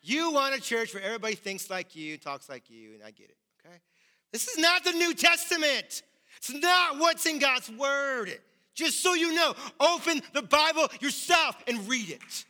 You 0.00 0.32
want 0.32 0.54
a 0.54 0.60
church 0.60 0.94
where 0.94 1.02
everybody 1.02 1.34
thinks 1.34 1.68
like 1.68 1.94
you, 1.94 2.16
talks 2.16 2.48
like 2.48 2.70
you, 2.70 2.94
and 2.94 3.02
I 3.02 3.10
get 3.10 3.28
it, 3.28 3.36
okay? 3.60 3.76
This 4.32 4.48
is 4.48 4.58
not 4.58 4.82
the 4.84 4.92
New 4.92 5.12
Testament. 5.12 6.02
It's 6.38 6.52
not 6.52 6.98
what's 6.98 7.26
in 7.26 7.38
God's 7.38 7.70
word. 7.70 8.38
Just 8.74 9.02
so 9.02 9.14
you 9.14 9.34
know, 9.34 9.54
open 9.78 10.20
the 10.32 10.42
Bible 10.42 10.88
yourself 11.00 11.56
and 11.68 11.88
read 11.88 12.10
it, 12.10 12.44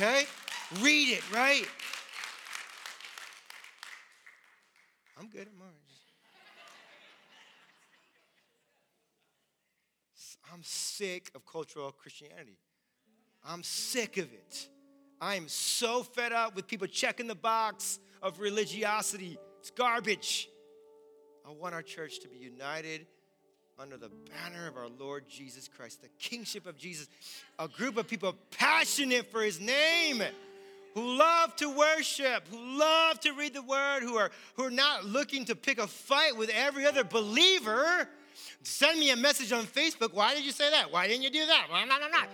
okay? 0.00 0.24
Read 0.80 1.10
it, 1.10 1.22
right? 1.32 1.66
I'm 5.18 5.28
good 5.28 5.42
at 5.42 5.58
mine. 5.58 5.68
I'm 10.52 10.62
sick 10.62 11.30
of 11.34 11.46
cultural 11.46 11.92
Christianity. 11.92 12.58
I'm 13.44 13.62
sick 13.62 14.16
of 14.16 14.32
it. 14.32 14.68
I 15.20 15.36
am 15.36 15.48
so 15.48 16.02
fed 16.02 16.32
up 16.32 16.56
with 16.56 16.66
people 16.66 16.86
checking 16.86 17.26
the 17.26 17.34
box 17.34 18.00
of 18.22 18.40
religiosity. 18.40 19.38
It's 19.60 19.70
garbage. 19.70 20.48
I 21.46 21.50
want 21.52 21.74
our 21.74 21.82
church 21.82 22.20
to 22.20 22.28
be 22.28 22.38
united 22.38 23.06
under 23.80 23.96
the 23.96 24.10
banner 24.30 24.68
of 24.68 24.76
our 24.76 24.88
Lord 24.98 25.24
Jesus 25.28 25.68
Christ, 25.68 26.02
the 26.02 26.08
kingship 26.18 26.66
of 26.66 26.76
Jesus. 26.76 27.08
A 27.58 27.66
group 27.66 27.96
of 27.96 28.06
people 28.06 28.34
passionate 28.50 29.32
for 29.32 29.42
his 29.42 29.58
name, 29.58 30.22
who 30.94 31.16
love 31.16 31.56
to 31.56 31.70
worship, 31.70 32.46
who 32.48 32.78
love 32.78 33.18
to 33.20 33.32
read 33.32 33.54
the 33.54 33.62
word, 33.62 34.02
who 34.02 34.16
are, 34.16 34.30
who 34.54 34.64
are 34.64 34.70
not 34.70 35.04
looking 35.04 35.44
to 35.46 35.56
pick 35.56 35.78
a 35.78 35.86
fight 35.86 36.36
with 36.36 36.50
every 36.50 36.86
other 36.86 37.04
believer 37.04 38.08
Send 38.62 39.00
me 39.00 39.10
a 39.10 39.16
message 39.16 39.52
on 39.52 39.64
Facebook. 39.64 40.12
Why 40.12 40.34
did 40.34 40.44
you 40.44 40.52
say 40.52 40.70
that? 40.70 40.92
Why 40.92 41.08
didn't 41.08 41.22
you 41.22 41.30
do 41.30 41.46
that? 41.46 41.68
Well, 41.70 41.86
not, 41.86 42.00
not, 42.00 42.10
not. 42.10 42.28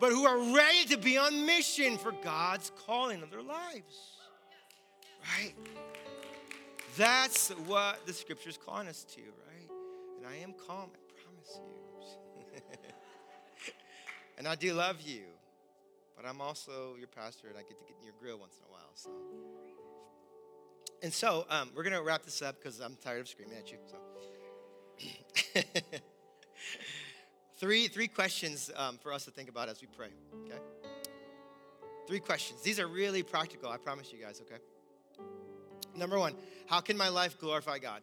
But 0.00 0.10
who 0.10 0.26
are 0.26 0.38
ready 0.54 0.84
to 0.86 0.96
be 0.96 1.18
on 1.18 1.46
mission 1.46 1.98
for 1.98 2.12
God's 2.12 2.70
calling 2.86 3.22
of 3.22 3.30
their 3.30 3.42
lives. 3.42 4.16
Right? 5.36 5.54
That's 6.96 7.50
what 7.66 8.06
the 8.06 8.12
scripture 8.12 8.50
is 8.50 8.58
calling 8.58 8.88
us 8.88 9.04
to, 9.14 9.20
right? 9.20 9.47
And 10.18 10.26
I 10.26 10.36
am 10.42 10.52
calm, 10.66 10.90
I 10.92 11.22
promise 11.22 11.60
you. 11.62 12.60
and 14.38 14.48
I 14.48 14.56
do 14.56 14.74
love 14.74 15.00
you, 15.00 15.22
but 16.16 16.26
I'm 16.26 16.40
also 16.40 16.96
your 16.98 17.06
pastor, 17.06 17.46
and 17.48 17.56
I 17.56 17.60
get 17.60 17.78
to 17.78 17.84
get 17.84 17.94
in 18.00 18.04
your 18.04 18.14
grill 18.20 18.38
once 18.38 18.56
in 18.58 18.64
a 18.64 18.72
while. 18.72 18.90
So, 18.94 19.10
and 21.02 21.12
so 21.12 21.46
um, 21.48 21.70
we're 21.74 21.84
gonna 21.84 22.02
wrap 22.02 22.24
this 22.24 22.42
up 22.42 22.56
because 22.60 22.80
I'm 22.80 22.96
tired 22.96 23.20
of 23.20 23.28
screaming 23.28 23.56
at 23.56 23.70
you. 23.70 23.78
So. 23.86 23.96
three, 27.58 27.86
three 27.86 28.08
questions 28.08 28.70
um, 28.76 28.98
for 28.98 29.12
us 29.12 29.24
to 29.26 29.30
think 29.30 29.48
about 29.48 29.68
as 29.68 29.80
we 29.80 29.86
pray, 29.96 30.08
okay? 30.44 30.58
Three 32.08 32.20
questions. 32.20 32.62
These 32.62 32.80
are 32.80 32.88
really 32.88 33.22
practical, 33.22 33.70
I 33.70 33.76
promise 33.76 34.12
you 34.12 34.18
guys, 34.18 34.42
okay? 34.42 34.60
Number 35.96 36.18
one, 36.18 36.34
how 36.66 36.80
can 36.80 36.96
my 36.96 37.08
life 37.08 37.38
glorify 37.38 37.78
God? 37.78 38.02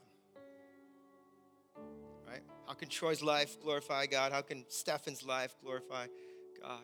How 2.68 2.74
can 2.74 2.90
Troy's 2.90 3.22
life 3.22 3.60
glorify 3.62 4.06
God? 4.08 4.32
How 4.32 4.42
can 4.42 4.66
Stefan's 4.70 5.24
life 5.24 5.56
glorify 5.62 6.08
God? 6.62 6.82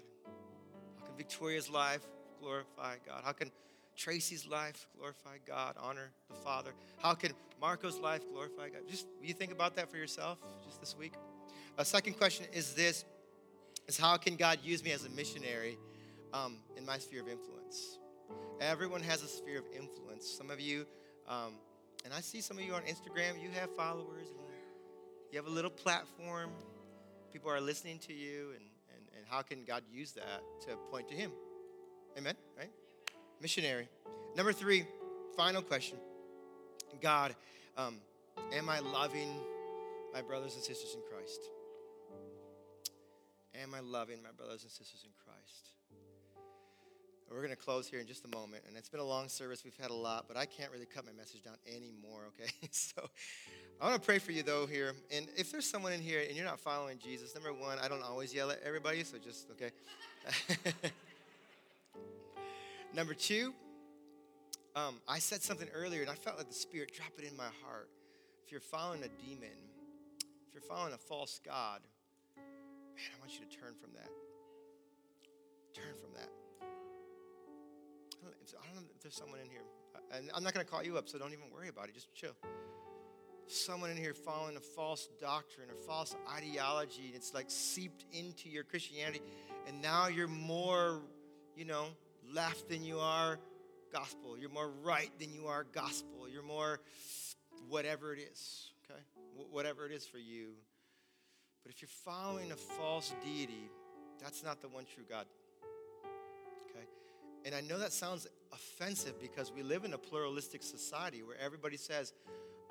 How 1.00 1.06
can 1.06 1.16
Victoria's 1.18 1.70
life 1.70 2.06
glorify 2.40 2.96
God? 3.06 3.22
How 3.24 3.32
can 3.32 3.52
Tracy's 3.98 4.48
life 4.48 4.88
glorify 4.98 5.38
God, 5.46 5.76
honor 5.80 6.12
the 6.30 6.36
Father? 6.36 6.72
How 7.00 7.14
can 7.14 7.32
Marco's 7.60 8.00
life 8.00 8.22
glorify 8.32 8.70
God? 8.70 8.82
Just 8.90 9.08
you 9.22 9.34
think 9.34 9.52
about 9.52 9.76
that 9.76 9.90
for 9.90 9.98
yourself 9.98 10.38
just 10.66 10.80
this 10.80 10.96
week. 10.98 11.14
A 11.78 11.86
second 11.86 12.14
question 12.14 12.46
is 12.54 12.74
this: 12.74 13.06
is 13.88 13.98
how 13.98 14.18
can 14.18 14.36
God 14.36 14.60
use 14.64 14.84
me 14.84 14.92
as 14.92 15.06
a 15.06 15.10
missionary 15.10 15.78
um, 16.34 16.58
in 16.78 16.86
my 16.86 16.98
sphere 16.98 17.22
of 17.22 17.28
influence? 17.28 17.98
Everyone 18.60 19.02
has 19.02 19.24
a 19.24 19.28
sphere 19.28 19.60
of 19.60 19.66
influence. 19.76 20.30
Some 20.30 20.50
of 20.52 20.60
you, 20.60 20.86
um, 21.28 21.54
and 22.06 22.14
I 22.14 22.22
see 22.22 22.42
some 22.42 22.58
of 22.58 22.64
you 22.64 22.74
on 22.74 22.84
Instagram. 22.84 23.42
You 23.42 23.50
have 23.60 23.76
followers, 23.76 24.30
and, 24.30 24.40
you 25.32 25.38
have 25.38 25.48
a 25.48 25.50
little 25.50 25.72
platform. 25.72 26.50
People 27.32 27.50
are 27.50 27.62
listening 27.62 28.00
to 28.00 28.14
you, 28.14 28.50
and, 28.50 28.66
and, 28.94 29.06
and 29.16 29.26
how 29.30 29.42
can 29.42 29.64
God 29.64 29.84
use 29.90 30.12
that 30.14 30.42
to 30.68 30.76
point 30.92 31.08
to 31.10 31.16
Him? 31.16 31.32
Amen, 32.18 32.36
right? 32.58 32.70
Missionary. 33.42 33.88
Number 34.36 34.52
three, 34.52 34.86
final 35.38 35.62
question 35.62 35.98
God, 37.02 37.36
um, 37.78 37.96
am 38.54 38.70
I 38.70 38.80
loving 38.80 39.30
my 40.14 40.22
brothers 40.22 40.56
and 40.56 40.64
sisters 40.64 40.96
in 40.96 41.02
Christ? 41.10 41.40
Am 43.62 43.74
I 43.74 43.80
loving 43.80 44.22
my 44.22 44.32
brothers 44.32 44.64
and 44.64 44.72
sisters 44.72 45.04
in 45.06 45.12
Christ? 45.12 45.21
We're 47.32 47.38
going 47.38 47.52
to 47.52 47.56
close 47.56 47.88
here 47.88 48.00
in 48.00 48.08
just 48.08 48.26
a 48.26 48.28
moment. 48.28 48.64
And 48.68 48.76
it's 48.76 48.90
been 48.90 49.00
a 49.00 49.06
long 49.06 49.30
service. 49.30 49.64
We've 49.64 49.78
had 49.78 49.90
a 49.90 49.96
lot, 49.96 50.26
but 50.28 50.36
I 50.36 50.46
can't 50.46 50.70
really 50.72 50.86
cut 50.86 51.06
my 51.06 51.14
message 51.14 51.44
down 51.44 51.56
anymore, 51.66 52.28
okay? 52.28 52.52
so 52.72 53.10
I 53.80 53.90
want 53.90 54.02
to 54.02 54.06
pray 54.06 54.20
for 54.20 54.34
you, 54.34 54.44
though, 54.44 54.66
here. 54.66 54.94
And 55.16 55.28
if 55.38 55.50
there's 55.52 55.66
someone 55.66 55.94
in 55.94 56.02
here 56.02 56.22
and 56.28 56.36
you're 56.36 56.46
not 56.46 56.60
following 56.60 56.98
Jesus, 57.00 57.34
number 57.34 57.54
one, 57.54 57.80
I 57.80 57.88
don't 57.88 58.04
always 58.04 58.34
yell 58.34 58.52
at 58.52 58.60
everybody, 58.66 59.04
so 59.06 59.18
just, 59.18 59.50
okay? 59.52 59.72
number 62.94 63.14
two, 63.14 63.54
um, 64.76 64.96
I 65.08 65.20
said 65.20 65.42
something 65.42 65.70
earlier, 65.74 66.02
and 66.02 66.10
I 66.10 66.16
felt 66.16 66.38
like 66.38 66.50
the 66.50 66.54
Spirit 66.54 66.92
drop 66.94 67.12
it 67.18 67.30
in 67.30 67.38
my 67.38 67.50
heart. 67.64 67.90
If 68.46 68.52
you're 68.52 68.62
following 68.62 69.04
a 69.04 69.26
demon, 69.26 69.50
if 70.48 70.54
you're 70.54 70.62
following 70.62 70.94
a 70.94 70.98
false 70.98 71.40
God, 71.46 71.80
man, 72.36 73.06
I 73.16 73.20
want 73.22 73.34
you 73.34 73.46
to 73.46 73.58
turn 73.58 73.74
from 73.82 73.92
that. 73.94 74.10
Turn 75.74 75.94
from 76.02 76.14
that. 76.16 76.41
I 78.22 78.26
don't, 78.26 78.36
if, 78.42 78.54
I 78.56 78.66
don't 78.68 78.76
know 78.84 78.90
if 78.96 79.02
there's 79.02 79.16
someone 79.16 79.40
in 79.40 79.50
here. 79.50 79.64
Uh, 79.96 80.18
and 80.18 80.30
I'm 80.34 80.44
not 80.44 80.54
going 80.54 80.66
to 80.66 80.72
call 80.72 80.84
you 80.84 80.98
up, 80.98 81.10
so 81.10 81.18
don't 81.18 81.34
even 81.34 81.50
worry 81.54 81.70
about 81.70 81.88
it. 81.90 81.96
Just 81.96 82.14
chill. 82.14 82.36
Someone 83.48 83.90
in 83.90 83.98
here 83.98 84.14
following 84.14 84.56
a 84.56 84.60
false 84.60 85.10
doctrine 85.20 85.70
or 85.70 85.76
false 85.76 86.16
ideology, 86.38 87.08
and 87.08 87.16
it's 87.16 87.34
like 87.34 87.48
seeped 87.50 88.06
into 88.14 88.50
your 88.50 88.64
Christianity, 88.64 89.22
and 89.68 89.82
now 89.82 90.08
you're 90.08 90.28
more, 90.28 91.02
you 91.56 91.66
know, 91.66 91.88
left 92.34 92.70
than 92.70 92.84
you 92.84 93.00
are 93.00 93.40
gospel. 93.92 94.38
You're 94.38 94.52
more 94.52 94.70
right 94.84 95.12
than 95.20 95.34
you 95.34 95.48
are 95.48 95.66
gospel. 95.74 96.30
You're 96.32 96.44
more 96.44 96.80
whatever 97.68 98.14
it 98.14 98.20
is, 98.20 98.72
okay? 98.90 99.02
Wh- 99.36 99.54
whatever 99.54 99.86
it 99.86 99.92
is 99.92 100.06
for 100.06 100.18
you. 100.18 100.52
But 101.64 101.74
if 101.74 101.82
you're 101.82 101.90
following 102.06 102.52
a 102.52 102.56
false 102.56 103.14
deity, 103.24 103.70
that's 104.22 104.44
not 104.44 104.62
the 104.62 104.70
one 104.70 104.86
true 104.86 105.04
God. 105.10 105.26
And 107.46 107.56
I 107.56 107.62
know 107.62 107.80
that 107.80 107.92
sounds 107.92 108.28
offensive 108.54 109.20
because 109.20 109.52
we 109.52 109.64
live 109.64 109.84
in 109.86 109.94
a 109.94 109.98
pluralistic 109.98 110.64
society 110.64 111.24
where 111.24 111.38
everybody 111.44 111.78
says, 111.78 112.14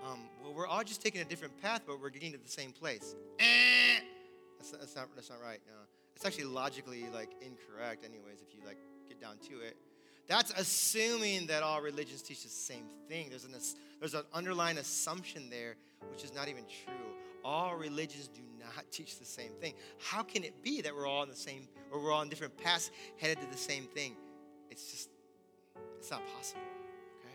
um, 0.05 0.21
well, 0.43 0.55
we're 0.55 0.67
all 0.67 0.85
just 0.85 1.03
taking 1.03 1.21
a 1.21 1.25
different 1.25 1.61
path, 1.61 1.83
but 1.87 2.01
we're 2.01 2.11
getting 2.11 2.33
to 2.33 2.39
the 2.39 2.49
same 2.49 2.73
place. 2.73 3.15
Eh! 3.39 3.45
That's, 4.59 4.71
that's, 4.71 4.97
not, 4.97 5.09
that's 5.15 5.31
not 5.31 5.41
right. 5.43 5.61
No. 5.67 5.75
It's 6.15 6.25
actually 6.25 6.45
logically 6.45 7.05
like 7.13 7.31
incorrect, 7.41 8.05
anyways, 8.05 8.43
if 8.47 8.55
you 8.55 8.61
like 8.67 8.79
get 9.09 9.21
down 9.21 9.37
to 9.49 9.61
it. 9.61 9.77
That's 10.27 10.53
assuming 10.57 11.47
that 11.47 11.63
all 11.63 11.83
religions 11.83 12.23
teach 12.23 12.43
the 12.45 12.49
same 12.49 12.85
thing. 13.09 13.31
There's 13.31 13.45
an, 13.45 13.55
there's 13.99 14.15
an 14.15 14.23
underlying 14.33 14.79
assumption 14.79 15.51
there, 15.51 15.77
which 16.13 16.23
is 16.23 16.35
not 16.35 16.49
even 16.49 16.65
true. 16.85 16.95
All 17.45 17.75
religions 17.75 18.29
do 18.29 18.43
not 18.61 18.85
teach 18.93 19.19
the 19.19 19.25
same 19.25 19.51
thing. 19.61 19.75
How 19.99 20.23
can 20.23 20.45
it 20.45 20.63
be 20.63 20.83
that 20.83 20.95
we're 20.95 21.07
all 21.07 21.23
in 21.25 21.31
the 21.31 21.37
same, 21.37 21.67
or 21.91 22.01
we're 22.01 22.13
all 22.13 22.21
on 22.21 22.29
different 22.29 22.57
paths 22.57 22.91
headed 23.17 23.41
to 23.41 23.51
the 23.51 23.59
same 23.59 23.85
thing? 23.85 24.15
It's 24.81 24.91
just, 24.93 25.11
it's 25.99 26.11
not 26.11 26.23
possible. 26.37 26.63
Okay? 27.21 27.35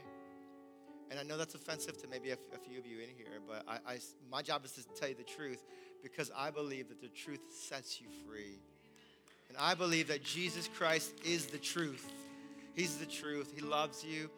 And 1.12 1.20
I 1.20 1.24
know 1.24 1.38
that's 1.38 1.56
offensive 1.56 2.02
to 2.02 2.08
maybe 2.08 2.32
a, 2.32 2.38
few 2.68 2.80
of 2.80 2.86
you 2.86 3.00
in 3.00 3.10
here, 3.16 3.40
but 3.48 3.64
I, 3.68 3.94
I, 3.94 4.00
my 4.32 4.42
job 4.42 4.66
is 4.66 4.72
to 4.74 4.84
tell 5.00 5.10
you 5.10 5.16
the 5.16 5.24
truth 5.24 5.64
because 6.02 6.32
I 6.36 6.50
believe 6.52 6.90
that 6.90 7.02
the 7.02 7.08
truth 7.08 7.42
sets 7.50 8.02
you 8.02 8.08
free. 8.28 8.60
And 9.50 9.58
I 9.60 9.76
believe 9.76 10.08
that 10.08 10.24
Jesus 10.24 10.70
Christ 10.76 11.14
is 11.24 11.46
the 11.46 11.58
truth. 11.58 12.12
He's 12.74 12.98
the 12.98 13.06
truth. 13.06 13.54
He 13.56 13.62
loves 13.62 14.04
you. 14.04 14.30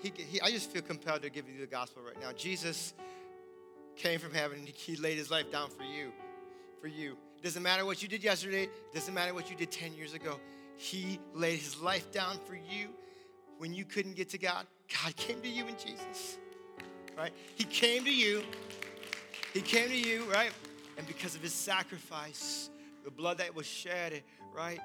He, 0.00 0.12
he, 0.16 0.40
I 0.40 0.50
just 0.50 0.70
feel 0.70 0.82
compelled 0.82 1.22
to 1.22 1.30
give 1.30 1.48
you 1.48 1.60
the 1.60 1.66
gospel 1.66 2.02
right 2.02 2.20
now. 2.20 2.30
Jesus 2.36 2.94
came 3.96 4.20
from 4.20 4.32
heaven. 4.32 4.58
And 4.60 4.68
he 4.68 4.96
laid 4.96 5.18
his 5.18 5.30
life 5.30 5.50
down 5.50 5.68
for 5.70 5.82
you. 5.82 6.12
For 6.80 6.86
you. 6.86 7.16
It 7.38 7.44
doesn't 7.44 7.62
matter 7.62 7.84
what 7.84 8.02
you 8.02 8.08
did 8.08 8.22
yesterday. 8.22 8.64
It 8.64 8.94
doesn't 8.94 9.14
matter 9.14 9.34
what 9.34 9.50
you 9.50 9.56
did 9.56 9.70
10 9.70 9.94
years 9.94 10.14
ago. 10.14 10.40
He 10.78 11.18
laid 11.34 11.58
his 11.58 11.80
life 11.80 12.10
down 12.12 12.38
for 12.46 12.54
you. 12.54 12.90
When 13.58 13.74
you 13.74 13.84
couldn't 13.84 14.14
get 14.14 14.30
to 14.30 14.38
God, 14.38 14.64
God 15.02 15.14
came 15.16 15.42
to 15.42 15.48
you 15.48 15.66
in 15.66 15.74
Jesus. 15.76 16.38
Right? 17.16 17.32
He 17.56 17.64
came 17.64 18.04
to 18.04 18.14
you. 18.14 18.44
He 19.52 19.60
came 19.60 19.88
to 19.88 19.96
you, 19.96 20.22
right? 20.30 20.52
And 20.96 21.04
because 21.06 21.34
of 21.34 21.42
his 21.42 21.52
sacrifice, 21.52 22.70
the 23.04 23.10
blood 23.10 23.38
that 23.38 23.54
was 23.56 23.66
shed, 23.66 24.22
right? 24.54 24.78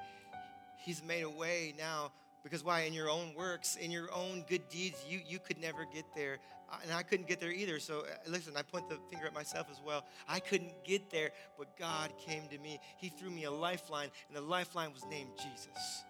He's 0.84 1.02
made 1.02 1.22
a 1.22 1.30
way 1.30 1.74
now 1.78 2.10
because 2.42 2.64
why? 2.64 2.80
In 2.80 2.92
your 2.92 3.08
own 3.08 3.32
works, 3.34 3.76
in 3.76 3.92
your 3.92 4.12
own 4.12 4.44
good 4.48 4.68
deeds, 4.68 5.02
you, 5.08 5.20
you 5.26 5.38
could 5.38 5.58
never 5.58 5.86
get 5.94 6.04
there. 6.16 6.38
And 6.82 6.92
I 6.92 7.02
couldn't 7.02 7.28
get 7.28 7.40
there 7.40 7.52
either. 7.52 7.78
So 7.78 8.00
uh, 8.00 8.14
listen, 8.26 8.54
I 8.56 8.62
point 8.62 8.88
the 8.88 8.98
finger 9.10 9.26
at 9.26 9.34
myself 9.34 9.68
as 9.70 9.80
well. 9.84 10.04
I 10.28 10.40
couldn't 10.40 10.84
get 10.84 11.10
there, 11.10 11.30
but 11.58 11.76
God 11.76 12.12
came 12.18 12.48
to 12.48 12.58
me. 12.58 12.80
He 12.98 13.08
threw 13.08 13.30
me 13.30 13.44
a 13.44 13.50
lifeline, 13.50 14.10
and 14.28 14.36
the 14.36 14.40
lifeline 14.40 14.92
was 14.92 15.04
named 15.10 15.30
Jesus. 15.36 16.04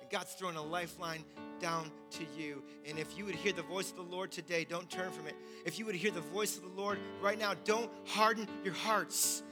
And 0.00 0.10
God's 0.10 0.32
throwing 0.34 0.56
a 0.56 0.62
lifeline 0.62 1.24
down 1.60 1.90
to 2.10 2.24
you. 2.38 2.62
And 2.86 2.98
if 2.98 3.16
you 3.16 3.24
would 3.24 3.34
hear 3.34 3.52
the 3.52 3.62
voice 3.62 3.90
of 3.90 3.96
the 3.96 4.02
Lord 4.02 4.30
today, 4.30 4.64
don't 4.64 4.88
turn 4.88 5.10
from 5.10 5.26
it. 5.26 5.34
If 5.64 5.78
you 5.78 5.86
would 5.86 5.94
hear 5.94 6.10
the 6.10 6.20
voice 6.20 6.56
of 6.56 6.62
the 6.62 6.80
Lord 6.80 6.98
right 7.20 7.38
now, 7.38 7.54
don't 7.64 7.90
harden 8.06 8.46
your 8.62 8.74
hearts. 8.74 9.42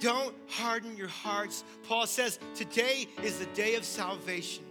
Don't 0.00 0.34
harden 0.48 0.96
your 0.96 1.08
hearts. 1.08 1.64
Paul 1.88 2.06
says, 2.06 2.38
Today 2.54 3.08
is 3.22 3.38
the 3.38 3.46
day 3.46 3.74
of 3.74 3.84
salvation. 3.84 4.64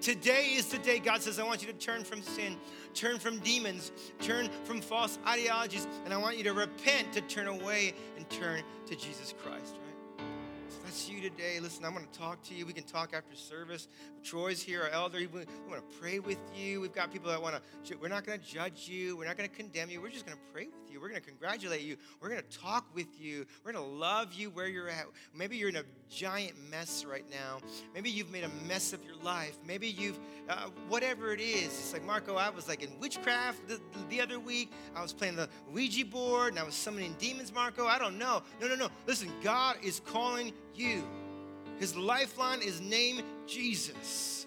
Today 0.00 0.52
is 0.54 0.66
the 0.66 0.78
day 0.78 0.98
God 0.98 1.20
says, 1.20 1.38
I 1.38 1.44
want 1.44 1.60
you 1.60 1.68
to 1.68 1.78
turn 1.78 2.04
from 2.04 2.22
sin, 2.22 2.56
turn 2.94 3.18
from 3.18 3.38
demons, 3.40 3.92
turn 4.20 4.48
from 4.64 4.80
false 4.80 5.18
ideologies, 5.26 5.86
and 6.04 6.14
I 6.14 6.16
want 6.16 6.38
you 6.38 6.44
to 6.44 6.54
repent 6.54 7.12
to 7.12 7.20
turn 7.22 7.48
away 7.48 7.92
and 8.16 8.28
turn 8.30 8.62
to 8.86 8.96
Jesus 8.96 9.34
Christ, 9.42 9.74
right? 9.84 9.89
That's 10.90 11.08
you 11.08 11.20
today. 11.20 11.60
Listen, 11.60 11.84
I'm 11.84 11.94
going 11.94 12.04
to 12.04 12.18
talk 12.18 12.42
to 12.48 12.54
you. 12.54 12.66
We 12.66 12.72
can 12.72 12.82
talk 12.82 13.14
after 13.14 13.36
service. 13.36 13.86
Troy's 14.24 14.60
here, 14.60 14.82
our 14.82 14.88
elder. 14.88 15.18
We 15.18 15.26
want 15.28 15.46
to 15.76 15.98
pray 16.00 16.18
with 16.18 16.40
you. 16.52 16.80
We've 16.80 16.92
got 16.92 17.12
people 17.12 17.30
that 17.30 17.40
want 17.40 17.62
to, 17.84 17.94
we're 17.96 18.08
not 18.08 18.26
going 18.26 18.40
to 18.40 18.44
judge 18.44 18.88
you. 18.88 19.16
We're 19.16 19.26
not 19.26 19.36
going 19.36 19.48
to 19.48 19.54
condemn 19.54 19.88
you. 19.88 20.00
We're 20.00 20.10
just 20.10 20.26
going 20.26 20.36
to 20.36 20.42
pray 20.52 20.66
with 20.66 20.92
you. 20.92 21.00
We're 21.00 21.08
going 21.08 21.20
to 21.20 21.26
congratulate 21.26 21.82
you. 21.82 21.96
We're 22.20 22.30
going 22.30 22.42
to 22.42 22.58
talk 22.58 22.92
with 22.92 23.06
you. 23.20 23.46
We're 23.64 23.70
going 23.70 23.84
to 23.84 23.90
love 23.90 24.32
you 24.32 24.50
where 24.50 24.66
you're 24.66 24.88
at. 24.88 25.04
Maybe 25.32 25.56
you're 25.56 25.68
in 25.68 25.76
a 25.76 25.84
giant 26.10 26.54
mess 26.68 27.04
right 27.08 27.24
now. 27.30 27.60
Maybe 27.94 28.10
you've 28.10 28.32
made 28.32 28.42
a 28.42 28.50
mess 28.66 28.92
of 28.92 29.04
your 29.04 29.14
life. 29.22 29.58
Maybe 29.64 29.86
you've, 29.86 30.18
uh, 30.48 30.70
whatever 30.88 31.32
it 31.32 31.40
is. 31.40 31.66
It's 31.66 31.92
like, 31.92 32.04
Marco, 32.04 32.34
I 32.34 32.50
was 32.50 32.66
like 32.66 32.82
in 32.82 32.90
witchcraft 32.98 33.68
the, 33.68 33.80
the 34.08 34.20
other 34.20 34.40
week. 34.40 34.72
I 34.96 35.02
was 35.02 35.12
playing 35.12 35.36
the 35.36 35.48
Ouija 35.72 36.04
board 36.04 36.48
and 36.48 36.58
I 36.58 36.64
was 36.64 36.74
summoning 36.74 37.14
demons, 37.20 37.54
Marco. 37.54 37.86
I 37.86 37.96
don't 37.96 38.18
know. 38.18 38.42
No, 38.60 38.66
no, 38.66 38.74
no. 38.74 38.88
Listen, 39.06 39.30
God 39.40 39.76
is 39.84 40.00
calling 40.04 40.52
you. 40.74 41.02
His 41.78 41.96
lifeline 41.96 42.62
is 42.62 42.80
named 42.80 43.22
Jesus. 43.46 44.46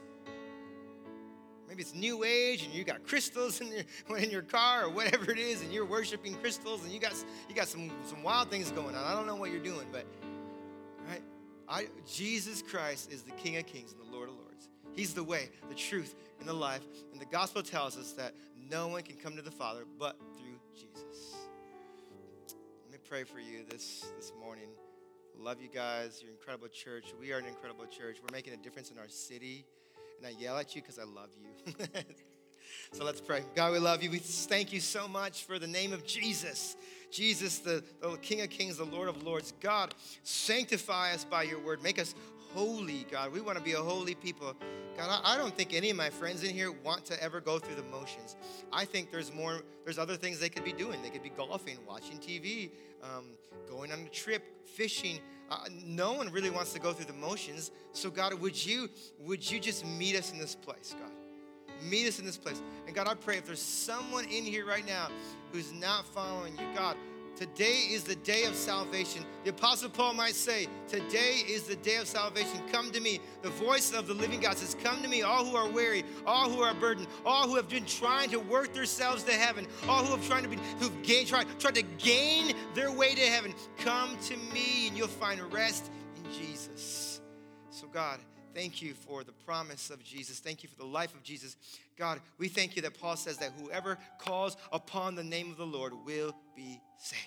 Maybe 1.68 1.82
it's 1.82 1.96
new 1.96 2.24
age 2.24 2.64
and 2.64 2.72
you 2.72 2.84
got 2.84 3.04
crystals 3.08 3.60
in 3.62 3.72
your, 4.08 4.18
in 4.18 4.30
your 4.30 4.44
car 4.44 4.86
or 4.86 4.90
whatever 4.90 5.32
it 5.32 5.40
is, 5.40 5.62
and 5.62 5.74
you're 5.74 5.86
worshiping 5.86 6.36
crystals 6.36 6.84
and 6.84 6.92
you 6.92 7.00
got, 7.00 7.14
you 7.50 7.56
got 7.56 7.68
some, 7.68 7.92
some 8.06 8.22
wild 8.22 8.52
things 8.52 8.70
going 8.72 8.96
on. 8.96 9.04
I 9.04 9.14
don't 9.14 9.26
know 9.26 9.36
what 9.36 9.50
you're 9.50 9.64
doing, 9.64 9.88
but 9.92 10.06
right? 11.10 11.24
I, 11.68 11.88
Jesus 12.08 12.62
Christ 12.62 13.12
is 13.12 13.24
the 13.24 13.32
King 13.32 13.58
of 13.58 13.66
Kings 13.66 13.92
and 13.92 14.08
the 14.08 14.16
Lord 14.16 14.30
of 14.30 14.36
Lords. 14.36 14.70
He's 14.94 15.16
the 15.16 15.24
way, 15.24 15.50
the 15.70 15.76
truth, 15.76 16.14
and 16.40 16.48
the 16.48 16.54
life. 16.54 16.84
And 17.12 17.20
the 17.20 17.26
gospel 17.26 17.64
tells 17.64 17.98
us 17.98 18.12
that 18.14 18.36
no 18.70 18.88
one 18.90 19.02
can 19.02 19.16
come 19.16 19.36
to 19.36 19.42
the 19.42 19.52
Father 19.52 19.86
but 19.98 20.18
through 20.38 20.60
Jesus. 20.76 21.36
Let 22.86 22.92
me 22.92 22.98
pray 23.10 23.24
for 23.24 23.40
you 23.40 23.66
this, 23.68 24.06
this 24.18 24.32
morning. 24.40 24.70
Love 25.40 25.62
you 25.62 25.68
guys. 25.68 26.20
You're 26.22 26.32
incredible 26.32 26.68
church. 26.68 27.14
We 27.20 27.34
are 27.34 27.38
an 27.38 27.46
incredible 27.46 27.86
church. 27.86 28.18
We're 28.22 28.34
making 28.34 28.54
a 28.54 28.58
difference 28.58 28.92
in 28.92 28.98
our 28.98 29.10
city. 29.10 29.66
And 30.18 30.28
I 30.28 30.40
yell 30.40 30.58
at 30.58 30.76
you 30.76 30.82
because 30.82 31.00
I 31.00 31.04
love 31.04 31.30
you. 31.42 31.74
so 32.92 33.04
let's 33.04 33.20
pray. 33.20 33.44
God, 33.56 33.74
we 33.74 33.80
love 33.80 34.04
you. 34.04 34.12
We 34.12 34.20
thank 34.20 34.72
you 34.72 34.80
so 34.80 35.08
much 35.08 35.44
for 35.46 35.60
the 35.60 35.68
name 35.68 35.92
of 35.92 36.06
Jesus. 36.06 36.78
Jesus, 37.12 37.60
the, 37.60 37.84
the 38.02 38.18
King 38.18 38.42
of 38.42 38.50
Kings, 38.50 38.78
the 38.78 38.86
Lord 38.86 39.10
of 39.10 39.24
Lords. 39.24 39.54
God, 39.60 39.94
sanctify 40.24 41.14
us 41.14 41.26
by 41.26 41.44
your 41.44 41.60
word. 41.60 41.84
Make 41.84 42.00
us 42.00 42.16
holy, 42.54 43.06
God. 43.12 43.32
We 43.32 43.42
want 43.42 43.58
to 43.58 43.64
be 43.64 43.74
a 43.74 43.82
holy 43.82 44.16
people. 44.16 44.56
God, 44.98 45.22
I, 45.24 45.38
don't 45.38 45.56
think 45.56 45.74
any 45.74 45.90
of 45.90 45.98
my 45.98 46.10
friends 46.10 46.44
in 46.44 46.52
here 46.52 46.72
want 46.72 47.04
to 47.06 47.22
ever 47.22 47.42
go 47.42 47.58
through 47.58 47.76
the 47.76 47.84
motions. 47.84 48.36
I 48.72 48.86
think 48.86 49.12
there's 49.12 49.34
more, 49.34 49.62
there's 49.84 49.98
other 49.98 50.16
things 50.16 50.40
they 50.40 50.50
could 50.50 50.64
be 50.64 50.74
doing. 50.74 51.02
They 51.02 51.10
could 51.10 51.24
be 51.24 51.32
golfing, 51.32 51.78
watching 51.88 52.18
TV, 52.20 52.70
um, 53.02 53.26
going 53.68 53.92
on 53.92 54.02
a 54.02 54.10
trip, 54.10 54.44
fishing. 54.68 55.20
Uh, 55.50 55.58
no 55.84 56.14
one 56.14 56.32
really 56.32 56.52
wants 56.52 56.74
to 56.74 56.80
go 56.80 56.94
through 56.94 57.06
the 57.06 57.14
motions. 57.14 57.72
So 57.92 58.10
God, 58.10 58.34
would 58.36 58.64
you 58.64 58.90
would 59.20 59.50
you 59.50 59.60
just 59.60 59.86
meet 59.86 60.16
us 60.16 60.32
in 60.32 60.38
this 60.38 60.56
place, 60.56 60.96
God? 61.00 61.12
Meet 61.90 62.08
us 62.08 62.20
in 62.20 62.26
this 62.26 62.38
place. 62.38 62.62
And 62.86 62.96
God, 62.96 63.08
I 63.08 63.16
pray 63.16 63.38
if 63.38 63.46
there's 63.46 63.62
someone 63.62 64.26
in 64.26 64.44
here 64.44 64.66
right 64.66 64.86
now 64.86 65.10
who's 65.52 65.74
not 65.74 66.06
following 66.06 66.54
you, 66.58 66.66
God, 66.76 66.96
Today 67.36 67.88
is 67.90 68.04
the 68.04 68.16
day 68.18 68.44
of 68.44 68.54
salvation. 68.54 69.26
The 69.44 69.50
Apostle 69.50 69.90
Paul 69.90 70.14
might 70.14 70.36
say, 70.36 70.68
Today 70.88 71.42
is 71.48 71.64
the 71.64 71.76
day 71.78 71.96
of 71.96 72.08
salvation. 72.08 72.62
Come 72.72 72.92
to 72.92 73.00
me. 73.00 73.20
The 73.42 73.50
voice 73.50 73.92
of 73.92 74.06
the 74.08 74.14
living 74.14 74.40
God 74.40 74.56
says, 74.56 74.76
Come 74.84 75.02
to 75.02 75.08
me, 75.08 75.24
all 75.24 75.44
who 75.44 75.56
are 75.56 75.68
weary, 75.68 76.04
all 76.28 76.48
who 76.48 76.62
are 76.62 76.76
burdened, 76.76 77.08
all 77.26 77.48
who 77.48 77.56
have 77.56 77.68
been 77.68 77.86
trying 77.86 78.30
to 78.30 78.40
work 78.40 78.74
themselves 78.74 79.24
to 79.24 79.32
heaven, 79.32 79.66
all 79.90 80.04
who 80.06 80.16
have 80.16 80.28
tried 80.28 80.44
to 80.44 80.50
be, 80.50 80.58
who've 80.80 81.02
gained, 81.02 81.28
tried, 81.28 81.48
tried 81.60 81.76
to 81.76 81.84
gain 81.98 82.54
their 82.76 82.92
way 82.92 83.16
to 83.16 83.22
heaven. 83.22 83.54
Come 83.80 84.16
to 84.28 84.38
me, 84.54 84.88
and 84.88 84.96
you'll 84.96 85.08
find 85.08 85.42
rest 85.52 85.90
in 86.16 86.32
Jesus. 86.32 87.20
So, 87.72 87.88
God, 87.88 88.20
Thank 88.54 88.82
you 88.82 88.94
for 88.94 89.24
the 89.24 89.32
promise 89.32 89.90
of 89.90 90.04
Jesus. 90.04 90.40
Thank 90.40 90.64
you 90.64 90.70
for 90.70 90.76
the 90.76 90.86
life 90.86 91.14
of 91.16 91.24
Jesus. 91.24 91.56
God, 91.98 92.20
we 92.38 92.48
thank 92.48 92.76
you 92.76 92.82
that 92.84 93.00
Paul 93.00 93.16
says 93.16 93.38
that 93.38 93.52
whoever 93.60 93.98
calls 94.20 94.58
upon 94.72 95.16
the 95.16 95.24
name 95.24 95.50
of 95.52 95.58
the 95.58 95.66
Lord 95.66 95.94
will 96.06 96.36
be 96.56 96.80
saved. 96.98 97.22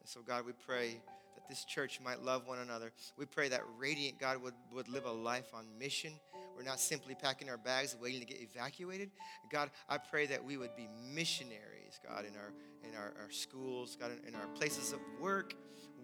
And 0.00 0.08
so, 0.08 0.20
God, 0.20 0.46
we 0.46 0.52
pray 0.66 0.96
that 1.34 1.48
this 1.48 1.64
church 1.64 2.00
might 2.02 2.22
love 2.22 2.46
one 2.46 2.58
another. 2.58 2.92
We 3.18 3.26
pray 3.26 3.48
that 3.50 3.62
Radiant 3.78 4.18
God 4.18 4.42
would, 4.42 4.54
would 4.72 4.88
live 4.88 5.04
a 5.04 5.12
life 5.12 5.52
on 5.54 5.66
mission. 5.78 6.12
We're 6.56 6.64
not 6.64 6.80
simply 6.80 7.14
packing 7.14 7.50
our 7.50 7.58
bags 7.58 7.96
waiting 8.00 8.20
to 8.20 8.26
get 8.26 8.40
evacuated. 8.40 9.10
God, 9.50 9.70
I 9.88 9.98
pray 9.98 10.26
that 10.26 10.42
we 10.42 10.56
would 10.56 10.74
be 10.76 10.88
missionaries, 11.14 12.00
God, 12.08 12.24
in 12.24 12.34
our 12.36 12.52
in 12.88 12.96
our, 12.96 13.12
our 13.22 13.30
schools, 13.30 13.96
God, 13.98 14.10
in, 14.10 14.28
in 14.28 14.34
our 14.34 14.46
places 14.58 14.92
of 14.92 14.98
work, 15.20 15.54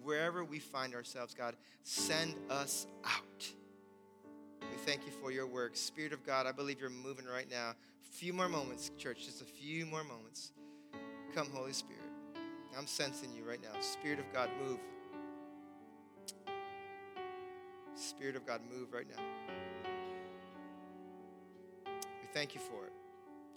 wherever 0.03 0.45
we 0.45 0.59
find 0.59 0.95
ourselves, 0.95 1.35
God, 1.35 1.57
send 1.83 2.35
us 2.51 2.87
out. 3.05 3.53
We 4.71 4.77
thank 4.85 5.07
you 5.07 5.12
for 5.12 5.31
your 5.31 5.47
work. 5.47 5.77
Spirit 5.77 6.12
of 6.12 6.25
God, 6.25 6.47
I 6.47 6.53
believe 6.53 6.81
you're 6.81 6.91
moving 6.91 7.27
right 7.27 7.51
now. 7.51 7.71
A 7.71 8.16
few 8.16 8.33
more 8.33 8.49
moments, 8.49 8.91
church, 8.99 9.27
just 9.27 9.43
a 9.43 9.45
few 9.45 9.87
more 9.87 10.05
moments. 10.05 10.53
Come, 11.35 11.49
Holy 11.53 11.73
Spirit. 11.73 12.03
I'm 12.77 12.87
sensing 12.87 13.31
you 13.35 13.43
right 13.43 13.61
now. 13.62 13.81
Spirit 13.81 14.19
of 14.19 14.33
God, 14.33 14.51
move. 14.64 14.79
Spirit 17.95 18.37
of 18.37 18.47
God, 18.47 18.61
move 18.71 18.93
right 18.93 19.07
now. 19.09 19.23
We 21.87 22.29
thank 22.33 22.55
you 22.55 22.61
for 22.61 22.87
it. 22.87 22.93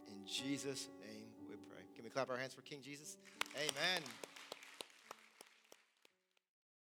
In 0.07 0.25
Jesus' 0.25 0.89
name 0.99 1.27
we 1.47 1.55
pray. 1.69 1.83
Can 1.95 2.03
we 2.03 2.09
clap 2.09 2.29
our 2.29 2.37
hands 2.37 2.53
for 2.53 2.61
King 2.61 2.79
Jesus? 2.83 3.17
Amen. 3.55 4.01